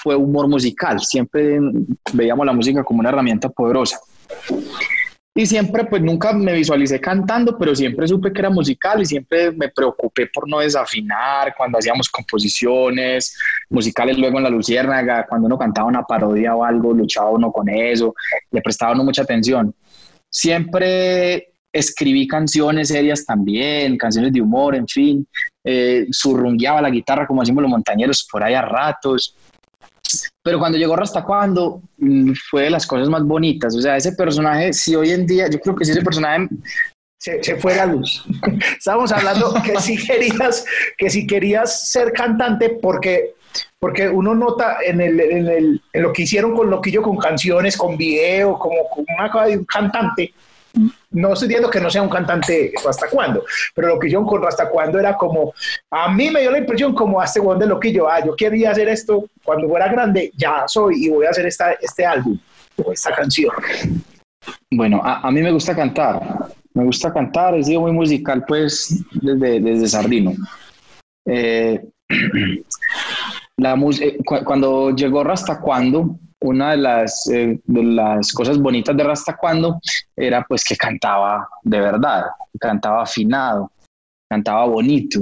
fue 0.01 0.15
humor 0.15 0.47
musical, 0.47 0.99
siempre 0.99 1.59
veíamos 2.13 2.45
la 2.45 2.53
música 2.53 2.83
como 2.83 2.99
una 2.99 3.09
herramienta 3.09 3.49
poderosa. 3.49 3.99
Y 5.39 5.45
siempre, 5.45 5.85
pues 5.85 6.01
nunca 6.01 6.33
me 6.33 6.51
visualicé 6.51 6.99
cantando, 6.99 7.57
pero 7.57 7.73
siempre 7.73 8.05
supe 8.05 8.33
que 8.33 8.41
era 8.41 8.49
musical 8.49 9.01
y 9.01 9.05
siempre 9.05 9.53
me 9.53 9.69
preocupé 9.69 10.27
por 10.27 10.49
no 10.49 10.59
desafinar 10.59 11.53
cuando 11.57 11.77
hacíamos 11.77 12.09
composiciones 12.09 13.37
musicales 13.69 14.17
luego 14.17 14.39
en 14.39 14.43
La 14.43 14.49
Luciérnaga, 14.49 15.25
cuando 15.29 15.47
uno 15.47 15.57
cantaba 15.57 15.87
una 15.87 16.03
parodia 16.03 16.57
o 16.57 16.65
algo, 16.65 16.93
luchaba 16.93 17.29
uno 17.29 17.53
con 17.53 17.69
eso, 17.69 18.13
le 18.51 18.61
prestaba 18.61 18.91
uno 18.91 19.05
mucha 19.05 19.21
atención. 19.21 19.73
Siempre 20.29 21.53
escribí 21.71 22.27
canciones 22.27 22.89
serias 22.89 23.25
también, 23.25 23.95
canciones 23.95 24.33
de 24.33 24.41
humor, 24.41 24.75
en 24.75 24.89
fin, 24.89 25.25
eh, 25.63 26.05
surrungueaba 26.11 26.81
la 26.81 26.89
guitarra 26.89 27.25
como 27.25 27.43
decimos 27.43 27.61
los 27.61 27.71
montañeros 27.71 28.27
por 28.29 28.43
ahí 28.43 28.55
a 28.55 28.61
ratos. 28.61 29.37
Pero 30.43 30.59
cuando 30.59 30.77
llegó 30.77 30.95
Rasta 30.95 31.23
Cuando 31.23 31.81
mm, 31.97 32.33
fue 32.49 32.63
de 32.63 32.69
las 32.69 32.87
cosas 32.87 33.09
más 33.09 33.23
bonitas. 33.23 33.75
O 33.75 33.81
sea, 33.81 33.97
ese 33.97 34.13
personaje, 34.13 34.73
si 34.73 34.95
hoy 34.95 35.11
en 35.11 35.25
día, 35.25 35.49
yo 35.49 35.59
creo 35.59 35.75
que 35.75 35.85
si 35.85 35.91
ese 35.91 36.01
personaje 36.01 36.47
se, 37.17 37.43
se, 37.43 37.55
fue 37.57 37.75
la 37.75 37.85
luz. 37.85 38.25
Estábamos 38.77 39.11
hablando 39.11 39.53
que 39.63 39.79
si 39.79 39.97
querías, 39.97 40.65
que 40.97 41.09
si 41.09 41.27
querías 41.27 41.89
ser 41.89 42.13
cantante, 42.13 42.77
porque, 42.81 43.35
porque 43.77 44.07
uno 44.07 44.33
nota 44.33 44.77
en, 44.85 45.01
el, 45.01 45.19
en, 45.19 45.47
el, 45.47 45.81
en 45.91 46.01
lo 46.01 46.13
que 46.13 46.23
hicieron 46.23 46.55
con 46.55 46.69
Loquillo, 46.69 47.01
con 47.01 47.17
canciones, 47.17 47.75
con 47.75 47.97
video, 47.97 48.57
como, 48.57 48.89
como 48.89 49.05
una 49.17 49.29
cosa 49.29 49.45
de 49.45 49.57
un 49.57 49.65
cantante, 49.65 50.33
no 51.11 51.33
estoy 51.33 51.47
diciendo 51.47 51.69
que 51.69 51.79
no 51.79 51.89
sea 51.89 52.01
un 52.01 52.09
cantante 52.09 52.73
hasta 52.87 53.09
cuándo, 53.09 53.43
pero 53.73 53.89
lo 53.89 53.99
que 53.99 54.09
yo 54.09 54.25
con 54.25 54.45
hasta 54.45 54.69
cuándo 54.69 54.99
era 54.99 55.15
como, 55.17 55.53
a 55.91 56.11
mí 56.11 56.29
me 56.29 56.41
dio 56.41 56.51
la 56.51 56.59
impresión 56.59 56.93
como 56.93 57.19
a 57.19 57.25
este 57.25 57.41
de 57.41 57.67
lo 57.67 57.79
que 57.79 57.91
yo, 57.91 58.07
ah, 58.09 58.23
yo 58.23 58.35
quería 58.35 58.71
hacer 58.71 58.87
esto 58.89 59.25
cuando 59.43 59.67
fuera 59.67 59.87
grande, 59.87 60.31
ya 60.35 60.63
soy 60.67 61.05
y 61.05 61.09
voy 61.09 61.25
a 61.25 61.29
hacer 61.29 61.45
esta, 61.45 61.73
este 61.73 62.05
álbum 62.05 62.37
o 62.83 62.91
esta 62.91 63.13
canción. 63.13 63.51
Bueno, 64.71 65.01
a, 65.03 65.29
mí 65.31 65.41
me 65.41 65.51
gusta 65.51 65.75
cantar, 65.75 66.21
me 66.73 66.85
gusta 66.85 67.11
cantar, 67.11 67.55
he 67.55 67.63
sido 67.63 67.81
muy 67.81 67.91
musical 67.91 68.45
pues 68.47 69.03
desde, 69.21 69.59
desde 69.59 69.87
Sardino. 69.87 70.33
Eh, 71.25 71.83
la 73.57 73.75
eh, 74.01 74.17
cuando 74.23 74.91
llegó 74.91 75.23
Rasta 75.23 75.59
Cuando, 75.59 76.17
una 76.41 76.71
de 76.71 76.77
las, 76.77 77.27
eh, 77.29 77.59
de 77.65 77.83
las 77.83 78.31
cosas 78.31 78.57
bonitas 78.59 78.95
de 78.95 79.03
Rasta 79.03 79.35
Cuando 79.37 79.79
era 80.19 80.43
pues 80.43 80.63
que 80.63 80.75
cantaba 80.75 81.47
de 81.63 81.79
verdad, 81.79 82.25
cantaba 82.59 83.03
afinado, 83.03 83.71
cantaba 84.29 84.65
bonito. 84.65 85.21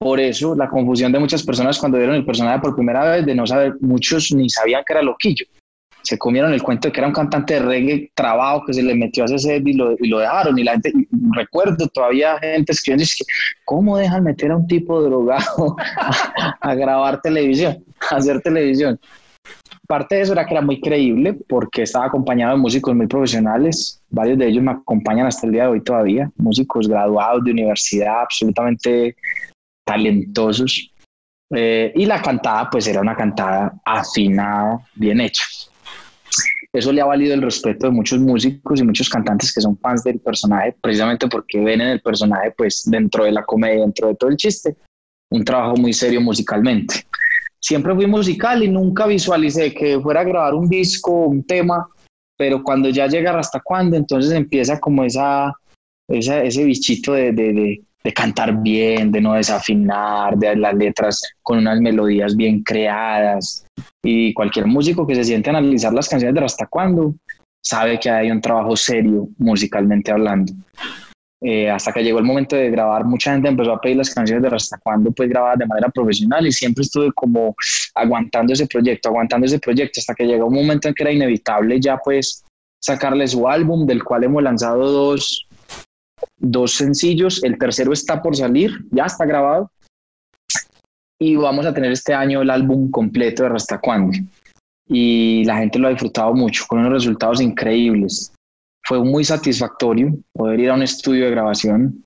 Por 0.00 0.20
eso 0.20 0.54
la 0.54 0.68
confusión 0.68 1.12
de 1.12 1.18
muchas 1.18 1.42
personas 1.42 1.78
cuando 1.78 1.98
vieron 1.98 2.16
el 2.16 2.24
personaje 2.24 2.60
por 2.60 2.74
primera 2.74 3.10
vez 3.10 3.26
de 3.26 3.34
no 3.34 3.46
saber, 3.46 3.74
muchos 3.80 4.32
ni 4.32 4.48
sabían 4.48 4.82
que 4.86 4.92
era 4.94 5.02
Loquillo. 5.02 5.44
Se 6.02 6.16
comieron 6.16 6.54
el 6.54 6.62
cuento 6.62 6.88
de 6.88 6.92
que 6.92 7.00
era 7.00 7.08
un 7.08 7.12
cantante 7.12 7.54
de 7.54 7.60
reggae 7.60 8.12
trabado 8.14 8.62
que 8.64 8.72
se 8.72 8.82
le 8.82 8.94
metió 8.94 9.24
a 9.24 9.26
ese 9.26 9.56
y 9.56 9.72
lo, 9.74 9.92
y 9.98 10.08
lo 10.08 10.20
dejaron. 10.20 10.56
Y 10.58 10.62
la 10.62 10.72
gente, 10.72 10.92
recuerdo 11.32 11.88
todavía 11.88 12.38
gente 12.38 12.72
escribiendo, 12.72 13.02
es 13.02 13.16
que, 13.16 13.24
¿cómo 13.64 13.98
dejan 13.98 14.22
meter 14.22 14.52
a 14.52 14.56
un 14.56 14.66
tipo 14.66 15.02
drogado 15.02 15.76
a 16.60 16.74
grabar 16.74 17.20
televisión, 17.20 17.84
a 18.10 18.16
hacer 18.16 18.40
televisión? 18.40 18.98
Parte 19.88 20.16
de 20.16 20.20
eso 20.20 20.34
era 20.34 20.44
que 20.44 20.52
era 20.52 20.60
muy 20.60 20.82
creíble 20.82 21.32
porque 21.48 21.80
estaba 21.80 22.04
acompañado 22.04 22.54
de 22.54 22.60
músicos 22.60 22.94
muy 22.94 23.06
profesionales. 23.06 24.02
Varios 24.10 24.36
de 24.36 24.46
ellos 24.46 24.62
me 24.62 24.72
acompañan 24.72 25.26
hasta 25.26 25.46
el 25.46 25.54
día 25.54 25.62
de 25.62 25.68
hoy 25.70 25.80
todavía. 25.82 26.30
Músicos 26.36 26.86
graduados 26.86 27.42
de 27.42 27.52
universidad, 27.52 28.20
absolutamente 28.20 29.16
talentosos. 29.86 30.92
Eh, 31.54 31.90
y 31.94 32.04
la 32.04 32.20
cantada, 32.20 32.68
pues 32.68 32.86
era 32.86 33.00
una 33.00 33.16
cantada 33.16 33.80
afinada, 33.82 34.78
bien 34.94 35.22
hecha. 35.22 35.44
Eso 36.70 36.92
le 36.92 37.00
ha 37.00 37.06
valido 37.06 37.32
el 37.32 37.40
respeto 37.40 37.86
de 37.86 37.92
muchos 37.92 38.18
músicos 38.20 38.80
y 38.80 38.84
muchos 38.84 39.08
cantantes 39.08 39.54
que 39.54 39.62
son 39.62 39.78
fans 39.78 40.04
del 40.04 40.20
personaje, 40.20 40.76
precisamente 40.82 41.28
porque 41.28 41.60
ven 41.60 41.80
en 41.80 41.88
el 41.88 42.02
personaje, 42.02 42.52
pues 42.54 42.82
dentro 42.84 43.24
de 43.24 43.32
la 43.32 43.42
comedia, 43.42 43.80
dentro 43.80 44.08
de 44.08 44.16
todo 44.16 44.28
el 44.28 44.36
chiste, 44.36 44.76
un 45.30 45.42
trabajo 45.46 45.76
muy 45.78 45.94
serio 45.94 46.20
musicalmente 46.20 47.07
siempre 47.60 47.94
fui 47.94 48.06
musical 48.06 48.62
y 48.62 48.68
nunca 48.68 49.06
visualicé 49.06 49.74
que 49.74 50.00
fuera 50.00 50.20
a 50.20 50.24
grabar 50.24 50.54
un 50.54 50.68
disco, 50.68 51.26
un 51.26 51.44
tema, 51.44 51.86
pero 52.36 52.62
cuando 52.62 52.88
ya 52.88 53.06
llega 53.06 53.38
hasta 53.38 53.60
cuándo, 53.60 53.96
entonces 53.96 54.32
empieza 54.32 54.78
como 54.78 55.04
esa, 55.04 55.52
ese 56.08 56.64
bichito 56.64 57.12
de, 57.12 57.32
de, 57.32 57.82
de, 58.04 58.12
cantar 58.12 58.62
bien, 58.62 59.10
de 59.10 59.20
no 59.20 59.34
desafinar, 59.34 60.36
de 60.38 60.56
las 60.56 60.74
letras 60.74 61.20
con 61.42 61.58
unas 61.58 61.80
melodías 61.80 62.36
bien 62.36 62.62
creadas. 62.62 63.66
Y 64.02 64.32
cualquier 64.32 64.66
músico 64.66 65.06
que 65.06 65.14
se 65.14 65.24
siente 65.24 65.50
a 65.50 65.58
analizar 65.58 65.92
las 65.92 66.08
canciones 66.08 66.34
de 66.34 66.44
Hasta 66.44 66.66
Cuándo 66.66 67.14
sabe 67.60 67.98
que 67.98 68.08
hay 68.08 68.30
un 68.30 68.40
trabajo 68.40 68.76
serio 68.76 69.28
musicalmente 69.38 70.10
hablando. 70.10 70.52
Eh, 71.40 71.70
hasta 71.70 71.92
que 71.92 72.02
llegó 72.02 72.18
el 72.18 72.24
momento 72.24 72.56
de 72.56 72.68
grabar, 72.68 73.04
mucha 73.04 73.32
gente 73.32 73.48
empezó 73.48 73.72
a 73.72 73.80
pedir 73.80 73.96
las 73.96 74.12
canciones 74.12 74.42
de 74.42 74.56
hasta 74.56 74.76
cuándo 74.78 75.12
pues 75.12 75.28
grabadas 75.28 75.60
de 75.60 75.66
manera 75.66 75.88
profesional 75.88 76.44
y 76.46 76.52
siempre 76.52 76.82
estuve 76.82 77.12
como 77.12 77.54
aguantando 77.94 78.52
ese 78.52 78.66
proyecto, 78.66 79.08
aguantando 79.08 79.46
ese 79.46 79.60
proyecto 79.60 80.00
hasta 80.00 80.14
que 80.14 80.26
llegó 80.26 80.46
un 80.46 80.54
momento 80.54 80.88
en 80.88 80.94
que 80.94 81.04
era 81.04 81.12
inevitable 81.12 81.80
ya 81.80 81.96
pues 81.98 82.44
sacarle 82.80 83.28
su 83.28 83.48
álbum 83.48 83.86
del 83.86 84.02
cual 84.02 84.24
hemos 84.24 84.42
lanzado 84.42 84.90
dos, 84.90 85.46
dos 86.38 86.72
sencillos, 86.72 87.42
el 87.44 87.56
tercero 87.56 87.92
está 87.92 88.20
por 88.20 88.34
salir, 88.34 88.72
ya 88.90 89.04
está 89.04 89.24
grabado. 89.24 89.70
Y 91.20 91.36
vamos 91.36 91.66
a 91.66 91.74
tener 91.74 91.92
este 91.92 92.14
año 92.14 92.42
el 92.42 92.50
álbum 92.50 92.90
completo 92.90 93.44
de 93.44 93.50
Hasta 93.50 93.78
Cuándo 93.78 94.16
y 94.88 95.44
la 95.44 95.58
gente 95.58 95.78
lo 95.78 95.88
ha 95.88 95.90
disfrutado 95.90 96.32
mucho 96.34 96.64
con 96.66 96.80
unos 96.80 96.92
resultados 96.92 97.40
increíbles 97.40 98.32
fue 98.84 99.02
muy 99.04 99.24
satisfactorio 99.24 100.14
poder 100.32 100.60
ir 100.60 100.70
a 100.70 100.74
un 100.74 100.82
estudio 100.82 101.26
de 101.26 101.30
grabación 101.30 102.04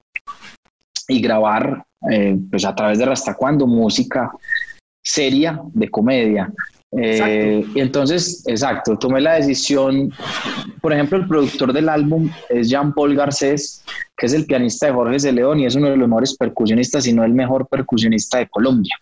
y 1.08 1.20
grabar 1.20 1.84
eh, 2.10 2.36
pues 2.50 2.64
a 2.64 2.74
través 2.74 2.98
de 2.98 3.06
Rasta 3.06 3.34
Cuando 3.34 3.66
música 3.66 4.30
seria 5.02 5.60
de 5.72 5.88
comedia. 5.88 6.52
Eh, 6.94 7.64
y 7.74 7.80
entonces, 7.80 8.44
exacto, 8.46 8.98
tomé 8.98 9.20
la 9.20 9.34
decisión, 9.34 10.12
por 10.80 10.92
ejemplo, 10.92 11.18
el 11.18 11.26
productor 11.26 11.72
del 11.72 11.88
álbum 11.88 12.30
es 12.50 12.68
Jean-Paul 12.68 13.16
Garcés, 13.16 13.82
que 14.16 14.26
es 14.26 14.34
el 14.34 14.44
pianista 14.44 14.86
de 14.86 14.92
Jorge 14.92 15.16
de 15.18 15.32
León 15.32 15.60
y 15.60 15.66
es 15.66 15.74
uno 15.74 15.88
de 15.88 15.96
los 15.96 16.08
mejores 16.08 16.36
percusionistas, 16.36 17.04
si 17.04 17.12
no 17.12 17.24
el 17.24 17.32
mejor 17.32 17.66
percusionista 17.66 18.38
de 18.38 18.48
Colombia. 18.48 18.94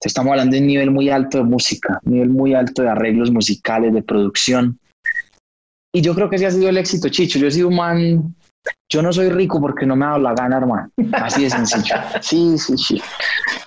Estamos 0.00 0.30
hablando 0.32 0.54
de 0.54 0.60
un 0.60 0.68
nivel 0.68 0.90
muy 0.90 1.08
alto 1.08 1.38
de 1.38 1.44
música, 1.44 1.98
un 2.04 2.12
nivel 2.12 2.28
muy 2.28 2.54
alto 2.54 2.82
de 2.82 2.90
arreglos 2.90 3.30
musicales, 3.30 3.92
de 3.92 4.02
producción. 4.02 4.78
Y 5.92 6.00
yo 6.00 6.14
creo 6.14 6.28
que 6.28 6.36
ese 6.36 6.46
ha 6.46 6.50
sido 6.50 6.68
el 6.68 6.76
éxito, 6.76 7.08
Chicho. 7.08 7.38
Yo 7.38 7.46
he 7.46 7.50
sido 7.50 7.68
un 7.68 7.76
man, 7.76 8.34
yo 8.90 9.02
no 9.02 9.12
soy 9.12 9.30
rico 9.30 9.60
porque 9.60 9.86
no 9.86 9.96
me 9.96 10.04
ha 10.04 10.08
dado 10.08 10.20
la 10.20 10.34
gana, 10.34 10.58
hermano. 10.58 10.90
Así 11.12 11.44
de 11.44 11.50
sencillo. 11.50 11.94
Sí, 12.20 12.58
sí, 12.58 12.76
sí. 12.76 13.02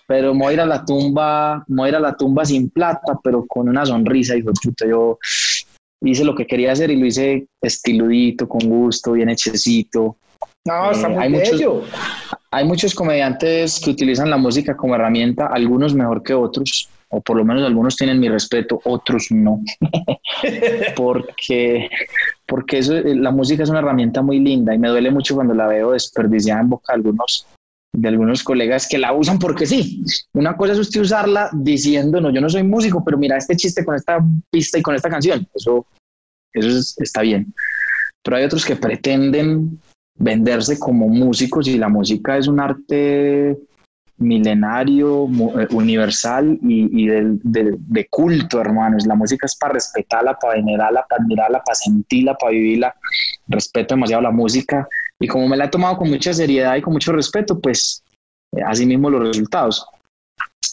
Pero 0.08 0.34
me 0.34 0.42
voy 0.42 0.52
a 0.52 0.54
ir 0.54 0.62
a 0.62 0.66
la 0.66 0.86
tumba, 0.86 1.64
me 1.68 1.82
voy 1.82 1.88
a 1.88 1.90
ir 1.90 1.96
a 1.96 2.00
la 2.00 2.16
tumba 2.16 2.46
sin 2.46 2.70
plata, 2.70 3.20
pero 3.24 3.46
con 3.48 3.70
una 3.70 3.86
sonrisa, 3.86 4.36
hijo 4.36 4.50
de 4.50 4.60
puta. 4.62 4.86
Yo 4.88 5.18
hice 6.02 6.24
lo 6.24 6.36
que 6.36 6.46
quería 6.46 6.72
hacer 6.72 6.92
y 6.92 6.98
lo 6.98 7.06
hice 7.06 7.48
estiludito, 7.62 8.48
con 8.48 8.68
gusto, 8.68 9.14
bien 9.14 9.30
hechecito. 9.30 10.18
No, 10.66 10.92
está 10.92 11.08
eh, 11.08 11.10
muy 11.10 11.24
hay 11.24 11.30
muchos, 11.30 11.62
hay 12.52 12.66
muchos 12.66 12.94
comediantes 12.94 13.80
que 13.80 13.92
utilizan 13.92 14.30
la 14.30 14.38
música 14.38 14.76
como 14.76 14.96
herramienta, 14.96 15.48
algunos 15.48 15.96
mejor 15.96 16.22
que 16.22 16.34
otros 16.34 16.90
o 17.12 17.22
por 17.22 17.38
lo 17.38 17.46
menos 17.46 17.64
algunos 17.64 17.98
tienen 17.98 18.20
mi 18.20 18.30
respeto, 18.30 18.82
otros 18.86 19.28
no, 19.32 19.62
porque, 20.96 21.90
porque 22.48 22.80
eso, 22.80 22.96
eh, 22.96 23.16
la 23.16 23.32
música 23.32 23.64
es 23.64 23.70
una 23.70 23.80
herramienta 23.80 24.22
muy 24.22 24.40
linda 24.40 24.74
y 24.74 24.80
me 24.80 24.88
duele 24.88 25.12
mucho 25.12 25.36
cuando 25.36 25.54
la 25.54 25.68
veo 25.68 25.92
desperdiciada 25.92 26.62
en 26.62 26.70
boca 26.70 26.94
de 26.94 26.98
algunos, 26.98 27.48
de 27.94 28.08
algunos 28.08 28.44
colegas 28.44 28.88
que 28.88 28.98
la 28.98 29.14
usan 29.14 29.40
porque 29.40 29.66
sí. 29.66 30.04
Una 30.34 30.56
cosa 30.56 30.72
es 30.74 30.80
usted 30.80 31.02
usarla 31.02 31.50
diciendo, 31.54 32.22
no, 32.22 32.32
yo 32.32 32.40
no 32.40 32.50
soy 32.50 32.64
músico, 32.64 33.04
pero 33.04 33.18
mira 33.18 33.38
este 33.38 33.58
chiste 33.58 33.84
con 33.84 33.96
esta 33.96 34.20
pista 34.50 34.80
y 34.80 34.82
con 34.82 34.96
esta 34.96 35.10
canción, 35.10 35.46
eso, 35.54 35.86
eso 36.54 36.94
está 37.04 37.22
bien. 37.22 37.54
Pero 38.24 38.38
hay 38.38 38.46
otros 38.46 38.66
que 38.66 38.78
pretenden 38.78 39.80
venderse 40.16 40.80
como 40.80 41.10
músicos 41.10 41.68
y 41.68 41.78
la 41.78 41.90
música 41.90 42.38
es 42.38 42.48
un 42.48 42.60
arte 42.62 43.58
milenario, 44.22 45.28
eh, 45.60 45.68
universal 45.72 46.58
y, 46.62 47.08
de, 47.08 48.08
culto, 48.10 48.62
hermanos. 48.62 49.06
La 49.06 49.16
música 49.16 49.46
es 49.46 49.56
para 49.56 49.74
respetarla, 49.74 50.38
para 50.40 50.56
venerarla, 50.56 51.06
para 51.10 51.22
admirarla, 51.22 51.64
para 51.64 51.76
sentirla, 51.76 52.36
para 52.36 52.52
vivirla. 52.52 52.96
Respeto 53.48 53.96
demasiado 53.96 54.22
la 54.22 54.32
música 54.32 54.88
y 55.20 55.28
como 55.28 55.48
me 55.48 55.58
la 55.58 55.66
he 55.66 55.70
tomado 55.70 55.98
con 55.98 56.10
mucha 56.10 56.34
seriedad 56.34 56.76
y 56.76 56.82
con 56.82 56.94
mucho 56.94 57.12
respeto, 57.12 57.60
pues 57.60 58.04
eh, 58.56 58.62
así 58.66 58.86
mismo 58.86 59.10
los 59.10 59.28
resultados. 59.28 59.86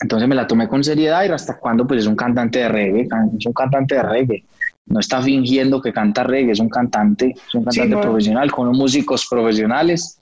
Entonces 0.01 0.29
me 0.29 0.35
la 0.35 0.47
tomé 0.47 0.69
con 0.69 0.85
seriedad 0.85 1.25
y 1.25 1.29
hasta 1.29 1.59
cuando 1.59 1.87
pues 1.87 2.01
es 2.01 2.07
un 2.07 2.15
cantante 2.15 2.61
de 2.61 2.69
reggae, 2.69 3.09
es 3.37 3.47
un 3.47 3.53
cantante 3.53 3.97
de 3.97 4.03
reggae. 4.03 4.45
No 4.87 5.01
está 5.01 5.21
fingiendo 5.21 5.83
que 5.83 5.93
canta 5.93 6.23
reggae, 6.23 6.53
es 6.53 6.61
un 6.61 6.69
cantante, 6.69 7.35
es 7.35 7.55
un 7.55 7.65
cantante 7.65 7.97
profesional 7.97 8.51
con 8.51 8.71
músicos 8.73 9.27
profesionales 9.29 10.19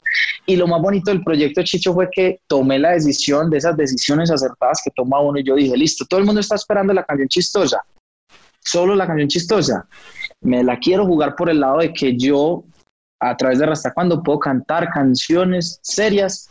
y 0.46 0.56
lo 0.56 0.68
más 0.68 0.80
bonito 0.80 1.10
del 1.10 1.24
proyecto 1.24 1.62
Chicho 1.62 1.92
fue 1.92 2.08
que 2.10 2.40
tomé 2.46 2.78
la 2.78 2.92
decisión 2.92 3.50
de 3.50 3.58
esas 3.58 3.76
decisiones 3.76 4.30
acertadas 4.30 4.80
que 4.84 4.92
toma 4.92 5.20
uno 5.20 5.38
y 5.38 5.44
yo 5.44 5.56
dije, 5.56 5.76
listo, 5.76 6.04
todo 6.04 6.20
el 6.20 6.26
mundo 6.26 6.40
está 6.40 6.54
esperando 6.54 6.92
la 6.92 7.04
canción 7.04 7.28
chistosa, 7.28 7.80
solo 8.60 8.94
la 8.94 9.06
canción 9.06 9.28
chistosa. 9.28 9.88
Me 10.40 10.62
la 10.62 10.78
quiero 10.78 11.04
jugar 11.04 11.34
por 11.34 11.50
el 11.50 11.60
lado 11.60 11.78
de 11.78 11.92
que 11.92 12.16
yo, 12.16 12.62
a 13.20 13.36
través 13.36 13.58
de 13.58 13.66
Rasta 13.66 13.92
Cuando, 13.92 14.22
puedo 14.22 14.38
cantar 14.38 14.88
canciones 14.90 15.80
serias 15.82 16.48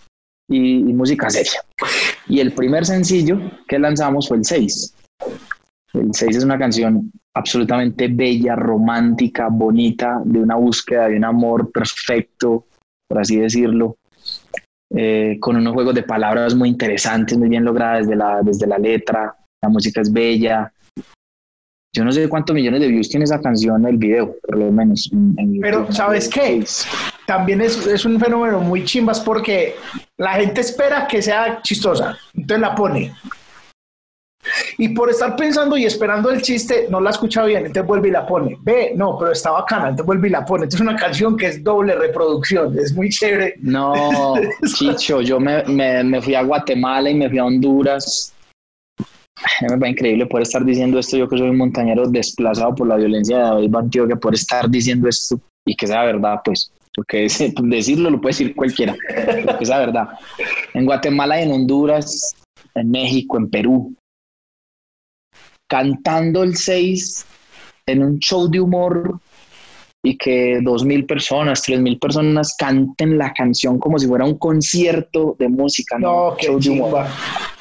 y, 0.50 0.84
música 0.94 1.30
seria. 1.30 1.62
Y 2.28 2.40
el 2.40 2.54
primer 2.54 2.86
sencillo 2.86 3.40
que 3.68 3.80
lanzamos 3.80 4.28
fue 4.28 4.38
el 4.38 4.46
6. 4.46 4.94
El 5.94 6.14
6 6.14 6.36
es 6.38 6.44
una 6.44 6.60
canción 6.60 7.12
absolutamente 7.34 8.08
bella, 8.10 8.56
romántica, 8.56 9.48
bonita, 9.50 10.22
de 10.26 10.40
una 10.40 10.56
búsqueda 10.56 11.08
de 11.08 11.18
un 11.18 11.26
amor 11.26 11.72
perfecto, 11.72 12.66
por 13.08 13.20
así 13.20 13.38
decirlo, 13.38 13.98
eh, 14.96 15.38
con 15.40 15.56
unos 15.56 15.74
juegos 15.74 15.96
de 15.96 16.04
palabras 16.04 16.56
muy 16.56 16.70
interesantes, 16.70 17.38
muy 17.38 17.50
bien 17.50 17.66
logradas 17.66 18.08
desde 18.08 18.16
la, 18.16 18.42
desde 18.42 18.68
la 18.68 18.78
letra, 18.78 19.36
la 19.62 19.70
música 19.70 20.02
es 20.02 20.12
bella. 20.12 20.72
Yo 21.94 22.04
no 22.04 22.12
sé 22.12 22.28
cuántos 22.28 22.54
millones 22.54 22.82
de 22.82 22.90
views 22.90 23.10
tiene 23.10 23.24
esa 23.24 23.40
canción, 23.40 23.86
el 23.88 23.98
video, 23.98 24.36
por 24.42 24.58
lo 24.58 24.72
menos. 24.72 25.10
Pero, 25.62 25.92
¿sabes 25.92 26.28
qué? 26.28 26.64
También 27.26 27.62
es, 27.62 27.88
es 27.88 28.06
un 28.06 28.20
fenómeno 28.20 28.60
muy 28.60 28.84
chimbas 28.84 29.22
porque 29.22 29.76
la 30.18 30.34
gente 30.34 30.62
espera 30.62 31.08
que 31.08 31.22
sea 31.22 31.62
chistosa, 31.62 32.18
entonces 32.34 32.60
la 32.60 32.76
pone. 32.76 33.14
Y 34.78 34.90
por 34.90 35.10
estar 35.10 35.36
pensando 35.36 35.78
y 35.78 35.86
esperando 35.86 36.30
el 36.30 36.42
chiste, 36.42 36.88
no 36.90 37.00
la 37.00 37.10
escucha 37.10 37.44
bien, 37.46 37.66
entonces 37.66 37.88
vuelve 37.88 38.10
y 38.10 38.12
la 38.12 38.26
pone. 38.26 38.58
Ve, 38.62 38.94
no, 38.96 39.18
pero 39.18 39.32
está 39.32 39.52
bacana, 39.52 39.90
entonces 39.90 40.06
vuelve 40.06 40.28
y 40.28 40.32
la 40.32 40.46
pone. 40.46 40.64
Entonces 40.64 40.82
es 40.82 40.88
una 40.88 41.00
canción 41.00 41.38
que 41.38 41.48
es 41.48 41.64
doble 41.64 41.96
reproducción, 41.96 42.78
es 42.78 42.94
muy 42.94 43.10
chévere. 43.10 43.56
No, 43.62 44.36
Chicho, 44.76 45.22
yo 45.22 45.40
me, 45.40 45.64
me, 45.64 46.22
fui 46.22 46.36
a 46.36 46.44
Guatemala 46.44 47.10
y 47.10 47.16
me 47.16 47.30
fui 47.30 47.38
a 47.38 47.46
Honduras. 47.46 48.34
Me 49.62 49.78
va 49.78 49.90
increíble 49.90 50.26
poder 50.26 50.44
estar 50.44 50.64
diciendo 50.64 50.98
esto, 50.98 51.18
yo 51.18 51.28
que 51.28 51.38
soy 51.38 51.50
un 51.50 51.58
montañero 51.58 52.08
desplazado 52.08 52.74
por 52.74 52.88
la 52.88 52.96
violencia 52.96 53.38
de 53.38 53.68
David 53.70 54.08
que 54.08 54.16
por 54.16 54.34
estar 54.34 54.70
diciendo 54.70 55.08
esto 55.10 55.40
y 55.66 55.76
que 55.76 55.88
sea 55.88 56.04
verdad, 56.04 56.40
pues, 56.44 56.72
porque 56.96 57.28
decirlo 57.64 58.10
lo 58.10 58.22
puede 58.22 58.32
decir 58.32 58.56
cualquiera, 58.56 58.96
que 59.60 59.66
sea 59.66 59.80
verdad. 59.80 60.10
En 60.74 60.86
Guatemala 60.86 61.40
en 61.42 61.52
Honduras, 61.52 62.34
en 62.74 62.92
México, 62.92 63.38
en 63.38 63.50
Perú, 63.50 63.96
cantando 65.68 66.44
el 66.44 66.56
6 66.56 67.26
en 67.88 68.04
un 68.04 68.20
show 68.20 68.50
de 68.50 68.60
humor 68.60 69.20
y 70.06 70.18
que 70.18 70.60
dos 70.62 70.86
mil 70.86 71.06
personas, 71.06 71.64
tres 71.64 71.80
mil 71.80 71.98
personas 71.98 72.56
canten 72.58 73.18
la 73.18 73.34
canción 73.34 73.80
como 73.80 73.98
si 73.98 74.08
fuera 74.08 74.24
un 74.24 74.38
concierto 74.38 75.36
de 75.40 75.50
música. 75.50 75.98
No, 75.98 76.36
qué 76.38 76.50
humor. 76.50 77.06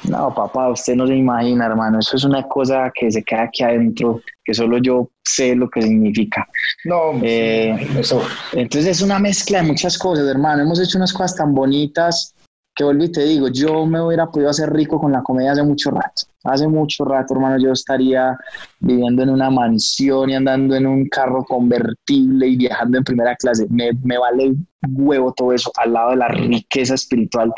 No, 0.03 0.33
papá, 0.33 0.69
usted 0.69 0.95
no 0.95 1.07
se 1.07 1.15
imagina, 1.15 1.65
hermano. 1.65 1.99
Eso 1.99 2.15
es 2.15 2.23
una 2.23 2.43
cosa 2.43 2.91
que 2.93 3.09
se 3.09 3.23
queda 3.23 3.43
aquí 3.43 3.63
adentro, 3.63 4.21
que 4.43 4.53
solo 4.53 4.77
yo 4.77 5.09
sé 5.23 5.55
lo 5.55 5.67
que 5.69 5.81
significa. 5.81 6.47
No, 6.83 7.19
eh, 7.23 7.87
eso. 7.97 8.21
Entonces 8.53 8.97
es 8.97 9.01
una 9.01 9.17
mezcla 9.17 9.61
de 9.61 9.67
muchas 9.67 9.97
cosas, 9.97 10.27
hermano. 10.27 10.61
Hemos 10.61 10.79
hecho 10.79 10.99
unas 10.99 11.13
cosas 11.13 11.35
tan 11.35 11.55
bonitas 11.55 12.34
que 12.75 12.83
vuelvo 12.83 13.05
y 13.05 13.11
te 13.11 13.23
digo, 13.23 13.47
yo 13.47 13.85
me 13.85 14.01
hubiera 14.01 14.29
podido 14.29 14.49
hacer 14.49 14.71
rico 14.73 14.99
con 14.99 15.13
la 15.13 15.23
comedia 15.23 15.53
hace 15.53 15.63
mucho 15.63 15.91
rato. 15.91 16.23
Hace 16.43 16.67
mucho 16.67 17.05
rato, 17.05 17.33
hermano, 17.33 17.57
yo 17.57 17.71
estaría 17.71 18.37
viviendo 18.79 19.23
en 19.23 19.29
una 19.29 19.49
mansión 19.49 20.29
y 20.29 20.35
andando 20.35 20.75
en 20.75 20.85
un 20.85 21.07
carro 21.07 21.43
convertible 21.45 22.47
y 22.47 22.57
viajando 22.57 22.97
en 22.97 23.03
primera 23.05 23.35
clase. 23.35 23.65
Me, 23.69 23.91
me 24.03 24.17
vale 24.17 24.55
huevo 24.89 25.33
todo 25.33 25.53
eso 25.53 25.71
al 25.77 25.93
lado 25.93 26.09
de 26.11 26.17
la 26.17 26.27
riqueza 26.27 26.95
espiritual 26.95 27.53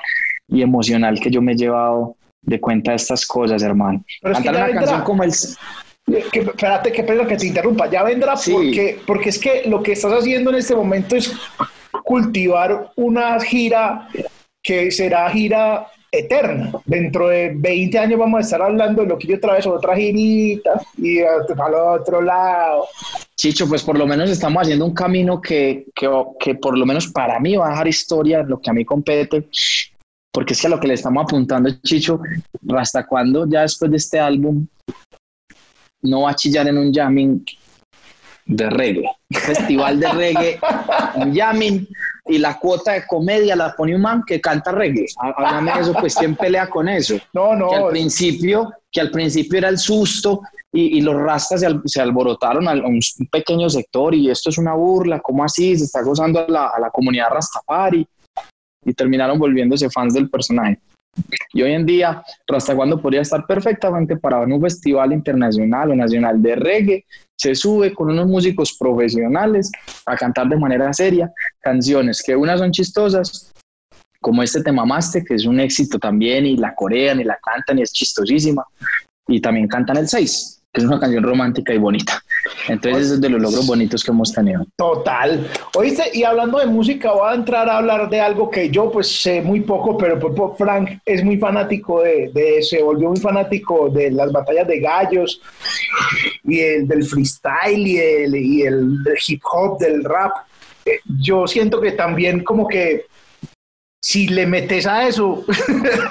y 0.47 0.61
emocional 0.61 1.20
que 1.20 1.32
yo 1.32 1.41
me 1.41 1.53
he 1.53 1.57
llevado 1.57 2.15
de 2.43 2.61
cuenta 2.61 2.91
de 2.91 2.97
estas 2.97 3.26
cosas, 3.26 3.63
hermano. 3.63 4.03
Cantar 4.22 4.70
una 4.70 4.80
canción 4.80 5.01
como 5.01 5.24
el... 5.24 5.32
Que, 6.32 6.39
espérate, 6.39 6.91
que 6.93 7.03
pena 7.03 7.28
que 7.28 7.36
te 7.36 7.47
interrumpa. 7.47 7.89
Ya 7.89 8.01
vendrá 8.03 8.36
porque, 8.49 9.01
porque 9.05 9.30
es 9.30 9.39
que 9.39 9.63
lo 9.68 9.84
que 9.84 9.91
estás 9.91 10.13
haciendo 10.13 10.51
en 10.51 10.57
este 10.57 10.74
momento 10.74 11.18
es 11.18 11.34
cultivar 12.05 12.91
una 12.95 13.38
gira 13.41 14.07
que 14.68 14.91
será 14.91 15.30
gira 15.30 15.88
eterna. 16.11 16.74
Dentro 16.86 17.30
de 17.30 17.53
20 17.55 17.97
años 17.99 18.20
vamos 18.20 18.39
a 18.39 18.41
estar 18.41 18.61
hablando 18.61 19.01
de 19.01 19.07
lo 19.07 19.18
que 19.18 19.28
yo 19.28 19.38
otra 19.38 19.57
otra 19.65 19.95
girita 19.95 20.82
y 20.97 21.20
el 21.20 21.74
otro 21.74 22.22
lado. 22.22 22.86
Chicho, 23.38 23.68
pues 23.70 23.82
por 23.82 23.97
lo 23.97 24.05
menos 24.05 24.30
estamos 24.30 24.61
haciendo 24.61 24.86
un 24.86 24.93
camino 24.93 25.39
que, 25.39 25.86
que, 25.95 26.09
que, 26.38 26.55
por 26.55 26.78
lo 26.78 26.86
menos 26.86 27.07
para 27.07 27.39
mí 27.39 27.55
va 27.55 27.68
a 27.68 27.70
dejar 27.70 27.88
historia, 27.88 28.43
lo 28.43 28.59
que 28.59 28.70
a 28.70 28.74
mí 28.74 28.84
compete, 28.84 29.47
porque 30.34 30.53
es 30.53 30.59
que 30.59 30.68
a 30.68 30.70
lo 30.72 30.80
que 30.82 30.88
le 30.88 30.95
estamos 30.95 31.24
apuntando, 31.24 31.70
Chicho, 31.82 32.20
hasta 32.78 33.07
cuándo 33.07 33.47
ya 33.47 33.61
después 33.61 33.89
de 33.89 33.97
este 33.97 34.20
álbum 34.20 34.68
no 36.01 36.24
va 36.24 36.32
a 36.32 36.36
chillar 36.36 36.68
en 36.68 36.78
un 36.78 36.93
jamming 36.93 37.45
de 38.45 38.70
reggae, 38.70 39.09
festival 39.32 39.99
de 39.99 40.09
reggae, 40.09 40.59
un 41.15 41.34
jamming 41.34 41.88
y 42.28 42.38
la 42.38 42.59
cuota 42.59 42.93
de 42.93 43.05
comedia 43.07 43.55
la 43.55 43.75
pone 43.75 43.95
un 43.95 44.01
man 44.01 44.23
que 44.25 44.41
canta 44.41 44.71
reggae. 44.71 45.05
Háblame 45.17 45.73
de 45.73 45.80
eso, 45.82 45.93
pues 45.93 46.15
quién 46.15 46.36
pelea 46.36 46.69
con 46.69 46.89
eso. 46.89 47.15
No, 47.34 47.55
no. 47.55 47.69
Que 47.69 47.75
al 47.75 47.89
principio, 47.89 48.73
que 48.91 49.01
al 49.01 49.11
principio 49.11 49.59
era 49.59 49.69
el 49.69 49.78
susto 49.78 50.41
y, 50.71 51.01
los 51.01 51.15
rastas 51.15 51.65
se, 51.86 52.01
alborotaron 52.01 52.67
a 52.67 52.73
un 52.73 52.99
pequeño 53.32 53.69
sector 53.69 54.13
y 54.13 54.30
esto 54.30 54.49
es 54.49 54.57
una 54.57 54.73
burla, 54.73 55.19
¿cómo 55.19 55.43
así? 55.43 55.75
Se 55.78 55.86
está 55.86 56.01
gozando 56.01 56.39
a 56.39 56.47
la, 56.47 56.67
a 56.67 56.80
la 56.80 56.89
comunidad 56.89 57.30
Rastafari 57.30 58.07
y 58.86 58.93
terminaron 58.93 59.39
volviéndose 59.39 59.89
fans 59.89 60.13
del 60.13 60.30
personaje. 60.30 60.80
Y 61.53 61.61
hoy 61.61 61.74
en 61.74 61.86
día, 61.86 62.24
Rasta 62.47 62.76
cuando 62.76 63.01
podría 63.01 63.22
estar 63.22 63.45
perfectamente 63.45 64.18
parado 64.18 64.43
en 64.43 64.53
un 64.53 64.61
festival 64.61 65.13
internacional 65.13 65.91
o 65.91 65.95
nacional 65.95 66.41
de 66.41 66.55
reggae, 66.55 67.05
se 67.36 67.55
sube 67.55 67.93
con 67.93 68.09
unos 68.09 68.28
músicos 68.28 68.76
profesionales 68.78 69.72
a 70.05 70.15
cantar 70.15 70.47
de 70.47 70.57
manera 70.57 70.91
seria 70.93 71.32
canciones 71.59 72.22
que 72.26 72.36
unas 72.36 72.59
son 72.59 72.72
chistosas, 72.72 73.53
como 74.20 74.43
este 74.43 74.63
tema 74.63 74.86
Maste, 74.86 75.24
que 75.24 75.36
es 75.36 75.45
un 75.45 75.59
éxito 75.59 75.99
también, 75.99 76.45
y 76.45 76.57
la 76.57 76.74
corean 76.74 77.20
y 77.20 77.24
la 77.24 77.38
cantan 77.41 77.80
y 77.80 77.84
es 77.84 77.93
chistosísima, 77.93 78.65
y 79.28 79.39
también 79.39 79.68
cantan 79.68 79.97
el 79.97 80.07
6, 80.07 80.63
es 80.82 80.86
una 80.86 80.99
canción 80.99 81.23
romántica 81.23 81.73
y 81.73 81.78
bonita. 81.78 82.21
Entonces, 82.67 83.11
es 83.11 83.21
de 83.21 83.30
los 83.30 83.41
logros 83.41 83.67
bonitos 83.67 84.03
que 84.03 84.11
hemos 84.11 84.32
tenido. 84.34 84.65
Total. 84.75 85.47
Oíste, 85.75 86.03
y 86.13 86.23
hablando 86.23 86.59
de 86.59 86.65
música, 86.65 87.11
voy 87.11 87.32
a 87.32 87.36
entrar 87.36 87.69
a 87.69 87.78
hablar 87.78 88.09
de 88.09 88.19
algo 88.19 88.49
que 88.49 88.69
yo, 88.69 88.91
pues, 88.91 89.07
sé 89.21 89.41
muy 89.41 89.61
poco, 89.61 89.97
pero 89.97 90.19
Frank 90.57 90.99
es 91.05 91.23
muy 91.23 91.38
fanático 91.38 92.01
de, 92.01 92.32
de 92.34 92.61
se 92.61 92.82
volvió 92.82 93.09
muy 93.09 93.19
fanático 93.19 93.89
de 93.89 94.11
las 94.11 94.32
batallas 94.32 94.67
de 94.67 94.80
gallos 94.80 95.41
y 96.43 96.59
el, 96.59 96.88
del 96.88 97.03
freestyle 97.03 97.88
y 97.88 97.97
el, 97.97 98.36
y 98.36 98.61
el 98.63 98.97
hip 99.28 99.41
hop, 99.51 99.80
del 99.80 100.03
rap. 100.03 100.32
Eh, 100.86 100.99
yo 101.19 101.47
siento 101.47 101.82
que 101.82 101.91
también, 101.91 102.43
como 102.43 102.67
que 102.67 103.05
si 104.02 104.28
le 104.28 104.45
metes 104.45 104.86
a 104.86 105.08
eso, 105.08 105.43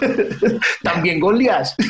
también 0.82 1.20
goleas. 1.20 1.74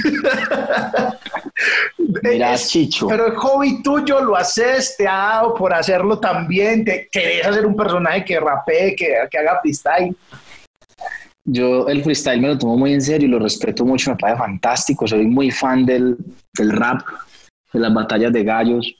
Mira, 2.22 2.56
Chicho. 2.56 3.08
Pero 3.08 3.26
el 3.26 3.34
hobby 3.34 3.82
tuyo 3.82 4.20
lo 4.20 4.36
haces, 4.36 4.96
te 4.96 5.08
ha 5.08 5.16
dado 5.16 5.54
por 5.54 5.72
hacerlo 5.72 6.18
también, 6.18 6.84
te 6.84 7.08
querés 7.10 7.46
hacer 7.46 7.66
un 7.66 7.74
personaje 7.74 8.24
que 8.24 8.38
rapee, 8.38 8.94
que, 8.94 9.14
que 9.30 9.38
haga 9.38 9.60
freestyle. 9.60 10.14
Yo 11.44 11.88
el 11.88 12.02
freestyle 12.02 12.40
me 12.40 12.48
lo 12.48 12.58
tomo 12.58 12.76
muy 12.76 12.92
en 12.92 13.00
serio 13.00 13.28
y 13.28 13.30
lo 13.30 13.38
respeto 13.38 13.84
mucho, 13.84 14.10
me 14.10 14.16
parece 14.16 14.38
fantástico, 14.38 15.06
soy 15.06 15.26
muy 15.26 15.50
fan 15.50 15.86
del, 15.86 16.16
del 16.56 16.72
rap, 16.72 17.02
de 17.72 17.80
las 17.80 17.94
batallas 17.94 18.32
de 18.32 18.42
gallos. 18.42 18.94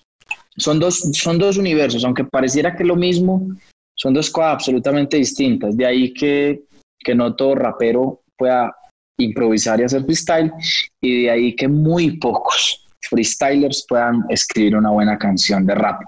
Son 0.57 0.79
dos, 0.79 1.01
son 1.13 1.39
dos 1.39 1.57
universos, 1.57 2.05
aunque 2.05 2.25
pareciera 2.25 2.75
que 2.75 2.85
es 2.85 2.89
lo 2.89 2.97
mismo, 2.97 3.49
son 3.97 4.15
dos 4.15 4.31
cosas 4.31 4.53
absolutamente 4.53 5.17
distintas. 5.17 5.77
De 5.77 5.87
ahí 5.87 6.13
que 6.13 6.63
que 7.07 7.15
no 7.15 7.37
todo 7.37 7.55
rapero 7.55 8.23
pueda 8.37 8.75
improvisar 9.17 9.79
y 9.79 9.85
hacer 9.85 10.03
freestyle, 10.05 10.53
y 11.01 11.23
de 11.23 11.31
ahí 11.31 11.55
que 11.55 11.69
muy 11.69 12.19
pocos 12.19 12.85
freestylers 13.09 13.87
puedan 13.89 14.25
escribir 14.29 14.77
una 14.77 14.91
buena 14.91 15.17
canción 15.17 15.65
de 15.65 15.77
rap. 15.77 16.03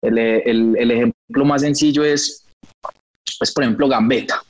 El, 0.00 0.16
el, 0.18 0.90
ejemplo 0.92 1.44
más 1.44 1.62
sencillo 1.62 2.04
es, 2.04 2.46
pues, 3.40 3.52
por 3.52 3.64
ejemplo, 3.64 3.88
Gambetta. 3.88 4.40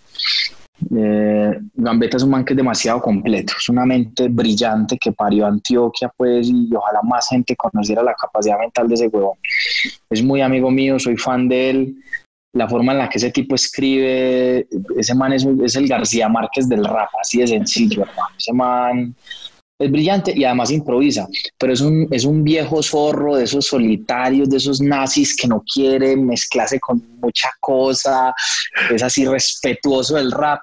Eh, 0.95 1.59
Gambetta 1.73 2.19
es 2.19 2.23
un 2.23 2.31
man 2.31 2.45
que 2.45 2.53
es 2.53 2.59
demasiado 2.59 3.01
completo, 3.01 3.55
es 3.59 3.69
una 3.71 3.87
mente 3.87 4.29
brillante 4.29 4.99
que 4.99 5.13
parió 5.13 5.47
Antioquia, 5.47 6.13
pues, 6.15 6.49
y 6.49 6.69
ojalá 6.77 7.01
más 7.03 7.29
gente 7.31 7.57
conociera 7.57 8.03
la 8.03 8.15
capacidad 8.15 8.59
mental 8.59 8.87
de 8.87 8.95
ese 8.97 9.09
huevón. 9.09 9.39
Es 10.11 10.23
muy 10.23 10.43
amigo 10.43 10.71
mío, 10.71 10.99
soy 10.99 11.17
fan 11.17 11.49
de 11.49 11.71
él, 11.71 11.97
la 12.57 12.69
forma 12.69 12.93
en 12.93 12.99
la 12.99 13.09
que 13.09 13.19
ese 13.19 13.31
tipo 13.31 13.55
escribe, 13.55 14.67
ese 14.97 15.15
man 15.15 15.33
es, 15.33 15.47
es 15.63 15.77
el 15.77 15.87
García 15.87 16.29
Márquez 16.29 16.69
del 16.69 16.85
rap, 16.85 17.11
así 17.21 17.39
de 17.39 17.47
sencillo, 17.47 18.03
hermano. 18.03 18.35
Ese 18.39 18.53
man 18.53 19.15
es 19.79 19.91
brillante 19.91 20.33
y 20.35 20.45
además 20.45 20.71
improvisa, 20.71 21.29
pero 21.59 21.73
es 21.73 21.83
un, 21.83 22.09
es 22.11 22.25
un 22.25 22.43
viejo 22.43 22.83
zorro 22.83 23.37
de 23.37 23.45
esos 23.45 23.67
solitarios, 23.67 24.49
de 24.49 24.57
esos 24.57 24.81
nazis 24.81 25.37
que 25.37 25.47
no 25.47 25.63
quiere 25.71 26.17
mezclarse 26.17 26.81
con 26.81 27.03
mucha 27.21 27.51
cosa, 27.61 28.35
es 28.91 29.03
así 29.03 29.27
respetuoso 29.27 30.17
del 30.17 30.33
rap. 30.33 30.61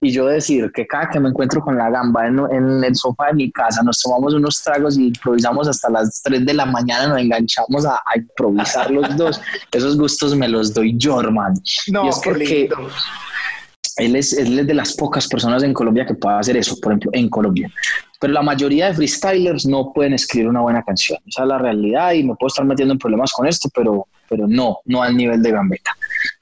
Y 0.00 0.12
yo 0.12 0.26
decir 0.26 0.70
que 0.72 0.86
cada 0.86 1.08
que 1.08 1.20
me 1.20 1.28
encuentro 1.28 1.60
con 1.60 1.76
la 1.76 1.90
gamba 1.90 2.26
en, 2.26 2.84
el 2.84 2.96
sofá 2.96 3.28
de 3.28 3.34
mi 3.34 3.52
casa, 3.52 3.82
nos 3.82 4.00
tomamos 4.00 4.34
unos 4.34 4.62
tragos 4.62 4.98
y 4.98 5.08
improvisamos 5.08 5.68
hasta 5.68 5.90
las 5.90 6.22
3 6.22 6.46
de 6.46 6.54
la 6.54 6.66
mañana, 6.66 7.08
nos 7.08 7.20
enganchamos 7.20 7.86
a, 7.86 8.00
improvisar 8.14 8.90
los 8.90 9.16
dos. 9.16 9.40
Esos 9.72 9.96
gustos 9.96 10.34
me 10.34 10.48
los 10.48 10.72
doy 10.72 10.94
yo, 10.96 11.20
hermano. 11.20 11.54
No, 11.88 12.06
y 12.06 12.08
es 12.08 12.20
porque 12.24 12.68
él 13.96 14.16
es, 14.16 14.32
él 14.32 14.58
es 14.58 14.66
de 14.66 14.74
las 14.74 14.94
pocas 14.94 15.28
personas 15.28 15.62
en 15.62 15.74
Colombia 15.74 16.06
que 16.06 16.14
puede 16.14 16.38
hacer 16.38 16.56
eso, 16.56 16.76
por 16.80 16.92
ejemplo, 16.92 17.10
en 17.12 17.28
Colombia 17.28 17.70
pero 18.20 18.34
la 18.34 18.42
mayoría 18.42 18.88
de 18.88 18.94
freestylers 18.94 19.66
no 19.66 19.92
pueden 19.94 20.12
escribir 20.12 20.48
una 20.48 20.60
buena 20.60 20.82
canción. 20.82 21.18
Esa 21.26 21.42
es 21.42 21.48
la 21.48 21.58
realidad 21.58 22.12
y 22.12 22.22
me 22.22 22.34
puedo 22.36 22.48
estar 22.48 22.66
metiendo 22.66 22.92
en 22.92 22.98
problemas 22.98 23.32
con 23.32 23.48
esto, 23.48 23.70
pero, 23.74 24.06
pero 24.28 24.46
no, 24.46 24.80
no 24.84 25.02
al 25.02 25.16
nivel 25.16 25.42
de 25.42 25.50
Gambetta, 25.50 25.92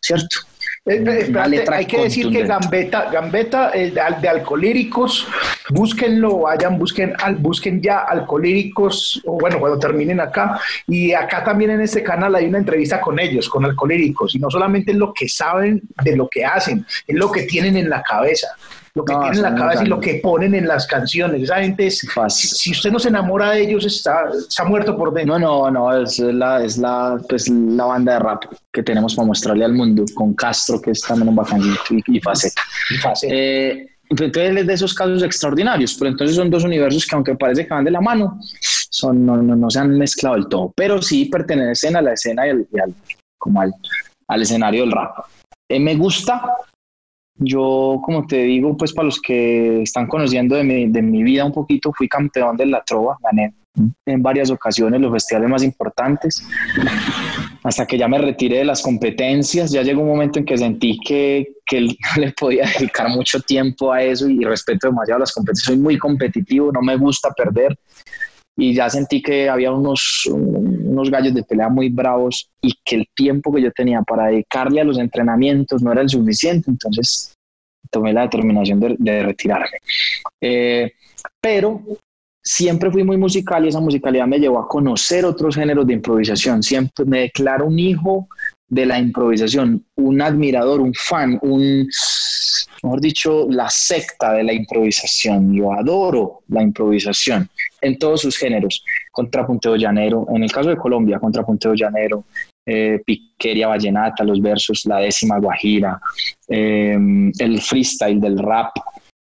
¿cierto? 0.00 0.40
Eh, 0.88 1.32
hay 1.70 1.86
que 1.86 2.02
decir 2.02 2.30
que 2.30 2.44
Gambetta, 2.44 3.10
Gambetta 3.10 3.72
eh, 3.74 3.90
de, 3.90 4.28
Alcolíricos, 4.28 5.28
búsquenlo, 5.70 6.38
vayan, 6.40 6.78
busquen, 6.78 7.12
al, 7.22 7.36
busquen 7.36 7.82
ya 7.82 7.98
Alcolíricos, 7.98 9.20
o 9.26 9.38
bueno, 9.38 9.58
cuando 9.58 9.78
terminen 9.78 10.20
acá. 10.20 10.58
Y 10.86 11.12
acá 11.12 11.44
también 11.44 11.72
en 11.72 11.82
este 11.82 12.02
canal 12.02 12.34
hay 12.34 12.46
una 12.46 12.58
entrevista 12.58 13.00
con 13.00 13.18
ellos, 13.20 13.48
con 13.48 13.66
Alcolíricos, 13.66 14.34
y 14.34 14.38
no 14.38 14.50
solamente 14.50 14.92
es 14.92 14.96
lo 14.96 15.12
que 15.12 15.28
saben 15.28 15.82
de 16.02 16.16
lo 16.16 16.28
que 16.28 16.44
hacen, 16.44 16.86
es 17.06 17.16
lo 17.16 17.30
que 17.30 17.42
tienen 17.42 17.76
en 17.76 17.90
la 17.90 18.02
cabeza 18.02 18.48
lo 18.98 19.04
que 19.04 19.14
tienen 19.14 19.36
en 19.36 19.42
la 19.42 19.54
cabeza 19.54 19.84
y 19.84 19.86
lo 19.86 20.00
que 20.00 20.14
ponen 20.16 20.54
en 20.54 20.66
las 20.66 20.86
canciones. 20.86 21.42
Esa 21.42 21.60
gente 21.60 21.86
es, 21.86 22.06
si, 22.28 22.72
usted 22.72 22.90
no 22.90 22.98
se 22.98 23.08
enamora 23.08 23.52
de 23.52 23.62
ellos, 23.62 23.84
está, 23.84 24.24
está 24.36 24.64
muerto 24.64 24.96
por 24.96 25.12
dentro. 25.14 25.38
No, 25.38 25.70
no, 25.70 25.70
no, 25.70 26.02
es 26.02 26.18
la, 26.18 26.64
es 26.64 26.78
la, 26.78 27.18
pues, 27.28 27.48
la 27.48 27.84
banda 27.84 28.14
de 28.14 28.18
rap 28.18 28.44
que 28.72 28.82
tenemos 28.82 29.14
para 29.14 29.26
mostrarle 29.26 29.64
al 29.64 29.72
mundo, 29.72 30.04
con 30.14 30.34
Castro, 30.34 30.80
que 30.80 30.90
es 30.90 31.00
también 31.00 31.28
un 31.28 31.36
bacanito, 31.36 31.80
y, 31.90 32.20
Faceta. 32.20 32.62
Y 32.90 32.96
faceta. 32.96 33.34
Eh, 33.34 33.86
entonces 34.10 34.56
es 34.56 34.66
de 34.66 34.72
esos 34.72 34.94
casos 34.94 35.22
extraordinarios, 35.22 35.94
pero 35.94 36.10
entonces 36.10 36.34
son 36.34 36.50
dos 36.50 36.64
universos 36.64 37.06
que 37.06 37.14
aunque 37.14 37.34
parece 37.36 37.66
que 37.66 37.74
van 37.74 37.84
de 37.84 37.90
la 37.90 38.00
mano, 38.00 38.40
son, 38.90 39.24
no, 39.24 39.36
no, 39.36 39.54
no 39.54 39.70
se 39.70 39.78
han 39.78 39.96
mezclado 39.96 40.36
del 40.36 40.48
todo, 40.48 40.72
pero 40.74 41.00
sí 41.02 41.26
pertenecen 41.26 41.94
a 41.94 42.02
la 42.02 42.14
escena 42.14 42.46
y 42.46 42.50
al, 42.50 42.94
como 43.36 43.60
al, 43.60 43.72
al 44.26 44.42
escenario 44.42 44.82
del 44.82 44.92
rap. 44.92 45.18
Eh, 45.68 45.78
me 45.78 45.94
gusta 45.94 46.42
yo, 47.38 48.00
como 48.04 48.26
te 48.26 48.42
digo, 48.42 48.76
pues 48.76 48.92
para 48.92 49.06
los 49.06 49.20
que 49.20 49.82
están 49.82 50.06
conociendo 50.06 50.56
de 50.56 50.64
mi, 50.64 50.88
de 50.88 51.02
mi 51.02 51.22
vida 51.22 51.44
un 51.44 51.52
poquito, 51.52 51.92
fui 51.92 52.08
campeón 52.08 52.56
de 52.56 52.66
la 52.66 52.82
trova, 52.82 53.16
gané 53.22 53.54
en 54.06 54.22
varias 54.22 54.50
ocasiones 54.50 55.00
los 55.00 55.12
festivales 55.12 55.48
más 55.48 55.62
importantes, 55.62 56.44
hasta 57.62 57.86
que 57.86 57.98
ya 57.98 58.08
me 58.08 58.18
retiré 58.18 58.58
de 58.58 58.64
las 58.64 58.82
competencias, 58.82 59.70
ya 59.70 59.82
llegó 59.82 60.02
un 60.02 60.08
momento 60.08 60.38
en 60.38 60.44
que 60.44 60.58
sentí 60.58 60.98
que, 60.98 61.46
que 61.66 61.80
le 62.16 62.32
podía 62.32 62.64
dedicar 62.78 63.08
mucho 63.08 63.40
tiempo 63.40 63.92
a 63.92 64.02
eso 64.02 64.28
y 64.28 64.44
respeto 64.44 64.88
demasiado 64.88 65.20
las 65.20 65.32
competencias, 65.32 65.66
soy 65.66 65.78
muy 65.78 65.98
competitivo, 65.98 66.72
no 66.72 66.82
me 66.82 66.96
gusta 66.96 67.30
perder, 67.30 67.78
y 68.60 68.74
ya 68.74 68.90
sentí 68.90 69.22
que 69.22 69.48
había 69.48 69.70
unos, 69.70 70.26
unos 70.26 71.10
gallos 71.12 71.32
de 71.32 71.44
pelea 71.44 71.68
muy 71.68 71.90
bravos 71.90 72.50
y 72.60 72.74
que 72.84 72.96
el 72.96 73.06
tiempo 73.14 73.54
que 73.54 73.62
yo 73.62 73.70
tenía 73.70 74.02
para 74.02 74.26
dedicarle 74.26 74.80
a 74.80 74.84
los 74.84 74.98
entrenamientos 74.98 75.80
no 75.80 75.92
era 75.92 76.02
el 76.02 76.08
suficiente, 76.08 76.68
entonces 76.68 77.36
tomé 77.88 78.12
la 78.12 78.22
determinación 78.22 78.80
de, 78.98 79.22
retirarme. 79.22 79.78
Eh, 80.40 80.90
pero 81.40 81.82
siempre 82.42 82.90
fui 82.90 83.04
muy 83.04 83.16
musical 83.16 83.64
y 83.64 83.68
esa 83.68 83.78
musicalidad 83.78 84.26
me 84.26 84.40
llevó 84.40 84.58
a 84.58 84.66
conocer 84.66 85.24
otros 85.24 85.54
géneros 85.54 85.86
de 85.86 85.92
improvisación. 85.92 86.60
Siempre 86.60 87.04
me 87.04 87.20
declaro 87.20 87.66
un 87.66 87.78
hijo 87.78 88.26
de 88.68 88.86
la 88.86 88.98
improvisación, 88.98 89.86
un 89.94 90.20
admirador, 90.20 90.80
un 90.80 90.92
fan, 90.94 91.38
un, 91.42 91.88
mejor 92.82 93.00
dicho, 93.00 93.46
la 93.48 93.70
secta 93.70 94.32
de 94.32 94.42
la 94.42 94.52
improvisación. 94.52 95.54
Yo 95.54 95.72
adoro 95.72 96.40
la 96.48 96.60
improvisación 96.60 97.48
en 97.80 97.98
todos 97.98 98.22
sus 98.22 98.36
géneros. 98.36 98.84
Contrapunteo 99.10 99.76
llanero, 99.76 100.26
en 100.34 100.42
el 100.42 100.52
caso 100.52 100.70
de 100.70 100.76
Colombia, 100.76 101.18
contrapunteo 101.18 101.74
llanero, 101.74 102.24
eh, 102.66 103.00
piquería 103.04 103.68
vallenata, 103.68 104.24
los 104.24 104.40
versos, 104.40 104.84
la 104.84 104.98
décima 104.98 105.38
guajira, 105.38 105.98
em, 106.48 107.32
el 107.38 107.60
freestyle 107.60 108.20
del 108.20 108.38
rap, 108.38 108.72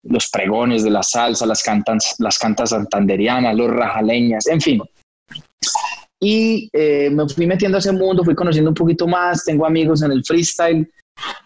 los 0.04 0.28
pregones 0.28 0.82
de 0.84 0.90
la 0.90 1.02
salsa, 1.02 1.46
las 1.46 1.62
cantas, 1.62 2.16
las 2.18 2.38
cantas 2.38 2.70
santanderianas, 2.70 3.56
los 3.56 3.70
rajaleñas, 3.70 4.46
en 4.48 4.60
fin. 4.60 4.82
y 6.24 6.68
eh, 6.72 7.10
me 7.10 7.28
fui 7.28 7.48
metiendo 7.48 7.78
a 7.78 7.80
ese 7.80 7.90
mundo, 7.90 8.22
fui 8.22 8.36
conociendo 8.36 8.70
un 8.70 8.76
poquito 8.76 9.08
más, 9.08 9.44
tengo 9.44 9.66
amigos 9.66 10.02
en 10.02 10.12
el 10.12 10.24
freestyle 10.24 10.88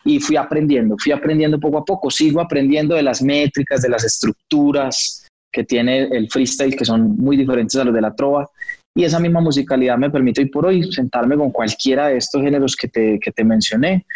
y 0.05 0.21
fui 0.21 0.37
aprendiendo, 0.37 0.97
fui 0.99 1.13
aprendiendo 1.13 1.59
poco 1.59 1.79
a 1.79 1.85
poco, 1.85 2.11
sigo 2.11 2.43
aprendiendo 2.43 2.95
de 2.95 3.03
las 3.03 3.23
métricas, 3.23 3.81
de 3.81 3.89
las 3.89 4.05
estructuras 4.05 5.26
que 5.53 5.65
tiene 5.65 6.03
el 6.05 6.29
freestyle, 6.31 6.77
que 6.77 6.85
son 6.85 7.17
muy 7.17 7.37
diferentes 7.37 7.77
a 7.77 7.85
los 7.85 7.95
de 7.95 8.01
la 8.01 8.15
trova. 8.15 8.49
Y 8.95 9.05
esa 9.05 9.21
misma 9.21 9.41
musicalidad 9.41 9.99
me 9.99 10.11
permite 10.11 10.41
hoy 10.43 10.49
por 10.49 10.67
hoy 10.67 10.91
sentarme 10.93 11.37
con 11.37 11.51
cualquiera 11.51 12.09
de 12.09 12.17
estos 12.17 12.43
géneros 12.43 12.75
que 12.77 12.89
te, 12.89 13.19
que 13.21 13.31
te 13.31 13.45
mencioné, 13.45 14.07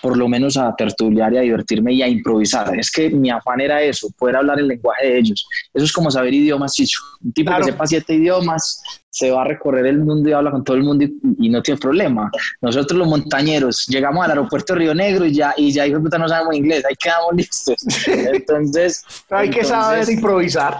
por 0.00 0.16
lo 0.16 0.28
menos 0.28 0.56
a 0.56 0.74
tertuliar 0.74 1.32
y 1.32 1.38
a 1.38 1.40
divertirme 1.40 1.92
y 1.92 2.02
a 2.02 2.08
improvisar. 2.08 2.78
Es 2.78 2.90
que 2.90 3.10
mi 3.10 3.30
afán 3.30 3.60
era 3.60 3.82
eso, 3.82 4.08
poder 4.18 4.36
hablar 4.36 4.58
el 4.58 4.68
lenguaje 4.68 5.06
de 5.06 5.18
ellos. 5.18 5.46
Eso 5.72 5.84
es 5.84 5.92
como 5.92 6.10
saber 6.10 6.34
idiomas, 6.34 6.74
Chicho. 6.74 6.98
Un 7.22 7.32
tipo 7.32 7.54
que 7.56 7.64
sepa 7.64 7.86
siete 7.86 8.14
idiomas 8.14 8.82
se 9.10 9.30
va 9.30 9.42
a 9.42 9.44
recorrer 9.44 9.84
el 9.86 9.98
mundo 9.98 10.30
y 10.30 10.32
habla 10.32 10.50
con 10.50 10.64
todo 10.64 10.76
el 10.76 10.84
mundo 10.84 11.04
y, 11.04 11.48
no 11.50 11.62
tiene 11.62 11.78
problema. 11.78 12.30
Nosotros 12.62 12.98
los 12.98 13.06
montañeros 13.06 13.86
llegamos 13.86 14.24
al 14.24 14.30
aeropuerto 14.30 14.72
de 14.72 14.78
Río 14.78 14.94
Negro 14.94 15.26
y 15.26 15.34
ya, 15.34 15.52
y 15.56 15.70
ya, 15.70 15.86
hijo 15.86 16.00
puta, 16.00 16.16
no 16.16 16.28
sabemos 16.28 16.56
inglés, 16.56 16.82
ahí 16.88 16.94
quedamos 16.98 17.34
listos. 17.34 17.76
Entonces... 18.06 19.04
Hay 19.30 19.50
que 19.50 19.64
saber 19.64 20.08
improvisar 20.08 20.78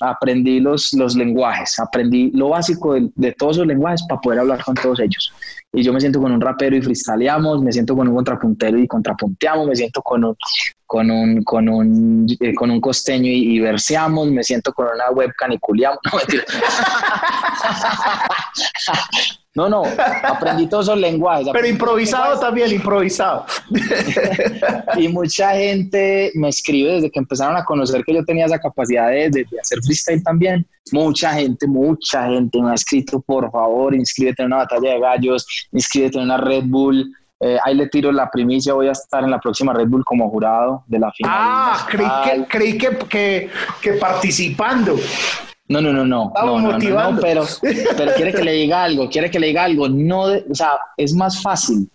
aprendí 0.00 0.60
los, 0.60 0.92
los 0.94 1.16
lenguajes, 1.16 1.78
aprendí 1.78 2.30
lo 2.32 2.50
básico 2.50 2.94
de, 2.94 3.10
de, 3.14 3.32
todos 3.32 3.58
los 3.58 3.66
lenguajes 3.66 4.02
para 4.08 4.20
poder 4.20 4.40
hablar 4.40 4.62
con 4.64 4.74
todos 4.74 5.00
ellos 5.00 5.32
y 5.74 5.82
yo 5.82 5.92
me 5.92 6.00
siento 6.00 6.20
con 6.20 6.30
un 6.30 6.40
rapero 6.40 6.76
y 6.76 6.82
freestyleamos, 6.82 7.60
me 7.60 7.72
siento 7.72 7.96
con 7.96 8.06
un 8.06 8.14
contrapuntero 8.14 8.78
y 8.78 8.86
contrapunteamos, 8.86 9.66
me 9.66 9.74
siento 9.74 10.00
con 10.02 10.24
un, 10.24 10.36
con 10.86 11.10
un, 11.10 11.42
con 11.42 11.68
un, 11.68 12.26
eh, 12.40 12.54
con 12.54 12.70
un 12.70 12.80
costeño 12.80 13.30
y, 13.30 13.58
verseamos, 13.58 14.30
me 14.30 14.44
siento 14.44 14.72
con 14.72 14.86
una 14.86 15.10
webcam 15.10 15.52
y 15.52 15.58
culiamos. 15.58 15.98
No, 18.86 18.92
no, 19.54 19.82
aprendí 20.24 20.66
todos 20.66 20.86
esos 20.86 20.98
lenguajes. 20.98 21.48
Pero 21.52 21.66
improvisado 21.66 22.40
también, 22.40 22.72
improvisado. 22.72 23.46
y 24.96 25.08
mucha 25.08 25.52
gente 25.52 26.32
me 26.34 26.48
escribe 26.48 26.94
desde 26.94 27.10
que 27.10 27.20
empezaron 27.20 27.56
a 27.56 27.64
conocer 27.64 28.02
que 28.04 28.14
yo 28.14 28.24
tenía 28.24 28.46
esa 28.46 28.58
capacidad 28.58 29.08
de, 29.10 29.30
de, 29.30 29.46
hacer 29.60 29.78
freestyle 29.84 30.22
también. 30.24 30.66
Mucha 30.90 31.32
gente, 31.34 31.68
mucha 31.68 32.26
gente 32.26 32.60
me 32.60 32.72
ha 32.72 32.74
escrito, 32.74 33.20
por 33.20 33.50
favor, 33.50 33.94
inscríbete 33.94 34.42
en 34.42 34.46
una 34.46 34.56
batalla 34.56 34.94
de 34.94 35.00
gallos, 35.00 35.46
inscríbete 35.72 36.18
en 36.18 36.24
una 36.24 36.36
Red 36.36 36.64
Bull. 36.66 37.12
Eh, 37.40 37.56
ahí 37.64 37.74
le 37.74 37.88
tiro 37.88 38.10
la 38.10 38.30
primicia, 38.30 38.74
voy 38.74 38.88
a 38.88 38.92
estar 38.92 39.22
en 39.22 39.30
la 39.30 39.38
próxima 39.38 39.72
Red 39.72 39.86
Bull 39.86 40.04
como 40.04 40.28
jurado 40.30 40.82
de 40.86 40.98
la 40.98 41.12
final. 41.12 41.32
Ah, 41.32 41.86
creí, 41.88 42.08
que, 42.24 42.46
creí 42.46 42.78
que, 42.78 42.98
que, 43.08 43.50
que 43.80 43.92
participando. 43.94 44.96
No, 45.68 45.80
no, 45.80 45.92
no, 45.92 46.04
no. 46.04 46.32
no, 46.34 46.60
no, 46.60 46.78
no, 46.78 47.20
pero, 47.20 47.44
pero 47.96 48.12
quiere 48.14 48.34
que 48.34 48.44
le 48.44 48.52
diga 48.52 48.84
algo, 48.84 49.08
quiere 49.08 49.30
que 49.30 49.40
le 49.40 49.48
diga 49.48 49.64
algo. 49.64 49.88
No, 49.88 50.24
o 50.24 50.54
sea, 50.54 50.72
es 50.96 51.14
más 51.14 51.40
fácil 51.40 51.88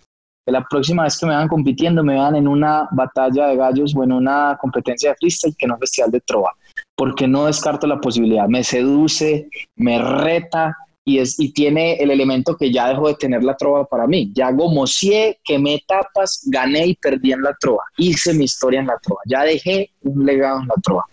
que 0.45 0.51
la 0.51 0.65
próxima 0.67 1.03
vez 1.03 1.19
que 1.19 1.27
me 1.27 1.35
van 1.35 1.47
compitiendo 1.47 2.03
me 2.03 2.13
vean 2.13 2.35
en 2.35 2.47
una 2.47 2.87
batalla 2.91 3.47
de 3.47 3.57
gallos 3.57 3.95
o 3.95 4.03
en 4.03 4.11
una 4.11 4.57
competencia 4.59 5.11
de 5.11 5.17
freestyle 5.17 5.55
que 5.55 5.65
en 5.65 5.73
un 5.73 5.79
festival 5.79 6.11
de 6.11 6.21
trova, 6.21 6.51
porque 6.95 7.27
no 7.27 7.45
descarto 7.45 7.85
la 7.85 8.01
posibilidad. 8.01 8.47
Me 8.47 8.63
seduce, 8.63 9.47
me 9.75 10.01
reta 10.01 10.75
y, 11.05 11.19
es, 11.19 11.39
y 11.39 11.53
tiene 11.53 11.93
el 11.97 12.09
elemento 12.09 12.57
que 12.57 12.71
ya 12.71 12.87
dejó 12.87 13.07
de 13.09 13.15
tener 13.15 13.43
la 13.43 13.55
trova 13.55 13.85
para 13.85 14.07
mí. 14.07 14.31
Ya 14.33 14.51
gomocié, 14.51 15.39
quemé 15.43 15.83
tapas, 15.87 16.41
gané 16.47 16.87
y 16.87 16.95
perdí 16.95 17.33
en 17.33 17.43
la 17.43 17.55
trova. 17.59 17.83
Hice 17.97 18.33
mi 18.33 18.45
historia 18.45 18.79
en 18.79 18.87
la 18.87 18.97
trova. 18.97 19.21
Ya 19.27 19.43
dejé 19.43 19.91
un 20.01 20.25
legado 20.25 20.61
en 20.61 20.67
la 20.67 20.75
trova 20.81 21.05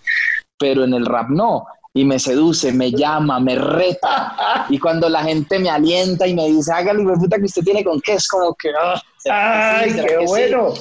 pero 0.58 0.84
en 0.84 0.94
el 0.94 1.06
rap 1.06 1.28
no 1.28 1.66
y 1.96 2.04
me 2.04 2.18
seduce, 2.18 2.72
me 2.72 2.92
llama, 2.92 3.40
me 3.40 3.56
reta. 3.56 4.36
Y 4.68 4.78
cuando 4.78 5.08
la 5.08 5.22
gente 5.22 5.58
me 5.58 5.70
alienta 5.70 6.26
y 6.26 6.34
me 6.34 6.46
dice, 6.48 6.72
hágale, 6.72 7.02
puta 7.04 7.38
que 7.38 7.44
usted 7.44 7.62
tiene 7.62 7.82
con 7.82 8.00
qué, 8.00 8.14
es 8.14 8.28
como 8.28 8.54
que, 8.54 8.68
ah, 8.78 9.00
¡ay, 9.30 9.94
qué 9.94 10.18
bueno! 10.26 10.74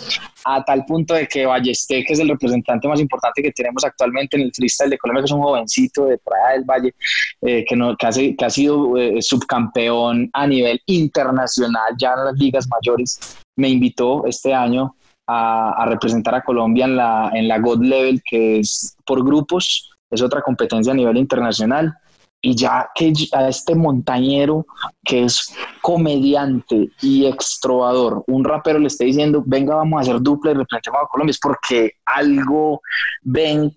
A 0.44 0.64
tal 0.64 0.84
punto 0.86 1.14
de 1.14 1.26
que 1.28 1.46
Ballesté, 1.46 2.04
que 2.04 2.14
es 2.14 2.20
el 2.20 2.30
representante 2.30 2.88
más 2.88 3.00
importante 3.00 3.42
que 3.42 3.52
tenemos 3.52 3.86
actualmente 3.86 4.36
en 4.36 4.44
el 4.44 4.52
freestyle 4.54 4.90
de 4.90 4.98
Colombia, 4.98 5.22
que 5.22 5.26
es 5.26 5.32
un 5.32 5.42
jovencito 5.42 6.06
de 6.06 6.18
por 6.18 6.36
allá 6.36 6.54
del 6.54 6.64
Valle, 6.66 6.96
eh, 7.42 7.64
que, 7.66 7.76
no, 7.76 7.96
que, 7.96 8.08
ha, 8.08 8.50
sido 8.50 8.98
eh, 8.98 9.22
subcampeón 9.22 10.30
a 10.34 10.48
nivel 10.48 10.82
internacional, 10.88 11.94
ya 11.98 12.14
en 12.14 12.26
las 12.26 12.36
ligas 12.36 12.68
mayores, 12.68 13.38
me 13.56 13.70
invitó 13.70 14.26
este 14.26 14.54
año 14.54 14.96
a, 15.28 15.82
a 15.82 15.86
representar 15.86 16.36
a 16.36 16.44
Colombia 16.44 16.86
en 16.86 16.98
la, 16.98 17.32
en 17.34 17.48
la 17.48 17.60
God 17.60 17.84
Level, 17.84 18.22
que 18.30 18.60
es 18.60 18.98
por 19.06 19.24
grupos 19.24 19.95
es 20.10 20.22
otra 20.22 20.42
competencia 20.42 20.94
a 20.94 20.96
nivel 20.96 21.18
internacional. 21.18 21.94
Y 22.42 22.56
ya 22.56 22.90
que 22.94 23.12
a 23.34 23.50
este 23.50 23.74
montañero 23.74 24.68
que 25.04 25.24
es 25.24 25.56
comediante 25.82 26.92
y 27.02 27.26
extrovador, 27.26 28.24
un 28.28 28.44
rapero 28.44 28.78
le 28.78 28.88
esté 28.88 29.06
diciendo, 29.06 29.42
venga, 29.46 29.76
vamos 29.76 29.98
a 29.98 30.02
hacer 30.02 30.22
dupla 30.22 30.52
y 30.52 30.54
representemos 30.54 31.02
a 31.04 31.08
Colombia, 31.08 31.32
es 31.32 31.40
porque 31.40 31.94
algo 32.06 32.82
ven 33.24 33.76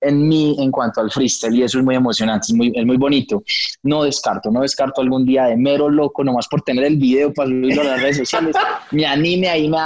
en 0.00 0.28
mí 0.28 0.56
en 0.58 0.70
cuanto 0.70 1.00
al 1.00 1.10
freestyle 1.10 1.54
y 1.54 1.62
eso 1.62 1.78
es 1.78 1.84
muy 1.84 1.94
emocionante, 1.94 2.46
es 2.48 2.54
muy, 2.54 2.72
es 2.74 2.86
muy 2.86 2.96
bonito. 2.96 3.42
No 3.82 4.04
descarto, 4.04 4.50
no 4.50 4.62
descarto 4.62 5.00
algún 5.00 5.26
día 5.26 5.44
de 5.44 5.56
mero 5.56 5.88
loco, 5.88 6.24
nomás 6.24 6.48
por 6.48 6.62
tener 6.62 6.84
el 6.84 6.96
video 6.96 7.32
para 7.32 7.48
subirlo 7.48 7.82
a 7.82 7.84
las 7.84 8.02
redes 8.02 8.18
sociales, 8.18 8.56
me 8.90 9.06
anime 9.06 9.48
ahí, 9.48 9.68
me, 9.68 9.78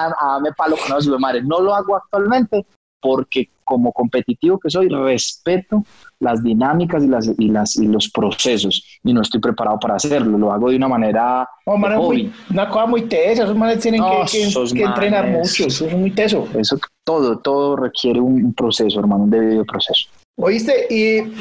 me 0.43 0.53
palo 0.53 0.77
con 0.77 0.95
los 0.95 1.21
madre. 1.21 1.43
No 1.43 1.61
lo 1.61 1.75
hago 1.75 1.97
actualmente, 1.97 2.65
porque 3.01 3.49
como 3.65 3.93
competitivo 3.93 4.59
que 4.59 4.71
soy, 4.71 4.89
respeto 4.89 5.85
las 6.21 6.43
dinámicas 6.43 7.03
y, 7.03 7.09
las, 7.09 7.31
y, 7.39 7.49
las, 7.49 7.77
y 7.77 7.87
los 7.87 8.09
procesos 8.11 8.85
y 9.03 9.13
no 9.13 9.23
estoy 9.23 9.41
preparado 9.41 9.79
para 9.79 9.97
hacerlo, 9.97 10.39
lo 10.39 10.53
hago 10.53 10.71
de 10.71 10.77
una 10.77 10.89
manera... 10.89 11.49
una 11.67 12.69
cosa 12.69 12.87
muy 12.87 13.03
tesa, 13.03 13.45
esos 13.45 13.57
manes 13.57 13.81
tienen 13.81 14.03
que, 14.31 14.83
entrenar 14.83 15.31
mucho, 15.31 15.67
eso 15.67 15.87
es 15.87 15.97
muy 15.97 16.11
teso. 16.11 16.49
Eso 16.55 16.79
todo, 17.05 17.39
todo 17.39 17.77
requiere 17.77 18.21
un 18.21 18.55
proceso, 18.55 19.01
hermano, 19.01 19.25
un 19.25 19.31
debido 19.31 19.65
proceso. 19.65 20.09
Oíste, 20.37 20.87
y 20.91 21.33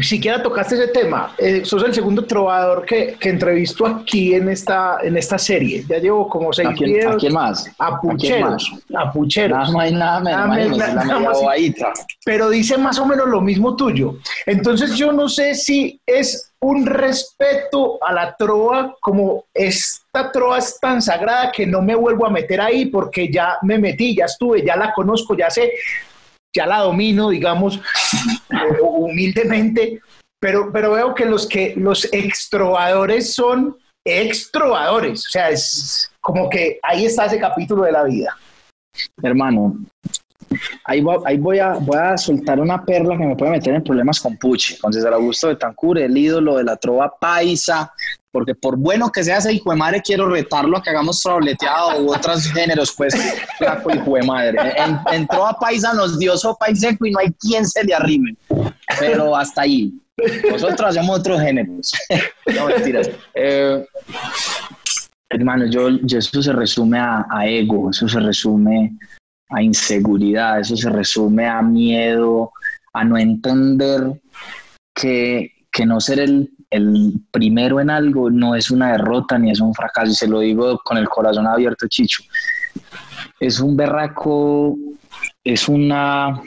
siquiera 0.00 0.42
tocaste 0.42 0.76
ese 0.76 0.88
tema. 0.88 1.34
Eh, 1.36 1.64
sos 1.64 1.84
el 1.84 1.92
segundo 1.92 2.24
trovador 2.24 2.86
que, 2.86 3.16
que 3.20 3.28
entrevisto 3.28 3.86
aquí 3.86 4.34
en 4.34 4.48
esta, 4.48 4.98
en 5.02 5.16
esta 5.18 5.36
serie. 5.36 5.84
Ya 5.86 5.98
llevo 5.98 6.28
como 6.28 6.52
seis 6.52 6.68
¿A 6.68 6.72
quién, 6.72 6.92
videos. 6.92 7.14
¿A 7.14 7.18
quién 7.18 7.32
más? 7.34 7.70
A 7.78 8.00
Pucheros. 8.00 8.72
A, 8.94 9.12
Pucheros. 9.12 9.58
Nada 9.58 9.72
más, 9.72 9.92
nada 9.92 10.46
menos. 10.46 10.78
Nada 10.78 11.04
nada 11.04 11.92
pero 12.24 12.48
dice 12.48 12.78
más 12.78 12.98
o 12.98 13.06
menos 13.06 13.28
lo 13.28 13.42
mismo 13.42 13.76
tuyo. 13.76 14.16
Entonces 14.46 14.96
yo 14.96 15.12
no 15.12 15.28
sé 15.28 15.54
si 15.54 16.00
es 16.06 16.52
un 16.60 16.86
respeto 16.86 17.98
a 18.02 18.12
la 18.12 18.36
trova 18.36 18.94
como 19.00 19.44
esta 19.52 20.30
trova 20.30 20.58
es 20.58 20.78
tan 20.80 21.02
sagrada 21.02 21.50
que 21.50 21.66
no 21.66 21.82
me 21.82 21.94
vuelvo 21.94 22.24
a 22.24 22.30
meter 22.30 22.60
ahí 22.60 22.86
porque 22.86 23.30
ya 23.30 23.58
me 23.62 23.78
metí, 23.78 24.16
ya 24.16 24.26
estuve, 24.26 24.64
ya 24.64 24.76
la 24.76 24.92
conozco, 24.92 25.36
ya 25.36 25.50
sé 25.50 25.72
ya 26.54 26.66
la 26.66 26.78
domino, 26.78 27.30
digamos, 27.30 27.76
eh, 28.50 28.80
humildemente, 28.80 30.00
pero, 30.40 30.70
pero 30.72 30.92
veo 30.92 31.14
que 31.14 31.24
los 31.24 31.46
que 31.46 31.74
los 31.76 32.04
extrovadores 32.12 33.34
son 33.34 33.76
extrovadores, 34.04 35.26
o 35.26 35.30
sea, 35.30 35.50
es 35.50 36.10
como 36.20 36.50
que 36.50 36.78
ahí 36.82 37.06
está 37.06 37.26
ese 37.26 37.38
capítulo 37.38 37.84
de 37.84 37.92
la 37.92 38.04
vida. 38.04 38.36
Hermano, 39.22 39.76
ahí, 40.84 41.00
voy, 41.00 41.58
a, 41.58 42.16
soltar 42.16 42.60
una 42.60 42.84
perla 42.84 43.16
que 43.16 43.24
me 43.24 43.36
puede 43.36 43.52
meter 43.52 43.74
en 43.74 43.84
problemas 43.84 44.20
con 44.20 44.36
Puche, 44.36 44.78
con 44.78 44.92
César 44.92 45.12
Augusto 45.12 45.48
de 45.48 45.56
Tancur, 45.56 45.98
el 45.98 46.16
ídolo 46.16 46.56
de 46.56 46.64
la 46.64 46.76
trova 46.76 47.12
paisa, 47.18 47.92
porque 48.30 48.54
por 48.54 48.76
bueno 48.76 49.10
que 49.10 49.22
sea 49.22 49.38
ese 49.38 49.52
hijo 49.52 49.70
de 49.70 49.76
madre, 49.76 50.02
quiero 50.02 50.28
retarlo 50.28 50.78
a 50.78 50.82
que 50.82 50.90
hagamos 50.90 51.20
trableteado 51.20 52.02
u 52.02 52.14
otros 52.14 52.46
géneros, 52.52 52.92
pues, 52.96 53.14
flaco 53.58 53.94
hijo 53.94 54.14
de 54.14 54.22
madre. 54.22 54.58
entró 55.12 55.46
a 55.46 55.58
Paisa, 55.58 55.92
nos 55.92 56.18
dio 56.18 56.36
sopa 56.36 56.70
y 56.70 56.76
seco 56.76 57.06
y 57.06 57.10
no 57.10 57.20
hay 57.20 57.30
quien 57.32 57.66
se 57.66 57.84
le 57.84 57.94
arrime. 57.94 58.34
Pero 58.98 59.36
hasta 59.36 59.62
ahí. 59.62 59.92
Nosotros 60.50 60.90
hacemos 60.90 61.20
otros 61.20 61.40
géneros. 61.40 61.92
no, 62.54 62.66
mentiras. 62.66 63.10
Eh, 63.34 63.84
hermano, 65.28 65.66
yo, 65.66 65.88
eso 66.06 66.42
se 66.42 66.52
resume 66.52 66.98
a 66.98 67.46
ego, 67.46 67.90
eso 67.90 68.08
se 68.08 68.20
resume 68.20 68.92
a 69.52 69.62
inseguridad, 69.62 70.60
eso 70.60 70.76
se 70.76 70.90
resume 70.90 71.46
a 71.46 71.62
miedo, 71.62 72.52
a 72.92 73.04
no 73.04 73.18
entender 73.18 74.20
que, 74.94 75.52
que 75.70 75.86
no 75.86 76.00
ser 76.00 76.20
el 76.20 76.50
el 76.72 77.20
primero 77.30 77.80
en 77.80 77.90
algo 77.90 78.30
no 78.30 78.54
es 78.54 78.70
una 78.70 78.92
derrota 78.92 79.38
ni 79.38 79.50
es 79.50 79.60
un 79.60 79.74
fracaso, 79.74 80.10
y 80.10 80.14
se 80.14 80.26
lo 80.26 80.40
digo 80.40 80.78
con 80.82 80.96
el 80.96 81.08
corazón 81.08 81.46
abierto, 81.46 81.86
Chicho. 81.86 82.22
Es 83.38 83.60
un 83.60 83.76
berraco, 83.76 84.76
es 85.44 85.68
una. 85.68 86.40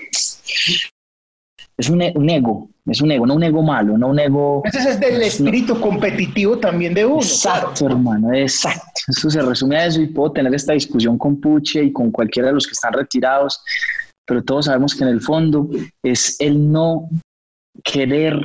Es 1.77 1.89
un, 1.89 2.01
ego, 2.01 2.69
es 2.87 3.01
un 3.01 3.11
ego, 3.11 3.25
no 3.25 3.33
un 3.33 3.43
ego 3.43 3.63
malo, 3.63 3.97
no 3.97 4.09
un 4.09 4.19
ego. 4.19 4.61
Ese 4.65 4.89
es 4.89 4.99
del 4.99 5.21
espíritu 5.21 5.79
competitivo 5.79 6.57
también 6.57 6.93
de 6.93 7.05
uno. 7.05 7.17
Exacto, 7.17 7.87
hermano, 7.87 8.31
exacto. 8.33 9.01
Eso 9.07 9.29
se 9.29 9.41
resume 9.41 9.77
a 9.77 9.85
eso 9.87 10.01
y 10.01 10.07
puedo 10.07 10.33
tener 10.33 10.53
esta 10.53 10.73
discusión 10.73 11.17
con 11.17 11.39
Puche 11.41 11.83
y 11.83 11.91
con 11.91 12.11
cualquiera 12.11 12.49
de 12.49 12.53
los 12.53 12.67
que 12.67 12.73
están 12.73 12.93
retirados, 12.93 13.59
pero 14.25 14.43
todos 14.43 14.65
sabemos 14.65 14.93
que 14.93 15.03
en 15.03 15.09
el 15.09 15.21
fondo 15.21 15.67
es 16.03 16.35
el 16.39 16.71
no 16.71 17.09
querer 17.83 18.39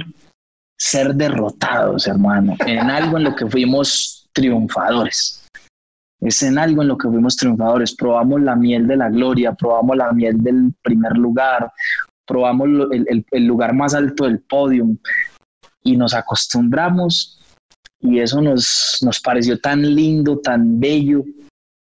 ser 0.79 1.15
derrotados, 1.15 2.07
hermano, 2.07 2.57
en 2.67 2.91
algo 2.91 3.19
en 3.19 3.25
lo 3.25 3.37
que 3.37 3.47
fuimos 3.47 4.29
triunfadores. 4.33 5.47
Es 6.21 6.43
en 6.43 6.59
algo 6.59 6.83
en 6.83 6.89
lo 6.89 6.99
que 6.99 7.09
fuimos 7.09 7.37
triunfadores. 7.37 7.95
Probamos 7.95 8.43
la 8.43 8.55
miel 8.55 8.87
de 8.87 8.97
la 8.97 9.09
gloria, 9.09 9.53
probamos 9.53 9.97
la 9.97 10.13
miel 10.13 10.43
del 10.43 10.73
primer 10.83 11.17
lugar, 11.17 11.71
probamos 12.31 12.69
el, 12.93 13.27
el 13.31 13.45
lugar 13.45 13.75
más 13.75 13.95
alto 13.95 14.25
del 14.25 14.39
podium 14.41 14.97
y 15.83 15.97
nos 15.97 16.15
acostumbramos 16.15 17.41
y 18.01 18.19
eso 18.19 18.41
nos, 18.41 18.99
nos 19.03 19.21
pareció 19.21 19.59
tan 19.61 19.95
lindo, 19.95 20.39
tan 20.39 20.81
bello, 20.81 21.23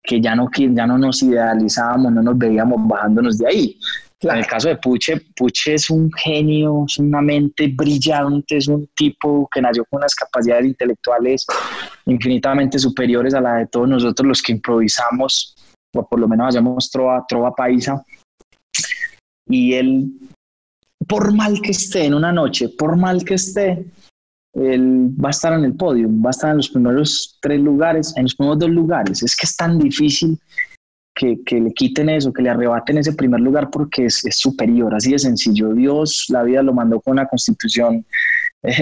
que 0.02 0.20
ya 0.20 0.34
no, 0.34 0.50
ya 0.56 0.86
no 0.86 0.98
nos 0.98 1.22
idealizábamos, 1.22 2.12
no 2.12 2.22
nos 2.22 2.36
veíamos 2.36 2.76
bajándonos 2.88 3.38
de 3.38 3.46
ahí. 3.46 3.78
En 4.20 4.36
el 4.36 4.46
caso 4.46 4.68
de 4.68 4.76
Puche, 4.76 5.20
Puche 5.36 5.74
es 5.74 5.90
un 5.90 6.10
genio, 6.10 6.86
es 6.88 6.98
una 6.98 7.22
mente 7.22 7.68
brillante, 7.68 8.56
es 8.56 8.66
un 8.66 8.88
tipo 8.96 9.48
que 9.52 9.62
nació 9.62 9.84
con 9.84 9.98
unas 9.98 10.14
capacidades 10.14 10.66
intelectuales 10.66 11.46
infinitamente 12.06 12.80
superiores 12.80 13.34
a 13.34 13.40
la 13.40 13.56
de 13.56 13.66
todos 13.66 13.88
nosotros 13.88 14.26
los 14.26 14.42
que 14.42 14.52
improvisamos, 14.52 15.54
o 15.94 16.08
por 16.08 16.18
lo 16.18 16.26
menos 16.26 16.48
hacemos 16.48 16.90
trova, 16.90 17.24
trova 17.28 17.54
paisa. 17.54 18.02
Y 19.46 19.74
él, 19.74 20.10
por 21.08 21.32
mal 21.34 21.60
que 21.62 21.70
esté 21.70 22.04
en 22.04 22.14
una 22.14 22.32
noche, 22.32 22.68
por 22.68 22.96
mal 22.96 23.24
que 23.24 23.34
esté, 23.34 23.84
él 24.54 25.10
va 25.22 25.28
a 25.28 25.30
estar 25.30 25.52
en 25.52 25.64
el 25.64 25.74
podio, 25.74 26.08
va 26.08 26.28
a 26.28 26.30
estar 26.30 26.50
en 26.50 26.58
los 26.58 26.68
primeros 26.68 27.38
tres 27.40 27.60
lugares, 27.60 28.12
en 28.16 28.24
los 28.24 28.34
primeros 28.34 28.58
dos 28.58 28.70
lugares. 28.70 29.22
Es 29.22 29.34
que 29.34 29.46
es 29.46 29.56
tan 29.56 29.78
difícil 29.78 30.38
que, 31.14 31.36
le 31.50 31.72
quiten 31.72 32.08
eso, 32.08 32.32
que 32.32 32.42
le 32.42 32.50
arrebaten 32.50 32.98
ese 32.98 33.12
primer 33.12 33.40
lugar 33.40 33.70
porque 33.70 34.06
es, 34.06 34.24
es, 34.24 34.36
superior, 34.38 34.94
así 34.94 35.12
de 35.12 35.18
sencillo. 35.18 35.72
Dios 35.72 36.26
la 36.28 36.42
vida 36.42 36.62
lo 36.62 36.72
mandó 36.72 37.00
con 37.00 37.12
una 37.12 37.26
constitución 37.26 38.04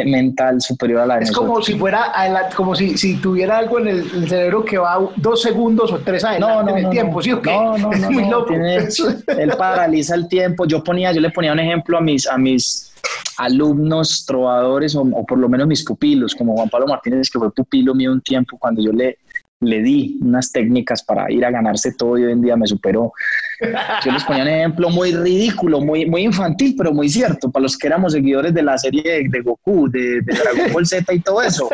mental 0.07 0.61
superior 0.61 1.01
a 1.01 1.07
la 1.07 1.17
de 1.19 1.25
Es 1.25 1.33
como 1.33 1.61
si 1.61 1.75
fuera, 1.75 2.13
como 2.55 2.75
si, 2.75 2.97
si 2.97 3.17
tuviera 3.17 3.59
algo 3.59 3.79
en 3.79 3.89
el, 3.89 4.29
cerebro 4.29 4.65
que 4.65 4.79
va 4.79 4.99
dos 5.17 5.43
segundos 5.43 5.93
o 5.93 5.99
tres 5.99 6.25
adelante 6.25 6.55
no, 6.55 6.63
no, 6.63 6.77
en 6.77 6.87
el 6.87 6.91
tiempo, 6.91 7.23
¿sí 7.23 7.33
o 7.33 7.43
qué? 7.43 7.53
No, 7.53 7.77
no, 7.77 7.91
no, 7.91 8.11
muy 8.11 8.29
loco. 8.29 8.55
él 8.55 9.53
paraliza 9.59 10.15
el 10.15 10.29
tiempo. 10.29 10.65
Yo 10.65 10.83
ponía, 10.83 11.13
yo 11.13 11.21
le 11.21 11.31
ponía 11.31 11.53
un 11.53 11.59
ejemplo 11.59 11.99
a 11.99 12.01
mis, 12.01 12.27
a 12.27 12.39
mis 12.39 12.93
alumnos 13.37 14.25
trovadores 14.27 14.97
o, 14.97 15.05
por 15.27 15.39
lo 15.39 15.49
menos 15.49 15.67
mis 15.67 15.85
pupilos, 15.85 16.35
como 16.35 16.55
Juan 16.57 16.71
Pablo 16.71 16.87
Martínez, 16.87 17.31
que 17.31 17.39
fue 17.39 17.53
pupilo 17.53 17.95
mío 17.95 18.13
un 18.13 18.23
tiempo 18.23 18.57
cuando 18.59 18.83
yo 18.83 18.93
le, 18.93 19.19
le 19.67 19.83
di 19.83 20.19
unas 20.21 20.51
técnicas 20.53 21.03
para 21.03 21.31
ir 21.31 21.45
a 21.45 21.51
ganarse 21.51 21.93
todo 21.93 22.19
y 22.19 22.25
hoy 22.25 22.33
en 22.33 22.43
día 22.43 22.57
me 22.57 22.67
superó. 22.67 23.13
Yo 24.05 24.13
les 24.13 24.25
ponía 24.25 24.43
un 24.43 24.49
ejemplo 24.49 24.91
muy 24.91 25.13
ridículo, 25.13 25.81
muy, 25.81 26.07
muy 26.07 26.23
infantil, 26.23 26.75
pero 26.77 26.93
muy 26.93 27.09
cierto, 27.09 27.51
para 27.51 27.65
los 27.65 27.77
que 27.77 27.87
éramos 27.87 28.13
seguidores 28.13 28.55
de 28.55 28.63
la 28.63 28.79
serie 28.79 29.29
de, 29.29 29.41
Goku, 29.41 29.89
de, 29.91 30.21
de 30.23 30.35
Dragon 30.35 30.73
Ball 30.73 30.87
Z 30.87 31.13
y 31.13 31.21
todo 31.21 31.43
eso. 31.43 31.69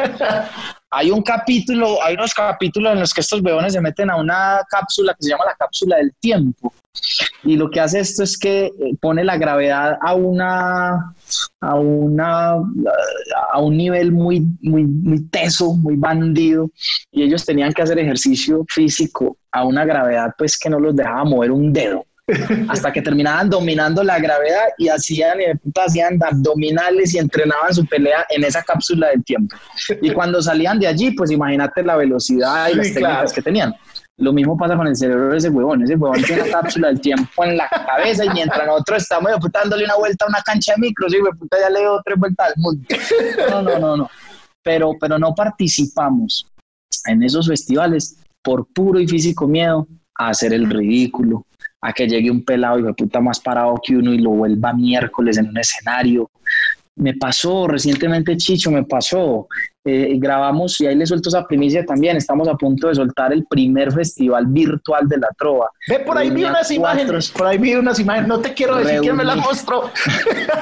Hay 0.90 1.10
un 1.10 1.22
capítulo, 1.22 2.02
hay 2.04 2.14
unos 2.14 2.34
capítulos 2.34 2.92
en 2.92 3.00
los 3.00 3.14
que 3.14 3.22
estos 3.22 3.42
beones 3.42 3.72
se 3.72 3.80
meten 3.80 4.10
a 4.10 4.16
una 4.16 4.60
cápsula 4.68 5.14
que 5.14 5.24
se 5.24 5.30
llama 5.30 5.44
la 5.46 5.54
cápsula 5.54 5.96
del 5.96 6.12
tiempo 6.20 6.72
y 7.44 7.56
lo 7.56 7.70
que 7.70 7.80
hace 7.80 8.00
esto 8.00 8.22
es 8.22 8.38
que 8.38 8.66
eh, 8.66 8.72
pone 9.00 9.24
la 9.24 9.36
gravedad 9.36 9.98
a 10.00 10.14
una 10.14 11.14
a 11.60 11.74
una 11.74 12.52
a 12.52 13.60
un 13.60 13.76
nivel 13.76 14.12
muy 14.12 14.46
muy 14.60 14.84
muy 14.84 15.22
teso, 15.28 15.74
muy 15.74 15.96
bandido 15.96 16.70
y 17.10 17.22
ellos 17.22 17.44
tenían 17.44 17.72
que 17.72 17.82
hacer 17.82 17.98
ejercicio 17.98 18.64
físico 18.68 19.38
a 19.50 19.64
una 19.64 19.84
gravedad 19.84 20.34
pues 20.36 20.58
que 20.58 20.70
no 20.70 20.78
los 20.78 20.94
dejaba 20.94 21.24
mover 21.24 21.50
un 21.50 21.72
dedo 21.72 22.04
hasta 22.68 22.92
que 22.92 23.02
terminaban 23.02 23.50
dominando 23.50 24.02
la 24.02 24.18
gravedad 24.18 24.66
y 24.78 24.88
hacían, 24.88 25.38
hacían 25.74 26.18
abdominales 26.22 27.14
y 27.14 27.18
entrenaban 27.18 27.74
su 27.74 27.84
pelea 27.86 28.24
en 28.30 28.44
esa 28.44 28.62
cápsula 28.62 29.08
del 29.08 29.24
tiempo. 29.24 29.56
Y 30.00 30.12
cuando 30.12 30.40
salían 30.40 30.78
de 30.78 30.86
allí, 30.86 31.10
pues 31.10 31.30
imagínate 31.30 31.82
la 31.82 31.96
velocidad 31.96 32.68
y 32.70 32.76
las 32.76 32.92
técnicas 32.92 33.32
que 33.32 33.42
tenían. 33.42 33.74
Lo 34.22 34.32
mismo 34.32 34.56
pasa 34.56 34.76
con 34.76 34.86
el 34.86 34.94
cerebro 34.94 35.30
de 35.30 35.38
ese 35.38 35.50
huevón. 35.50 35.82
Ese 35.82 35.96
huevón 35.96 36.22
tiene 36.22 36.42
una 36.42 36.52
cápsula 36.52 36.88
del 36.88 37.00
tiempo 37.00 37.44
en 37.44 37.56
la 37.56 37.68
cabeza 37.68 38.24
y 38.24 38.30
mientras 38.30 38.64
nosotros 38.64 39.02
estamos 39.02 39.32
dándole 39.52 39.84
una 39.84 39.96
vuelta 39.96 40.24
a 40.24 40.28
una 40.28 40.40
cancha 40.42 40.74
de 40.76 40.80
micros, 40.80 41.12
y 41.12 41.18
puta, 41.36 41.56
ya 41.60 41.68
le 41.68 41.80
dio 41.80 42.00
tres 42.04 42.18
vueltas 42.18 42.46
al 42.46 42.54
mundo. 42.56 42.86
No, 43.50 43.62
no, 43.62 43.78
no, 43.80 43.96
no. 43.96 44.10
Pero, 44.62 44.92
pero 45.00 45.18
no 45.18 45.34
participamos 45.34 46.46
en 47.06 47.24
esos 47.24 47.48
festivales 47.48 48.16
por 48.42 48.64
puro 48.72 49.00
y 49.00 49.08
físico 49.08 49.48
miedo 49.48 49.88
a 50.16 50.28
hacer 50.28 50.52
el 50.52 50.70
ridículo, 50.70 51.44
a 51.80 51.92
que 51.92 52.06
llegue 52.06 52.30
un 52.30 52.44
pelado 52.44 52.78
y 52.78 52.92
puta 52.92 53.20
más 53.20 53.40
parado 53.40 53.74
que 53.84 53.96
uno 53.96 54.12
y 54.12 54.18
lo 54.18 54.30
vuelva 54.30 54.72
miércoles 54.72 55.36
en 55.36 55.48
un 55.48 55.58
escenario. 55.58 56.30
Me 56.96 57.14
pasó 57.14 57.66
recientemente, 57.66 58.36
Chicho, 58.36 58.70
me 58.70 58.84
pasó. 58.84 59.48
Eh, 59.84 60.14
grabamos, 60.16 60.80
y 60.80 60.86
ahí 60.86 60.94
le 60.94 61.04
suelto 61.04 61.28
esa 61.28 61.44
primicia 61.44 61.84
también, 61.84 62.16
estamos 62.16 62.46
a 62.46 62.54
punto 62.54 62.86
de 62.86 62.94
soltar 62.94 63.32
el 63.32 63.44
primer 63.46 63.92
festival 63.92 64.46
virtual 64.46 65.08
de 65.08 65.18
la 65.18 65.28
trova. 65.36 65.70
Ve, 65.88 65.98
por 65.98 66.16
ahí 66.16 66.30
vi 66.30 66.44
unas 66.44 66.70
imágenes, 66.70 67.30
por 67.30 67.48
ahí 67.48 67.58
vi 67.58 67.74
unas 67.74 67.98
imágenes, 67.98 68.28
no 68.28 68.38
te 68.38 68.54
quiero 68.54 68.76
decir 68.76 69.00
quién 69.00 69.16
me 69.16 69.24
las 69.24 69.38
mostró. 69.38 69.90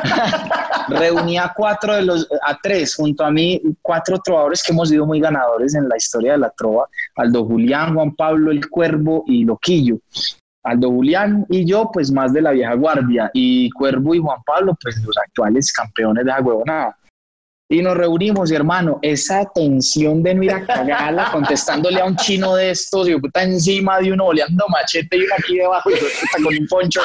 Reuní 0.88 1.36
a 1.36 1.52
cuatro 1.54 1.96
de 1.96 2.02
los, 2.02 2.26
a 2.42 2.58
tres, 2.62 2.94
junto 2.94 3.22
a 3.22 3.30
mí, 3.30 3.60
cuatro 3.82 4.18
trovadores 4.24 4.62
que 4.62 4.72
hemos 4.72 4.88
sido 4.88 5.04
muy 5.04 5.20
ganadores 5.20 5.74
en 5.74 5.86
la 5.86 5.98
historia 5.98 6.32
de 6.32 6.38
la 6.38 6.50
trova, 6.50 6.88
Aldo 7.16 7.44
Julián, 7.44 7.94
Juan 7.94 8.14
Pablo 8.16 8.50
el 8.50 8.70
Cuervo 8.70 9.24
y 9.26 9.44
Loquillo. 9.44 9.98
Aldo 10.62 10.90
Julián 10.90 11.46
y 11.48 11.64
yo, 11.64 11.90
pues 11.92 12.10
más 12.10 12.32
de 12.32 12.42
la 12.42 12.52
vieja 12.52 12.74
guardia, 12.74 13.30
y 13.32 13.70
Cuervo 13.70 14.14
y 14.14 14.18
Juan 14.18 14.40
Pablo, 14.44 14.76
pues 14.80 14.96
los 15.02 15.16
actuales 15.16 15.72
campeones 15.72 16.24
de 16.24 16.30
la 16.30 16.40
huevonada. 16.40 16.96
Y 17.72 17.82
nos 17.82 17.96
reunimos, 17.96 18.50
y 18.50 18.56
hermano, 18.56 18.98
esa 19.00 19.44
tensión 19.54 20.22
de 20.24 20.34
no 20.34 20.42
ir 20.42 20.52
contestándole 21.30 22.00
a 22.00 22.04
un 22.04 22.16
chino 22.16 22.56
de 22.56 22.70
estos, 22.70 23.08
y 23.08 23.16
puta 23.16 23.44
encima 23.44 24.00
de 24.00 24.12
uno 24.12 24.26
oleando 24.26 24.66
machete 24.68 25.16
y 25.16 25.20
uno 25.22 25.34
aquí 25.38 25.56
debajo, 25.56 25.88
y 25.90 26.42
con 26.42 26.54
un 26.54 26.66
poncho, 26.66 27.00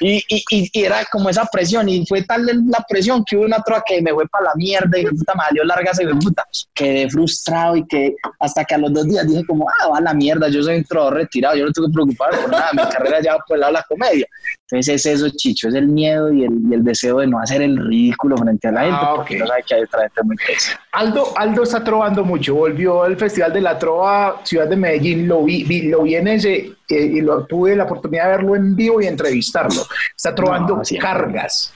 y, 0.00 0.22
y, 0.28 0.44
y, 0.50 0.84
era 0.84 1.04
como 1.06 1.28
esa 1.28 1.44
presión, 1.46 1.88
y 1.88 2.04
fue 2.06 2.22
tal 2.22 2.44
la 2.44 2.84
presión 2.88 3.24
que 3.24 3.36
hubo 3.36 3.44
una 3.44 3.58
otra 3.58 3.82
que 3.86 4.02
me 4.02 4.12
fue 4.12 4.26
para 4.28 4.46
la 4.46 4.54
mierda, 4.54 4.98
y 4.98 5.04
puta, 5.06 5.34
me 5.34 5.44
salió 5.44 5.64
larga 5.64 5.90
esa 5.90 6.02
puta. 6.18 6.44
Quedé 6.74 7.08
frustrado 7.08 7.76
y 7.76 7.86
que 7.86 8.14
hasta 8.40 8.64
que 8.64 8.74
a 8.74 8.78
los 8.78 8.92
dos 8.92 9.06
días 9.06 9.26
dije 9.26 9.44
como, 9.46 9.66
ah, 9.68 9.88
va 9.88 9.98
a 9.98 10.00
la 10.00 10.14
mierda, 10.14 10.48
yo 10.48 10.62
soy 10.62 10.76
un 10.76 10.84
trovador 10.84 11.14
retirado, 11.14 11.56
yo 11.56 11.66
no 11.66 11.72
tengo 11.72 11.88
que 11.88 11.94
preocupar 11.94 12.30
por 12.30 12.50
nada, 12.50 12.70
mi 12.72 12.82
carrera 12.82 13.20
ya 13.22 13.36
por 13.46 13.56
el 13.56 13.60
lado 13.60 13.72
de 13.72 13.78
la 13.78 13.84
comedia. 13.84 14.26
Entonces 14.68 15.06
es 15.06 15.20
eso, 15.20 15.30
Chicho, 15.30 15.68
es 15.68 15.74
el 15.74 15.86
miedo 15.86 16.32
y 16.32 16.42
el, 16.42 16.52
y 16.68 16.74
el 16.74 16.82
deseo 16.82 17.20
de 17.20 17.28
no 17.28 17.38
hacer 17.38 17.62
el 17.62 17.76
ridículo 17.76 18.36
frente 18.36 18.66
a 18.66 18.72
la 18.72 18.80
gente, 18.80 18.98
ah, 19.00 19.12
porque 19.14 19.38
no 19.38 19.46
sabe 19.46 19.62
que 19.62 19.74
hay 19.76 19.82
otra 19.82 20.00
gente 20.00 20.22
muy 20.24 20.36
pesa. 20.36 20.80
Aldo, 20.90 21.38
Aldo 21.38 21.62
está 21.62 21.84
trovando 21.84 22.24
mucho, 22.24 22.56
volvió 22.56 23.04
al 23.04 23.16
Festival 23.16 23.52
de 23.52 23.60
la 23.60 23.78
Trova, 23.78 24.40
Ciudad 24.42 24.66
de 24.66 24.74
Medellín, 24.74 25.28
lo 25.28 25.44
vi, 25.44 25.62
vi 25.62 25.82
lo 25.82 26.02
vi 26.02 26.16
en 26.16 26.26
ese 26.26 26.72
y 26.88 27.20
lo, 27.20 27.46
tuve 27.46 27.76
la 27.76 27.84
oportunidad 27.84 28.24
de 28.24 28.30
verlo 28.30 28.56
en 28.56 28.74
vivo 28.74 29.00
y 29.00 29.06
entrevistarlo. 29.06 29.82
Está 30.16 30.34
trovando 30.34 30.82
cargas. 31.00 31.72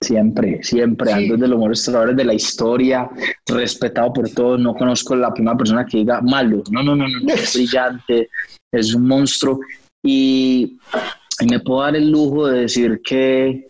Siempre, 0.00 0.62
siempre, 0.62 1.12
sí. 1.12 1.28
de 1.28 1.48
los 1.48 1.58
mejores 1.58 1.84
trovadores 1.84 2.16
de 2.16 2.24
la 2.24 2.34
historia, 2.34 3.08
respetado 3.46 4.12
por 4.12 4.28
todos. 4.30 4.58
No 4.58 4.74
conozco 4.74 5.14
la 5.14 5.32
primera 5.32 5.56
persona 5.56 5.86
que 5.86 5.98
diga 5.98 6.20
malo. 6.20 6.62
No, 6.70 6.82
no, 6.82 6.96
no, 6.96 7.06
no, 7.08 7.32
es 7.32 7.54
brillante, 7.54 8.28
es 8.72 8.94
un 8.94 9.06
monstruo. 9.06 9.60
Y, 10.04 10.78
me 11.46 11.60
puedo 11.60 11.82
dar 11.82 11.96
el 11.96 12.10
lujo 12.10 12.48
de 12.48 12.60
decir 12.60 13.00
que, 13.04 13.68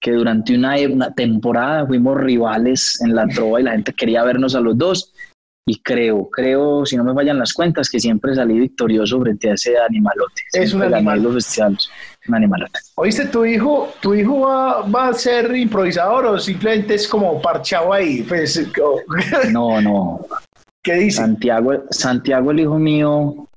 que 0.00 0.12
durante 0.12 0.54
una, 0.54 0.76
una 0.90 1.14
temporada 1.14 1.86
fuimos 1.86 2.18
rivales 2.18 3.00
en 3.02 3.14
la 3.14 3.26
trova 3.26 3.60
y 3.60 3.64
la 3.64 3.72
gente 3.72 3.92
quería 3.92 4.24
vernos 4.24 4.54
a 4.54 4.60
los 4.60 4.76
dos 4.76 5.12
y 5.68 5.82
creo, 5.82 6.30
creo, 6.30 6.86
si 6.86 6.96
no 6.96 7.04
me 7.04 7.12
fallan 7.12 7.38
las 7.38 7.52
cuentas, 7.52 7.90
que 7.90 8.00
siempre 8.00 8.34
salí 8.34 8.58
victorioso 8.58 9.20
frente 9.20 9.50
a 9.50 9.54
ese 9.54 9.76
animalote. 9.76 10.42
Es 10.54 10.72
un 10.72 10.82
animal. 10.82 11.22
Los 11.22 11.34
festivales, 11.34 11.90
un 12.26 12.34
animalote. 12.36 12.78
¿Oíste, 12.94 13.26
tu 13.26 13.44
hijo, 13.44 13.92
tu 14.00 14.14
hijo 14.14 14.40
va, 14.40 15.08
a 15.08 15.12
ser 15.12 15.54
improvisador 15.54 16.24
o 16.24 16.38
simplemente 16.38 16.94
es 16.94 17.06
como 17.06 17.42
parchado 17.42 17.92
ahí? 17.92 18.22
Pues, 18.22 18.66
no, 19.52 19.78
no. 19.82 20.26
¿Qué 20.82 20.94
dice? 20.94 21.18
Santiago, 21.18 21.84
Santiago, 21.90 22.50
el 22.50 22.60
hijo 22.60 22.78
mío, 22.78 23.47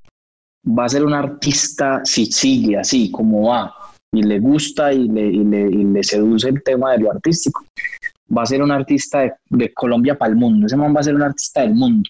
va 0.68 0.86
a 0.86 0.90
ser 0.90 1.04
un 1.04 1.14
artista 1.14 2.02
si 2.04 2.26
sigue 2.26 2.78
así, 2.78 3.12
como 3.12 3.50
va, 3.50 3.74
y 4.14 4.24
le 4.24 4.40
gusta 4.40 4.94
y 4.94 5.08
le, 5.08 5.28
y 5.28 5.44
le, 5.44 5.62
y 5.62 5.84
le 5.86 6.04
seduce 6.04 6.50
el 6.50 6.62
tema 6.64 6.92
de 6.92 7.00
lo 7.00 7.12
artístico 7.12 7.66
va 8.36 8.44
a 8.44 8.46
ser 8.46 8.62
un 8.62 8.72
artista 8.72 9.38
de, 9.50 9.74
Colombia 9.74 10.18
para 10.18 10.32
el 10.32 10.38
mundo, 10.38 10.68
ese 10.68 10.78
man 10.78 10.96
va 10.96 11.02
a 11.02 11.04
ser 11.04 11.16
un 11.16 11.24
artista 11.24 11.62
del 11.62 11.76
mundo. 11.76 12.10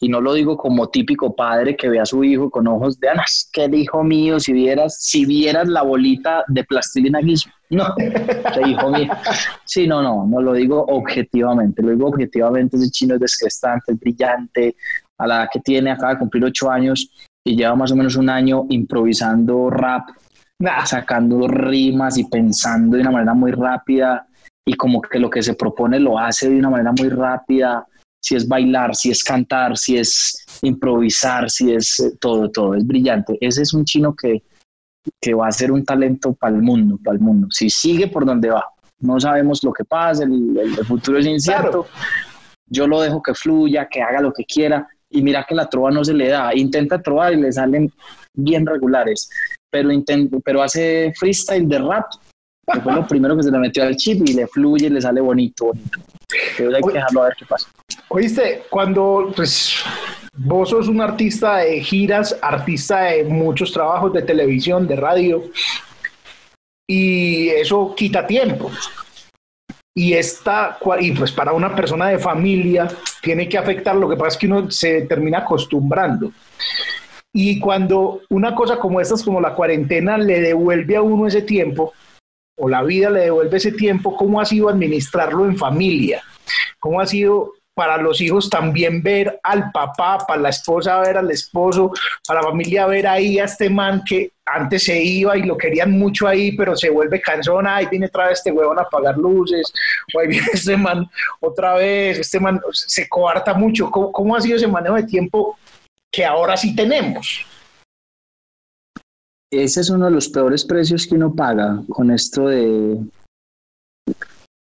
Y 0.00 0.08
no 0.08 0.20
lo 0.20 0.32
digo 0.32 0.56
como 0.56 0.88
típico 0.88 1.34
padre 1.34 1.76
que 1.76 1.88
ve 1.88 2.00
a 2.00 2.06
su 2.06 2.24
hijo 2.24 2.48
con 2.48 2.66
ojos 2.66 2.98
de 3.00 3.08
anas, 3.08 3.50
que 3.52 3.64
el 3.64 3.74
hijo 3.74 4.02
mío, 4.02 4.40
si 4.40 4.52
vieras, 4.52 4.96
si 5.00 5.26
vieras 5.26 5.68
la 5.68 5.82
bolita 5.82 6.44
de 6.48 6.64
plastilina 6.64 7.20
guiso. 7.20 7.50
No, 7.70 7.94
que 7.96 8.68
hijo 8.68 8.90
mío. 8.90 9.12
Sí, 9.64 9.86
no, 9.86 10.00
no, 10.00 10.26
no 10.26 10.40
lo 10.40 10.52
digo 10.54 10.84
objetivamente, 10.86 11.82
lo 11.82 11.90
digo 11.90 12.08
objetivamente, 12.08 12.76
ese 12.76 12.90
chino 12.90 13.14
es 13.14 13.20
descrestante, 13.20 13.92
es 13.92 14.00
brillante, 14.00 14.76
a 15.18 15.26
la 15.26 15.48
que 15.52 15.60
tiene, 15.60 15.90
acaba 15.90 16.14
de 16.14 16.18
cumplir 16.20 16.44
ocho 16.44 16.70
años 16.70 17.10
y 17.44 17.56
lleva 17.56 17.76
más 17.76 17.92
o 17.92 17.96
menos 17.96 18.16
un 18.16 18.30
año 18.30 18.64
improvisando 18.70 19.68
rap, 19.70 20.08
sacando 20.86 21.46
rimas 21.46 22.16
y 22.16 22.24
pensando 22.24 22.96
de 22.96 23.02
una 23.02 23.10
manera 23.10 23.34
muy 23.34 23.52
rápida 23.52 24.26
y 24.66 24.74
como 24.74 25.02
que 25.02 25.18
lo 25.18 25.28
que 25.28 25.42
se 25.42 25.54
propone 25.54 26.00
lo 26.00 26.18
hace 26.18 26.48
de 26.48 26.58
una 26.58 26.70
manera 26.70 26.92
muy 26.92 27.10
rápida, 27.10 27.86
si 28.22 28.34
es 28.34 28.48
bailar, 28.48 28.94
si 28.96 29.10
es 29.10 29.22
cantar, 29.22 29.76
si 29.76 29.98
es 29.98 30.46
improvisar, 30.62 31.50
si 31.50 31.74
es 31.74 32.00
eh, 32.00 32.16
todo, 32.18 32.50
todo, 32.50 32.74
es 32.74 32.86
brillante. 32.86 33.36
Ese 33.40 33.60
es 33.60 33.74
un 33.74 33.84
chino 33.84 34.14
que, 34.14 34.42
que 35.20 35.34
va 35.34 35.48
a 35.48 35.52
ser 35.52 35.70
un 35.70 35.84
talento 35.84 36.32
para 36.32 36.56
el 36.56 36.62
mundo, 36.62 36.98
para 37.04 37.16
el 37.16 37.20
mundo. 37.20 37.48
Si 37.50 37.68
sigue 37.68 38.08
por 38.08 38.24
donde 38.24 38.48
va, 38.48 38.64
no 39.00 39.20
sabemos 39.20 39.62
lo 39.62 39.72
que 39.74 39.84
pasa, 39.84 40.24
el, 40.24 40.56
el, 40.56 40.86
futuro 40.86 41.18
es 41.18 41.26
incierto. 41.26 41.86
Yo 42.66 42.86
lo 42.86 43.02
dejo 43.02 43.22
que 43.22 43.34
fluya, 43.34 43.86
que 43.86 44.00
haga 44.00 44.22
lo 44.22 44.32
que 44.32 44.46
quiera 44.46 44.88
y 45.10 45.22
mira 45.22 45.44
que 45.48 45.54
la 45.54 45.68
trova 45.68 45.90
no 45.90 46.04
se 46.04 46.14
le 46.14 46.28
da. 46.28 46.54
Intenta 46.54 47.00
trobar 47.00 47.32
y 47.32 47.40
le 47.40 47.52
salen 47.52 47.92
bien 48.34 48.66
regulares, 48.66 49.30
pero, 49.70 49.90
pero 50.44 50.62
hace 50.62 51.12
freestyle 51.16 51.68
de 51.68 51.78
rap 51.78 52.06
que 52.72 52.80
fue 52.80 52.92
lo 52.92 53.06
primero 53.08 53.36
que 53.36 53.42
se 53.42 53.50
le 53.50 53.58
metió 53.58 53.82
al 53.82 53.96
chip 53.96 54.26
y 54.26 54.34
le 54.34 54.46
fluye, 54.46 54.90
le 54.90 55.00
sale 55.00 55.20
bonito, 55.20 55.66
bonito. 55.66 56.00
Hay 56.58 56.82
que 56.82 56.92
dejarlo 56.92 57.22
a 57.22 57.24
ver 57.26 57.34
qué 57.38 57.46
pasa. 57.46 57.68
Oíste, 58.08 58.64
cuando 58.70 59.32
pues 59.34 59.82
vos 60.36 60.70
sos 60.70 60.88
un 60.88 61.00
artista 61.00 61.58
de 61.58 61.82
giras, 61.82 62.36
artista 62.40 63.02
de 63.02 63.24
muchos 63.24 63.72
trabajos 63.72 64.12
de 64.12 64.22
televisión, 64.22 64.86
de 64.86 64.96
radio, 64.96 65.44
y 66.88 67.48
eso 67.48 67.94
quita 67.96 68.26
tiempo. 68.26 68.70
Y 69.96 70.14
esta, 70.14 70.78
y 70.98 71.12
pues 71.12 71.30
para 71.30 71.52
una 71.52 71.74
persona 71.74 72.08
de 72.08 72.18
familia 72.18 72.88
tiene 73.22 73.48
que 73.48 73.56
afectar, 73.56 73.94
lo 73.94 74.08
que 74.08 74.16
pasa 74.16 74.28
es 74.28 74.36
que 74.38 74.46
uno 74.46 74.70
se 74.70 75.02
termina 75.02 75.38
acostumbrando. 75.38 76.32
Y 77.32 77.60
cuando 77.60 78.20
una 78.30 78.54
cosa 78.54 78.78
como 78.78 79.00
esta, 79.00 79.14
como 79.24 79.40
la 79.40 79.54
cuarentena, 79.54 80.18
le 80.18 80.40
devuelve 80.40 80.96
a 80.96 81.02
uno 81.02 81.26
ese 81.26 81.42
tiempo, 81.42 81.92
o 82.56 82.68
la 82.68 82.82
vida 82.82 83.10
le 83.10 83.20
devuelve 83.20 83.56
ese 83.56 83.72
tiempo, 83.72 84.16
¿cómo 84.16 84.40
ha 84.40 84.44
sido 84.44 84.68
administrarlo 84.68 85.44
en 85.44 85.56
familia? 85.56 86.22
¿Cómo 86.78 87.00
ha 87.00 87.06
sido 87.06 87.54
para 87.74 87.96
los 87.96 88.20
hijos 88.20 88.48
también 88.48 89.02
ver 89.02 89.40
al 89.42 89.70
papá, 89.72 90.18
para 90.26 90.40
la 90.40 90.48
esposa 90.50 91.00
ver 91.00 91.18
al 91.18 91.30
esposo, 91.30 91.92
para 92.26 92.40
la 92.40 92.48
familia 92.48 92.86
ver 92.86 93.06
ahí 93.06 93.38
a 93.38 93.44
este 93.44 93.68
man 93.68 94.02
que 94.06 94.32
antes 94.46 94.84
se 94.84 95.02
iba 95.02 95.36
y 95.36 95.42
lo 95.42 95.56
querían 95.56 95.90
mucho 95.92 96.28
ahí, 96.28 96.52
pero 96.52 96.76
se 96.76 96.90
vuelve 96.90 97.20
cansón, 97.20 97.66
ahí 97.66 97.86
viene 97.90 98.06
otra 98.06 98.28
vez 98.28 98.38
este 98.38 98.52
huevón 98.52 98.78
a 98.78 98.82
apagar 98.82 99.16
luces, 99.16 99.72
o 100.14 100.20
ahí 100.20 100.28
viene 100.28 100.46
este 100.52 100.76
man 100.76 101.08
otra 101.40 101.74
vez, 101.74 102.18
este 102.18 102.38
man 102.38 102.60
se 102.72 103.08
coarta 103.08 103.54
mucho. 103.54 103.90
¿Cómo, 103.90 104.12
cómo 104.12 104.36
ha 104.36 104.40
sido 104.40 104.56
ese 104.56 104.68
manejo 104.68 104.96
de 104.96 105.04
tiempo 105.04 105.58
que 106.10 106.24
ahora 106.24 106.56
sí 106.56 106.76
tenemos? 106.76 107.46
ese 109.62 109.80
es 109.80 109.90
uno 109.90 110.06
de 110.06 110.10
los 110.10 110.28
peores 110.28 110.64
precios 110.64 111.06
que 111.06 111.14
uno 111.14 111.32
paga 111.32 111.80
con 111.88 112.10
esto 112.10 112.48
de 112.48 112.98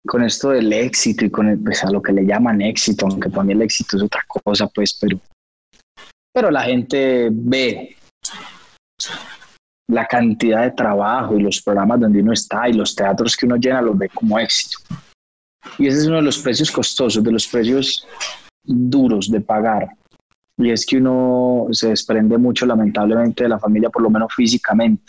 con 0.07 0.25
esto 0.25 0.51
del 0.51 0.73
éxito 0.73 1.25
y 1.25 1.31
con 1.31 1.49
el, 1.49 1.59
pues, 1.59 1.85
a 1.85 1.91
lo 1.91 2.01
que 2.01 2.13
le 2.13 2.25
llaman 2.25 2.63
éxito, 2.63 3.07
aunque 3.07 3.29
para 3.29 3.45
mí 3.45 3.53
el 3.53 3.63
éxito 3.63 3.97
es 3.97 4.03
otra 4.03 4.23
cosa, 4.27 4.69
pues, 4.69 4.97
pero, 5.01 5.21
pero 6.33 6.51
la 6.51 6.63
gente 6.63 7.29
ve 7.31 7.97
la 9.89 10.07
cantidad 10.07 10.63
de 10.63 10.73
trabajo 10.73 11.37
y 11.37 11.43
los 11.43 11.61
programas 11.63 12.01
donde 12.01 12.21
uno 12.21 12.33
está 12.33 12.69
y 12.69 12.73
los 12.73 12.95
teatros 12.95 13.37
que 13.37 13.47
uno 13.47 13.57
llena 13.57 13.83
los 13.83 13.97
ve 13.97 14.09
como 14.09 14.39
éxito. 14.39 14.79
Y 15.79 15.87
ese 15.87 15.99
es 15.99 16.07
uno 16.07 16.17
de 16.17 16.23
los 16.23 16.39
precios 16.39 16.71
costosos, 16.71 17.23
de 17.23 17.33
los 17.33 17.47
precios 17.47 18.07
duros 18.65 19.31
de 19.31 19.41
pagar 19.41 19.89
y 20.59 20.71
es 20.71 20.87
que 20.87 20.97
uno 20.97 21.67
se 21.71 21.89
desprende 21.89 22.39
mucho 22.39 22.65
lamentablemente 22.65 23.45
de 23.45 23.51
la 23.51 23.59
familia, 23.59 23.91
por 23.91 24.03
lo 24.03 24.11
menos 24.11 24.33
físicamente. 24.35 25.03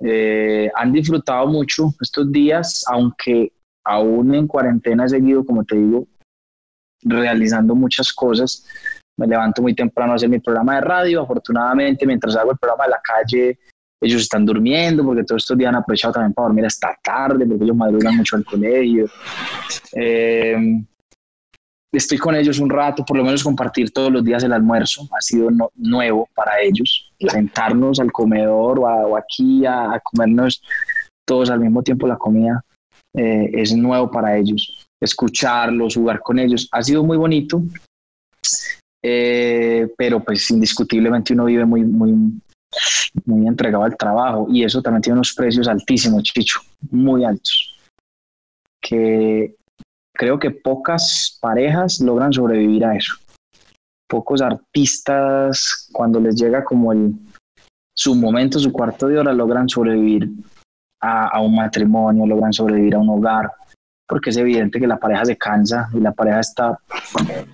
Eh, 0.00 0.70
han 0.74 0.92
disfrutado 0.92 1.46
mucho 1.46 1.94
estos 2.00 2.30
días, 2.32 2.84
aunque 2.88 3.52
aún 3.84 4.34
en 4.34 4.46
cuarentena 4.46 5.04
he 5.04 5.08
seguido, 5.08 5.44
como 5.44 5.64
te 5.64 5.76
digo, 5.76 6.06
realizando 7.02 7.74
muchas 7.74 8.12
cosas. 8.12 8.66
Me 9.16 9.26
levanto 9.26 9.62
muy 9.62 9.74
temprano 9.74 10.12
a 10.12 10.16
hacer 10.16 10.28
mi 10.28 10.40
programa 10.40 10.76
de 10.76 10.80
radio. 10.80 11.22
Afortunadamente, 11.22 12.06
mientras 12.06 12.34
hago 12.36 12.52
el 12.52 12.58
programa 12.58 12.84
de 12.84 12.90
la 12.90 13.00
calle, 13.02 13.58
ellos 14.00 14.22
están 14.22 14.44
durmiendo 14.44 15.04
porque 15.04 15.24
todos 15.24 15.42
estos 15.42 15.56
días 15.56 15.68
han 15.68 15.76
aprovechado 15.76 16.14
también 16.14 16.32
para 16.32 16.48
dormir 16.48 16.66
hasta 16.66 16.98
tarde, 17.02 17.46
porque 17.46 17.64
ellos 17.64 17.76
madrugan 17.76 18.16
mucho 18.16 18.36
al 18.36 18.44
colegio. 18.44 19.06
Eh, 19.92 20.82
estoy 21.92 22.18
con 22.18 22.34
ellos 22.34 22.58
un 22.58 22.70
rato, 22.70 23.04
por 23.04 23.16
lo 23.16 23.24
menos 23.24 23.44
compartir 23.44 23.92
todos 23.92 24.10
los 24.10 24.24
días 24.24 24.42
el 24.42 24.52
almuerzo, 24.52 25.08
ha 25.16 25.20
sido 25.20 25.48
nuevo 25.76 26.28
para 26.34 26.60
ellos, 26.60 27.12
sentarnos 27.18 28.00
al 28.00 28.10
comedor 28.10 28.80
o, 28.80 29.16
aquí 29.16 29.64
a, 29.64 30.00
comernos 30.02 30.62
todos 31.26 31.50
al 31.50 31.60
mismo 31.60 31.82
tiempo 31.82 32.06
la 32.06 32.16
comida 32.16 32.64
eh, 33.14 33.50
es 33.52 33.74
nuevo 33.76 34.10
para 34.10 34.36
ellos, 34.36 34.86
escucharlos, 35.00 35.94
jugar 35.94 36.20
con 36.20 36.38
ellos, 36.38 36.68
ha 36.72 36.82
sido 36.82 37.04
muy 37.04 37.16
bonito, 37.16 37.62
eh, 39.02 39.88
pero 39.96 40.22
pues 40.22 40.50
indiscutiblemente 40.50 41.32
uno 41.32 41.44
vive 41.44 41.64
muy, 41.64 41.84
muy, 41.84 42.12
muy 43.24 43.46
entregado 43.46 43.84
al 43.84 43.96
trabajo 43.96 44.46
y 44.50 44.64
eso 44.64 44.82
también 44.82 45.02
tiene 45.02 45.14
unos 45.14 45.32
precios 45.32 45.68
altísimos, 45.68 46.22
Chicho, 46.24 46.60
muy 46.90 47.24
altos, 47.24 47.78
que 48.80 49.54
creo 50.12 50.38
que 50.38 50.50
pocas 50.50 51.38
parejas 51.40 52.00
logran 52.00 52.32
sobrevivir 52.32 52.84
a 52.84 52.96
eso. 52.96 53.14
Pocos 54.08 54.42
artistas, 54.42 55.88
cuando 55.92 56.20
les 56.20 56.36
llega 56.36 56.64
como 56.64 56.92
el, 56.92 57.14
su 57.96 58.14
momento, 58.14 58.58
su 58.58 58.72
cuarto 58.72 59.08
de 59.08 59.18
hora, 59.18 59.32
logran 59.32 59.68
sobrevivir 59.68 60.30
a, 61.04 61.40
un 61.40 61.54
matrimonio, 61.54 62.26
logran 62.26 62.52
sobrevivir 62.52 62.94
a 62.94 62.98
un 62.98 63.08
hogar, 63.08 63.50
porque 64.06 64.30
es 64.30 64.36
evidente 64.36 64.78
que 64.78 64.86
la 64.86 64.98
pareja 64.98 65.24
se 65.24 65.36
cansa 65.36 65.88
y 65.92 66.00
la 66.00 66.12
pareja 66.12 66.40
está 66.40 66.78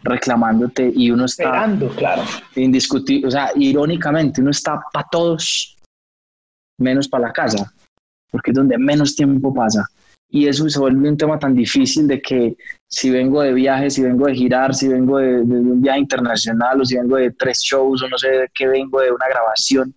reclamándote 0.03 0.93
y 0.95 1.11
uno 1.11 1.25
está... 1.25 1.45
Esperando, 1.45 1.89
claro. 1.91 2.23
Indiscutible, 2.57 3.29
o 3.29 3.31
sea, 3.31 3.51
irónicamente, 3.55 4.41
uno 4.41 4.51
está 4.51 4.81
para 4.93 5.07
todos, 5.11 5.77
menos 6.79 7.09
para 7.09 7.29
la 7.29 7.33
casa, 7.33 7.73
porque 8.31 8.51
es 8.51 8.57
donde 8.57 8.79
menos 8.79 9.15
tiempo 9.15 9.53
pasa 9.53 9.87
y 10.31 10.47
eso 10.47 10.69
se 10.69 10.79
vuelve 10.79 11.09
un 11.09 11.17
tema 11.17 11.39
tan 11.39 11.55
difícil 11.55 12.07
de 12.07 12.23
que 12.23 12.57
si 12.89 13.11
vengo 13.11 13.43
de 13.43 13.53
viaje, 13.53 13.91
si 13.91 14.03
vengo 14.03 14.27
de 14.27 14.35
girar, 14.35 14.75
si 14.75 14.87
vengo 14.89 15.19
de, 15.19 15.41
un 15.41 15.83
viaje 15.83 15.99
internacional 15.99 16.81
o 16.81 16.85
si 16.85 16.97
vengo 16.97 17.17
de 17.17 17.33
tres 17.33 17.61
shows 17.61 18.03
o 18.03 18.09
no 18.09 18.17
sé 18.17 18.29
de 18.29 18.49
qué 18.55 18.69
vengo 18.69 19.01
de 19.01 19.11
una 19.11 19.27
grabación, 19.29 19.93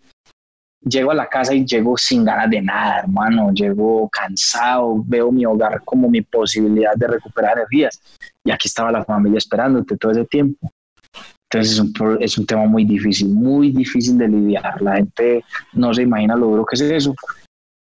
llego 0.86 1.12
a 1.12 1.16
la 1.16 1.28
casa 1.28 1.54
y 1.54 1.66
llego 1.66 1.98
sin 1.98 2.26
ganas 2.26 2.50
de 2.50 2.62
nada, 2.62 3.00
hermano, 3.00 3.52
llego 3.54 4.10
cansado, 4.10 5.04
veo 5.06 5.32
mi 5.32 5.46
hogar 5.46 5.82
como 5.84 6.10
mi 6.10 6.22
posibilidad 6.22 6.96
de 6.96 7.08
recuperar 7.08 7.58
energías 7.58 8.00
y 8.44 8.52
aquí 8.52 8.68
estaba 8.68 8.92
la 8.92 9.04
familia 9.04 9.38
esperándote 9.38 9.98
todo 9.98 10.12
ese 10.12 10.26
tiempo. 10.26 10.72
Entonces 11.50 11.74
es 11.74 11.80
un, 11.80 12.18
es 12.20 12.38
un 12.38 12.46
tema 12.46 12.66
muy 12.66 12.84
difícil, 12.84 13.30
muy 13.30 13.72
difícil 13.72 14.18
de 14.18 14.28
lidiar. 14.28 14.82
La 14.82 14.96
gente 14.96 15.44
no 15.74 15.94
se 15.94 16.02
imagina 16.02 16.36
lo 16.36 16.48
duro 16.48 16.66
que 16.66 16.76
es 16.76 16.82
eso. 16.82 17.14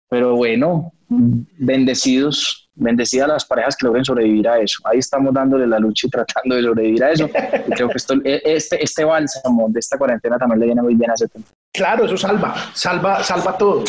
Pero 0.09 0.35
bueno, 0.35 0.93
bendecidos, 1.09 2.69
bendecidas 2.73 3.27
las 3.27 3.45
parejas 3.45 3.75
que 3.75 3.85
logren 3.85 4.05
sobrevivir 4.05 4.47
a 4.47 4.59
eso. 4.59 4.81
Ahí 4.85 4.99
estamos 4.99 5.33
dándole 5.33 5.67
la 5.67 5.77
lucha 5.77 6.07
y 6.07 6.09
tratando 6.09 6.55
de 6.55 6.63
sobrevivir 6.63 7.03
a 7.03 7.11
eso. 7.11 7.29
Y 7.67 7.71
creo 7.71 7.89
que 7.89 7.97
esto, 7.97 8.15
e, 8.23 8.41
este, 8.45 8.81
este 8.81 9.03
bálsamo 9.03 9.67
de 9.69 9.79
esta 9.79 9.97
cuarentena 9.97 10.37
también 10.37 10.61
le 10.61 10.65
viene 10.67 10.81
muy 10.81 10.95
bien 10.95 11.11
a 11.11 11.15
ese 11.15 11.27
tema. 11.27 11.45
Claro, 11.71 12.05
eso 12.05 12.17
salva, 12.17 12.55
salva, 12.73 13.23
salva 13.23 13.55
todo. 13.55 13.83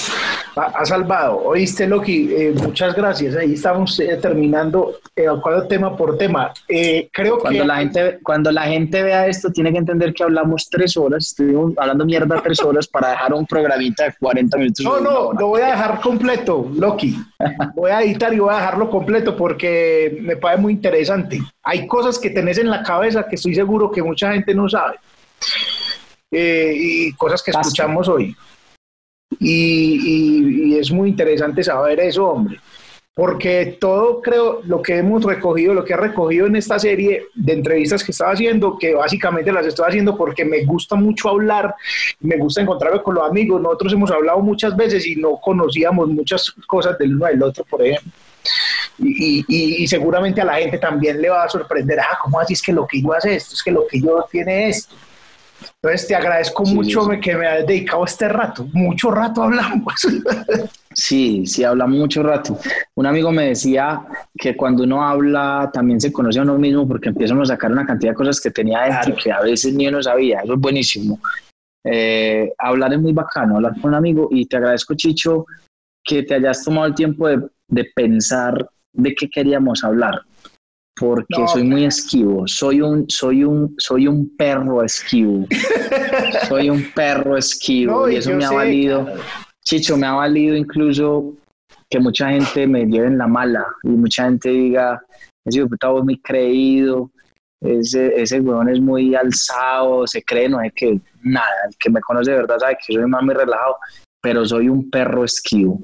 Ha, 0.55 0.85
salvado. 0.85 1.39
Oíste, 1.45 1.87
Loki, 1.87 2.29
eh, 2.31 2.53
muchas 2.55 2.95
gracias. 2.95 3.35
Ahí 3.37 3.55
estamos 3.55 3.99
eh, 4.01 4.19
terminando 4.21 4.97
eh, 5.17 5.27
tema 5.67 5.97
por 5.97 6.19
tema. 6.19 6.53
Eh, 6.69 7.09
creo 7.11 7.39
cuando 7.39 7.61
que... 7.61 7.67
La 7.67 7.77
gente, 7.77 8.19
cuando 8.23 8.53
la 8.53 8.65
gente 8.65 9.03
vea 9.03 9.27
esto, 9.27 9.51
tiene 9.51 9.73
que 9.73 9.79
entender 9.79 10.13
que 10.13 10.23
hablamos 10.23 10.69
tres 10.69 10.95
horas, 10.99 11.29
estuvimos 11.29 11.73
hablando 11.79 12.05
mierda 12.05 12.43
tres 12.43 12.61
horas 12.63 12.87
para 12.87 13.11
dejar 13.11 13.33
un 13.33 13.47
programita 13.47 14.05
de 14.05 14.15
40 14.21 14.59
minutos. 14.59 14.85
No, 14.85 15.01
no, 15.01 15.33
lo 15.33 15.47
voy 15.47 15.63
a 15.63 15.69
dejar 15.69 16.01
completo, 16.01 16.71
Loki. 16.75 17.17
Voy 17.75 17.91
a 17.91 18.03
editar 18.03 18.33
y 18.35 18.41
voy 18.41 18.53
a 18.53 18.59
dejarlo 18.59 18.91
completo 18.91 19.35
porque 19.35 20.19
me 20.21 20.37
parece 20.37 20.61
muy 20.61 20.75
interesante. 20.75 21.41
Hay 21.63 21.87
cosas 21.87 22.19
que 22.19 22.29
tenés 22.29 22.59
en 22.59 22.69
la 22.69 22.83
cabeza 22.83 23.27
que 23.27 23.37
estoy 23.37 23.55
seguro 23.55 23.91
que 23.91 24.03
mucha 24.03 24.33
gente 24.33 24.55
no 24.55 24.69
sabe. 24.69 24.97
Eh, 26.31 26.73
y 26.77 27.13
cosas 27.15 27.43
que 27.43 27.51
escuchamos 27.51 28.09
hoy. 28.09 28.37
Y, 29.39 30.77
es 30.79 30.91
muy 30.91 31.11
interesante 31.11 31.63
saber 31.63 32.01
eso, 32.01 32.27
hombre. 32.27 32.61
Porque 33.15 33.77
todo, 33.79 34.23
creo, 34.23 34.61
lo 34.65 34.81
que 34.81 34.97
hemos 34.97 35.23
recogido, 35.25 35.75
lo 35.75 35.85
que 35.85 35.93
ha 35.93 35.99
recogido 35.99 36.47
en 36.47 36.57
esta 36.57 36.79
serie 36.79 37.27
de 37.35 37.53
entrevistas 37.53 38.03
que 38.03 38.13
estaba 38.13 38.33
haciendo, 38.33 38.79
que 38.79 38.95
básicamente 38.95 39.53
las 39.53 39.67
estoy 39.67 39.87
haciendo 39.89 40.17
porque 40.17 40.45
me 40.45 40.65
gusta 40.65 40.95
mucho 40.95 41.29
hablar, 41.29 41.75
me 42.21 42.39
gusta 42.39 42.63
encontrarme 42.63 43.03
con 43.03 43.17
los 43.17 43.29
amigos. 43.29 43.61
Nosotros 43.61 43.93
hemos 43.93 44.11
hablado 44.11 44.41
muchas 44.41 44.75
veces 44.77 45.07
y 45.07 45.17
no 45.17 45.39
conocíamos 45.41 46.09
muchas 46.09 46.51
cosas 46.67 46.97
del 46.99 47.17
uno 47.17 47.27
del 47.27 47.43
otro, 47.43 47.65
por 47.65 47.85
ejemplo. 47.85 48.13
Y, 48.99 49.45
y, 49.49 49.87
seguramente 49.87 50.41
a 50.41 50.45
la 50.45 50.55
gente 50.55 50.79
también 50.79 51.21
le 51.21 51.29
va 51.29 51.45
a 51.45 51.49
sorprender, 51.49 52.01
ah, 52.01 52.19
¿cómo 52.23 52.41
así 52.41 52.55
es 52.55 52.63
que 52.63 52.73
lo 52.73 52.87
que 52.87 53.03
yo 53.03 53.13
hace 53.13 53.35
esto? 53.35 53.55
Es 53.55 53.63
que 53.63 53.71
lo 53.71 53.87
que 53.87 54.01
yo 54.01 54.25
tiene 54.31 54.69
esto. 54.69 54.95
Entonces 55.83 56.09
te 56.09 56.15
agradezco 56.15 56.65
mucho 56.65 57.09
que 57.21 57.37
me 57.37 57.47
hayas 57.47 57.67
dedicado 57.67 58.05
este 58.05 58.29
rato. 58.29 58.67
Mucho 58.73 59.11
rato 59.11 59.43
hablamos. 59.43 59.95
Sí, 60.93 61.47
sí, 61.47 61.63
hablamos 61.63 62.01
mucho 62.01 62.21
rato. 62.21 62.59
Un 62.97 63.07
amigo 63.07 63.31
me 63.31 63.47
decía 63.47 64.05
que 64.37 64.57
cuando 64.57 64.83
uno 64.83 65.05
habla 65.05 65.71
también 65.73 66.01
se 66.01 66.13
conoce 66.13 66.41
a 66.41 66.43
uno 66.43 66.59
mismo 66.59 66.87
porque 66.87 67.11
empiezan 67.11 67.41
a 67.41 67.45
sacar 67.45 67.71
una 67.71 67.87
cantidad 67.87 68.11
de 68.11 68.17
cosas 68.17 68.41
que 68.41 68.51
tenía 68.51 68.83
dentro 68.83 69.15
y 69.15 69.23
que 69.23 69.31
a 69.31 69.41
veces 69.41 69.73
ni 69.73 69.87
uno 69.87 70.03
sabía. 70.03 70.41
Eso 70.41 70.55
es 70.55 70.61
buenísimo. 70.61 71.21
Eh, 71.85 72.53
hablar 72.59 72.93
es 72.93 73.01
muy 73.01 73.13
bacano, 73.13 73.57
hablar 73.57 73.81
con 73.81 73.91
un 73.91 73.95
amigo 73.95 74.29
y 74.33 74.47
te 74.47 74.57
agradezco, 74.57 74.95
Chicho, 74.95 75.47
que 76.05 76.25
te 76.25 76.35
hayas 76.35 76.65
tomado 76.65 76.89
el 76.89 76.95
tiempo 76.95 77.29
de, 77.29 77.41
de 77.69 77.85
pensar 77.95 78.69
de 78.93 79.15
qué 79.15 79.31
queríamos 79.31 79.85
hablar 79.85 80.21
porque 80.97 81.47
soy 81.49 81.65
muy 81.65 81.85
esquivo, 81.85 82.47
soy 82.47 82.81
un, 82.83 83.07
soy 83.09 83.45
un, 83.45 83.75
soy 83.79 84.07
un 84.07 84.37
perro 84.37 84.83
esquivo, 84.83 85.47
soy 86.49 86.71
un 86.71 86.91
perro 86.95 87.37
esquivo 87.37 88.09
y 88.09 88.17
eso 88.17 88.35
me 88.35 88.45
ha 88.45 88.51
valido, 88.51 89.07
Chicho, 89.65 89.97
me 89.97 90.07
ha 90.07 90.13
valido 90.13 90.57
incluso 90.57 91.35
que 91.89 91.99
mucha 91.99 92.29
gente 92.29 92.67
me 92.67 92.85
lleve 92.87 93.07
en 93.07 93.19
la 93.19 93.27
mala 93.27 93.67
y 93.83 93.89
mucha 93.89 94.25
gente 94.25 94.51
diga, 94.51 95.03
ese 95.45 95.63
diputado 95.63 95.99
es 95.99 96.05
muy 96.05 96.21
creído, 96.21 97.11
ese, 97.61 98.21
ese 98.21 98.41
weón 98.41 98.69
es 98.69 98.81
muy 98.81 99.15
alzado, 99.15 100.07
se 100.07 100.23
cree, 100.23 100.49
no 100.49 100.61
es 100.61 100.73
que 100.75 101.01
nada, 101.23 101.47
el 101.69 101.77
que 101.79 101.91
me 101.91 102.01
conoce 102.01 102.31
de 102.31 102.39
verdad 102.39 102.59
sabe 102.59 102.79
que 102.87 102.95
soy 102.95 103.07
más 103.07 103.23
muy 103.23 103.35
relajado 103.35 103.77
pero 104.21 104.45
soy 104.45 104.69
un 104.69 104.91
perro 104.91 105.25
esquivo. 105.25 105.81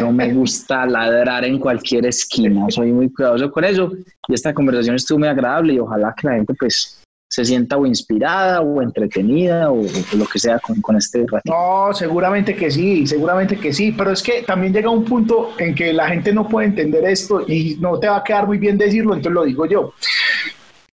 No 0.00 0.12
me 0.12 0.32
gusta 0.32 0.86
ladrar 0.86 1.44
en 1.44 1.58
cualquier 1.58 2.06
esquina. 2.06 2.66
Soy 2.70 2.92
muy 2.92 3.12
cuidadoso 3.12 3.50
con 3.50 3.64
eso. 3.64 3.92
Y 4.28 4.34
esta 4.34 4.54
conversación 4.54 4.96
estuvo 4.96 5.18
muy 5.18 5.28
agradable 5.28 5.74
y 5.74 5.78
ojalá 5.78 6.14
que 6.16 6.28
la 6.28 6.34
gente 6.34 6.54
pues 6.54 7.02
se 7.28 7.46
sienta 7.46 7.78
o 7.78 7.86
inspirada 7.86 8.60
o 8.60 8.82
entretenida 8.82 9.70
o, 9.72 9.82
lo 10.16 10.26
que 10.26 10.38
sea 10.38 10.58
con, 10.58 10.82
con 10.82 10.96
este 10.96 11.20
ratito. 11.26 11.54
No, 11.54 11.94
seguramente 11.94 12.54
que 12.54 12.70
sí, 12.70 13.06
seguramente 13.06 13.56
que 13.56 13.72
sí, 13.72 13.92
pero 13.92 14.12
es 14.12 14.22
que 14.22 14.42
también 14.42 14.74
llega 14.74 14.90
un 14.90 15.04
punto 15.04 15.52
en 15.58 15.74
que 15.74 15.94
la 15.94 16.08
gente 16.08 16.34
no 16.34 16.46
puede 16.46 16.66
entender 16.68 17.06
esto 17.06 17.40
y 17.48 17.78
no 17.80 17.98
te 17.98 18.06
va 18.06 18.18
a 18.18 18.24
quedar 18.24 18.46
muy 18.46 18.58
bien 18.58 18.76
decirlo, 18.76 19.14
entonces 19.14 19.32
lo 19.32 19.44
digo 19.44 19.64
yo. 19.64 19.94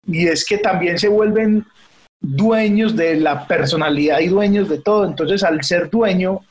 Y 0.07 0.29
es 0.29 0.45
que 0.47 0.59
también 0.59 0.97
se 0.97 1.09
vuelven 1.09 1.67
dueños 2.21 2.95
de 2.95 3.17
la 3.17 3.47
personalidad 3.49 4.21
y 4.21 4.29
dueños 4.29 4.69
de 4.69 4.79
todo, 4.79 5.07
entonces 5.07 5.43
al 5.43 5.65
ser 5.65 5.91
dueño 5.91 6.43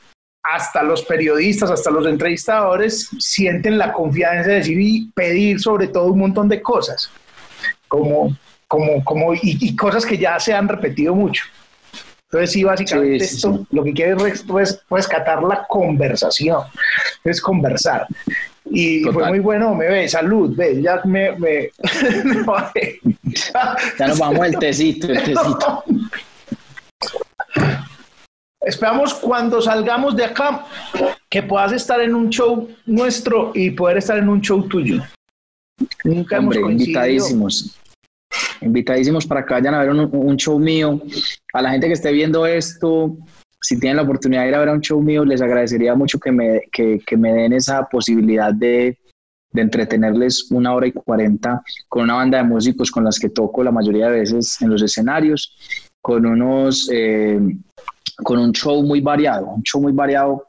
hasta 0.50 0.82
los 0.82 1.02
periodistas, 1.02 1.70
hasta 1.70 1.90
los 1.90 2.06
entrevistadores 2.06 3.10
sienten 3.18 3.78
la 3.78 3.92
confianza 3.92 4.50
de 4.50 4.56
decir 4.56 4.80
y 4.80 5.10
pedir 5.14 5.60
sobre 5.60 5.88
todo 5.88 6.12
un 6.12 6.18
montón 6.20 6.48
de 6.48 6.62
cosas, 6.62 7.10
como, 7.86 8.36
como, 8.66 9.04
como, 9.04 9.34
y, 9.34 9.76
cosas 9.76 10.06
que 10.06 10.16
ya 10.16 10.38
se 10.40 10.54
han 10.54 10.68
repetido 10.68 11.14
mucho. 11.14 11.44
Entonces, 12.24 12.52
sí, 12.52 12.62
básicamente 12.62 13.24
esto 13.24 13.66
lo 13.70 13.82
que 13.84 13.92
quiere 13.92 14.14
es 14.28 14.44
rescatar 14.90 15.42
la 15.42 15.66
conversación, 15.66 16.62
es 17.24 17.40
conversar. 17.40 18.06
Y 18.70 19.02
fue 19.04 19.26
muy 19.28 19.38
bueno, 19.38 19.74
me 19.74 19.86
ve, 19.86 20.08
salud, 20.08 20.54
ve, 20.54 20.82
ya 20.82 21.00
me, 21.04 21.32
me, 21.32 21.70
ya 23.98 24.06
nos 24.06 24.18
vamos 24.18 24.46
el 24.46 24.58
tecito, 24.58 25.08
el 25.08 25.22
tecito. 25.24 25.84
Esperamos 28.60 29.14
cuando 29.14 29.62
salgamos 29.62 30.16
de 30.16 30.24
acá 30.24 30.64
que 31.28 31.42
puedas 31.42 31.72
estar 31.72 32.00
en 32.00 32.14
un 32.14 32.28
show 32.28 32.68
nuestro 32.86 33.52
y 33.54 33.70
poder 33.70 33.98
estar 33.98 34.18
en 34.18 34.28
un 34.28 34.40
show 34.40 34.66
tuyo. 34.66 35.02
Nunca 36.04 36.38
hemos 36.38 36.56
invitadísimos. 36.56 37.78
Invitadísimos 38.60 39.26
para 39.26 39.46
que 39.46 39.54
vayan 39.54 39.74
a 39.74 39.84
ver 39.84 39.90
un, 39.90 40.36
show 40.36 40.58
mío. 40.58 41.00
A 41.52 41.62
la 41.62 41.70
gente 41.70 41.86
que 41.86 41.92
esté 41.92 42.10
viendo 42.10 42.46
esto, 42.46 43.16
si 43.60 43.78
tienen 43.78 43.96
la 43.96 44.02
oportunidad 44.02 44.42
de 44.42 44.48
ir 44.48 44.54
a 44.56 44.58
ver 44.58 44.70
un 44.70 44.80
show 44.80 45.00
mío, 45.00 45.24
les 45.24 45.40
agradecería 45.40 45.94
mucho 45.94 46.18
que 46.18 46.32
me, 46.32 46.62
que, 46.72 47.16
me 47.16 47.32
den 47.32 47.52
esa 47.52 47.84
posibilidad 47.88 48.52
de, 48.52 48.98
de 49.52 49.62
entretenerles 49.62 50.50
una 50.50 50.74
hora 50.74 50.88
y 50.88 50.92
cuarenta 50.92 51.62
con 51.88 52.02
una 52.04 52.14
banda 52.14 52.38
de 52.38 52.44
músicos 52.44 52.90
con 52.90 53.04
las 53.04 53.20
que 53.20 53.28
toco 53.28 53.62
la 53.62 53.70
mayoría 53.70 54.10
de 54.10 54.20
veces 54.20 54.60
en 54.60 54.70
los 54.70 54.82
escenarios, 54.82 55.56
con 56.02 56.26
unos 56.26 56.90
eh, 56.92 57.38
con 58.22 58.38
un 58.38 58.52
show 58.52 58.82
muy 58.82 59.00
variado, 59.00 59.46
un 59.46 59.62
show 59.62 59.80
muy 59.80 59.92
variado. 59.92 60.46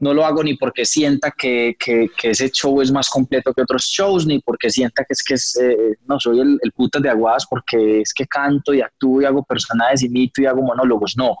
No 0.00 0.12
lo 0.12 0.26
hago 0.26 0.42
ni 0.42 0.54
porque 0.56 0.84
sienta 0.84 1.30
que, 1.30 1.76
que, 1.78 2.10
ese 2.22 2.50
show 2.50 2.82
es 2.82 2.90
más 2.90 3.08
completo 3.08 3.54
que 3.54 3.62
otros 3.62 3.84
shows, 3.84 4.26
ni 4.26 4.40
porque 4.40 4.68
sienta 4.68 5.04
que 5.04 5.12
es 5.12 5.22
que 5.22 5.34
es, 5.34 5.56
eh, 5.62 5.96
no 6.06 6.18
soy 6.18 6.40
el, 6.40 6.58
el 6.62 6.72
putas 6.72 7.00
de 7.00 7.10
aguadas 7.10 7.46
porque 7.48 8.00
es 8.00 8.12
que 8.12 8.26
canto 8.26 8.74
y 8.74 8.80
actúo 8.80 9.22
y 9.22 9.24
hago 9.24 9.44
personajes, 9.44 10.02
imito 10.02 10.42
y 10.42 10.46
hago 10.46 10.62
monólogos. 10.62 11.14
No, 11.16 11.36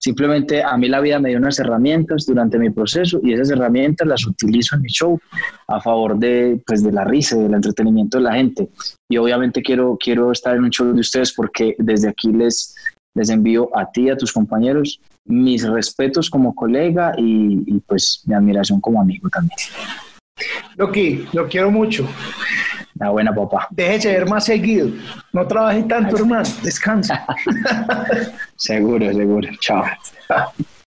simplemente 0.00 0.62
a 0.62 0.76
mí 0.78 0.88
la 0.88 1.00
vida 1.00 1.20
me 1.20 1.28
dio 1.28 1.38
unas 1.38 1.58
herramientas 1.58 2.24
durante 2.26 2.58
mi 2.58 2.70
proceso 2.70 3.20
y 3.22 3.34
esas 3.34 3.50
herramientas 3.50 4.08
las 4.08 4.26
utilizo 4.26 4.74
en 4.74 4.82
mi 4.82 4.88
show 4.88 5.20
a 5.68 5.80
favor 5.80 6.18
de, 6.18 6.60
pues, 6.66 6.82
de 6.82 6.90
la 6.90 7.04
risa, 7.04 7.36
del 7.36 7.54
entretenimiento 7.54 8.18
de 8.18 8.24
la 8.24 8.32
gente. 8.32 8.70
Y 9.08 9.18
obviamente 9.18 9.62
quiero, 9.62 9.98
quiero 10.02 10.32
estar 10.32 10.56
en 10.56 10.64
un 10.64 10.70
show 10.70 10.92
de 10.92 11.00
ustedes 11.00 11.32
porque 11.34 11.76
desde 11.78 12.08
aquí 12.08 12.32
les, 12.32 12.74
les 13.14 13.30
envío 13.30 13.68
a 13.76 13.90
ti 13.90 14.02
y 14.02 14.10
a 14.10 14.16
tus 14.16 14.32
compañeros 14.32 15.00
mis 15.24 15.68
respetos 15.68 16.30
como 16.30 16.54
colega 16.54 17.12
y, 17.16 17.78
pues 17.86 18.22
mi 18.26 18.34
admiración 18.34 18.80
como 18.80 19.00
amigo 19.00 19.28
también. 19.28 19.58
Loki, 20.76 21.26
lo 21.32 21.48
quiero 21.48 21.70
mucho. 21.70 22.08
La 22.94 23.10
buena 23.10 23.34
papá. 23.34 23.66
Déjese 23.70 24.12
ver 24.12 24.28
más 24.28 24.44
seguido. 24.44 24.90
No 25.32 25.46
trabaje 25.46 25.82
tanto, 25.84 26.16
hermano. 26.16 26.48
Descansa. 26.62 27.26
seguro, 28.56 29.12
seguro. 29.12 29.48
Chao. 29.60 29.84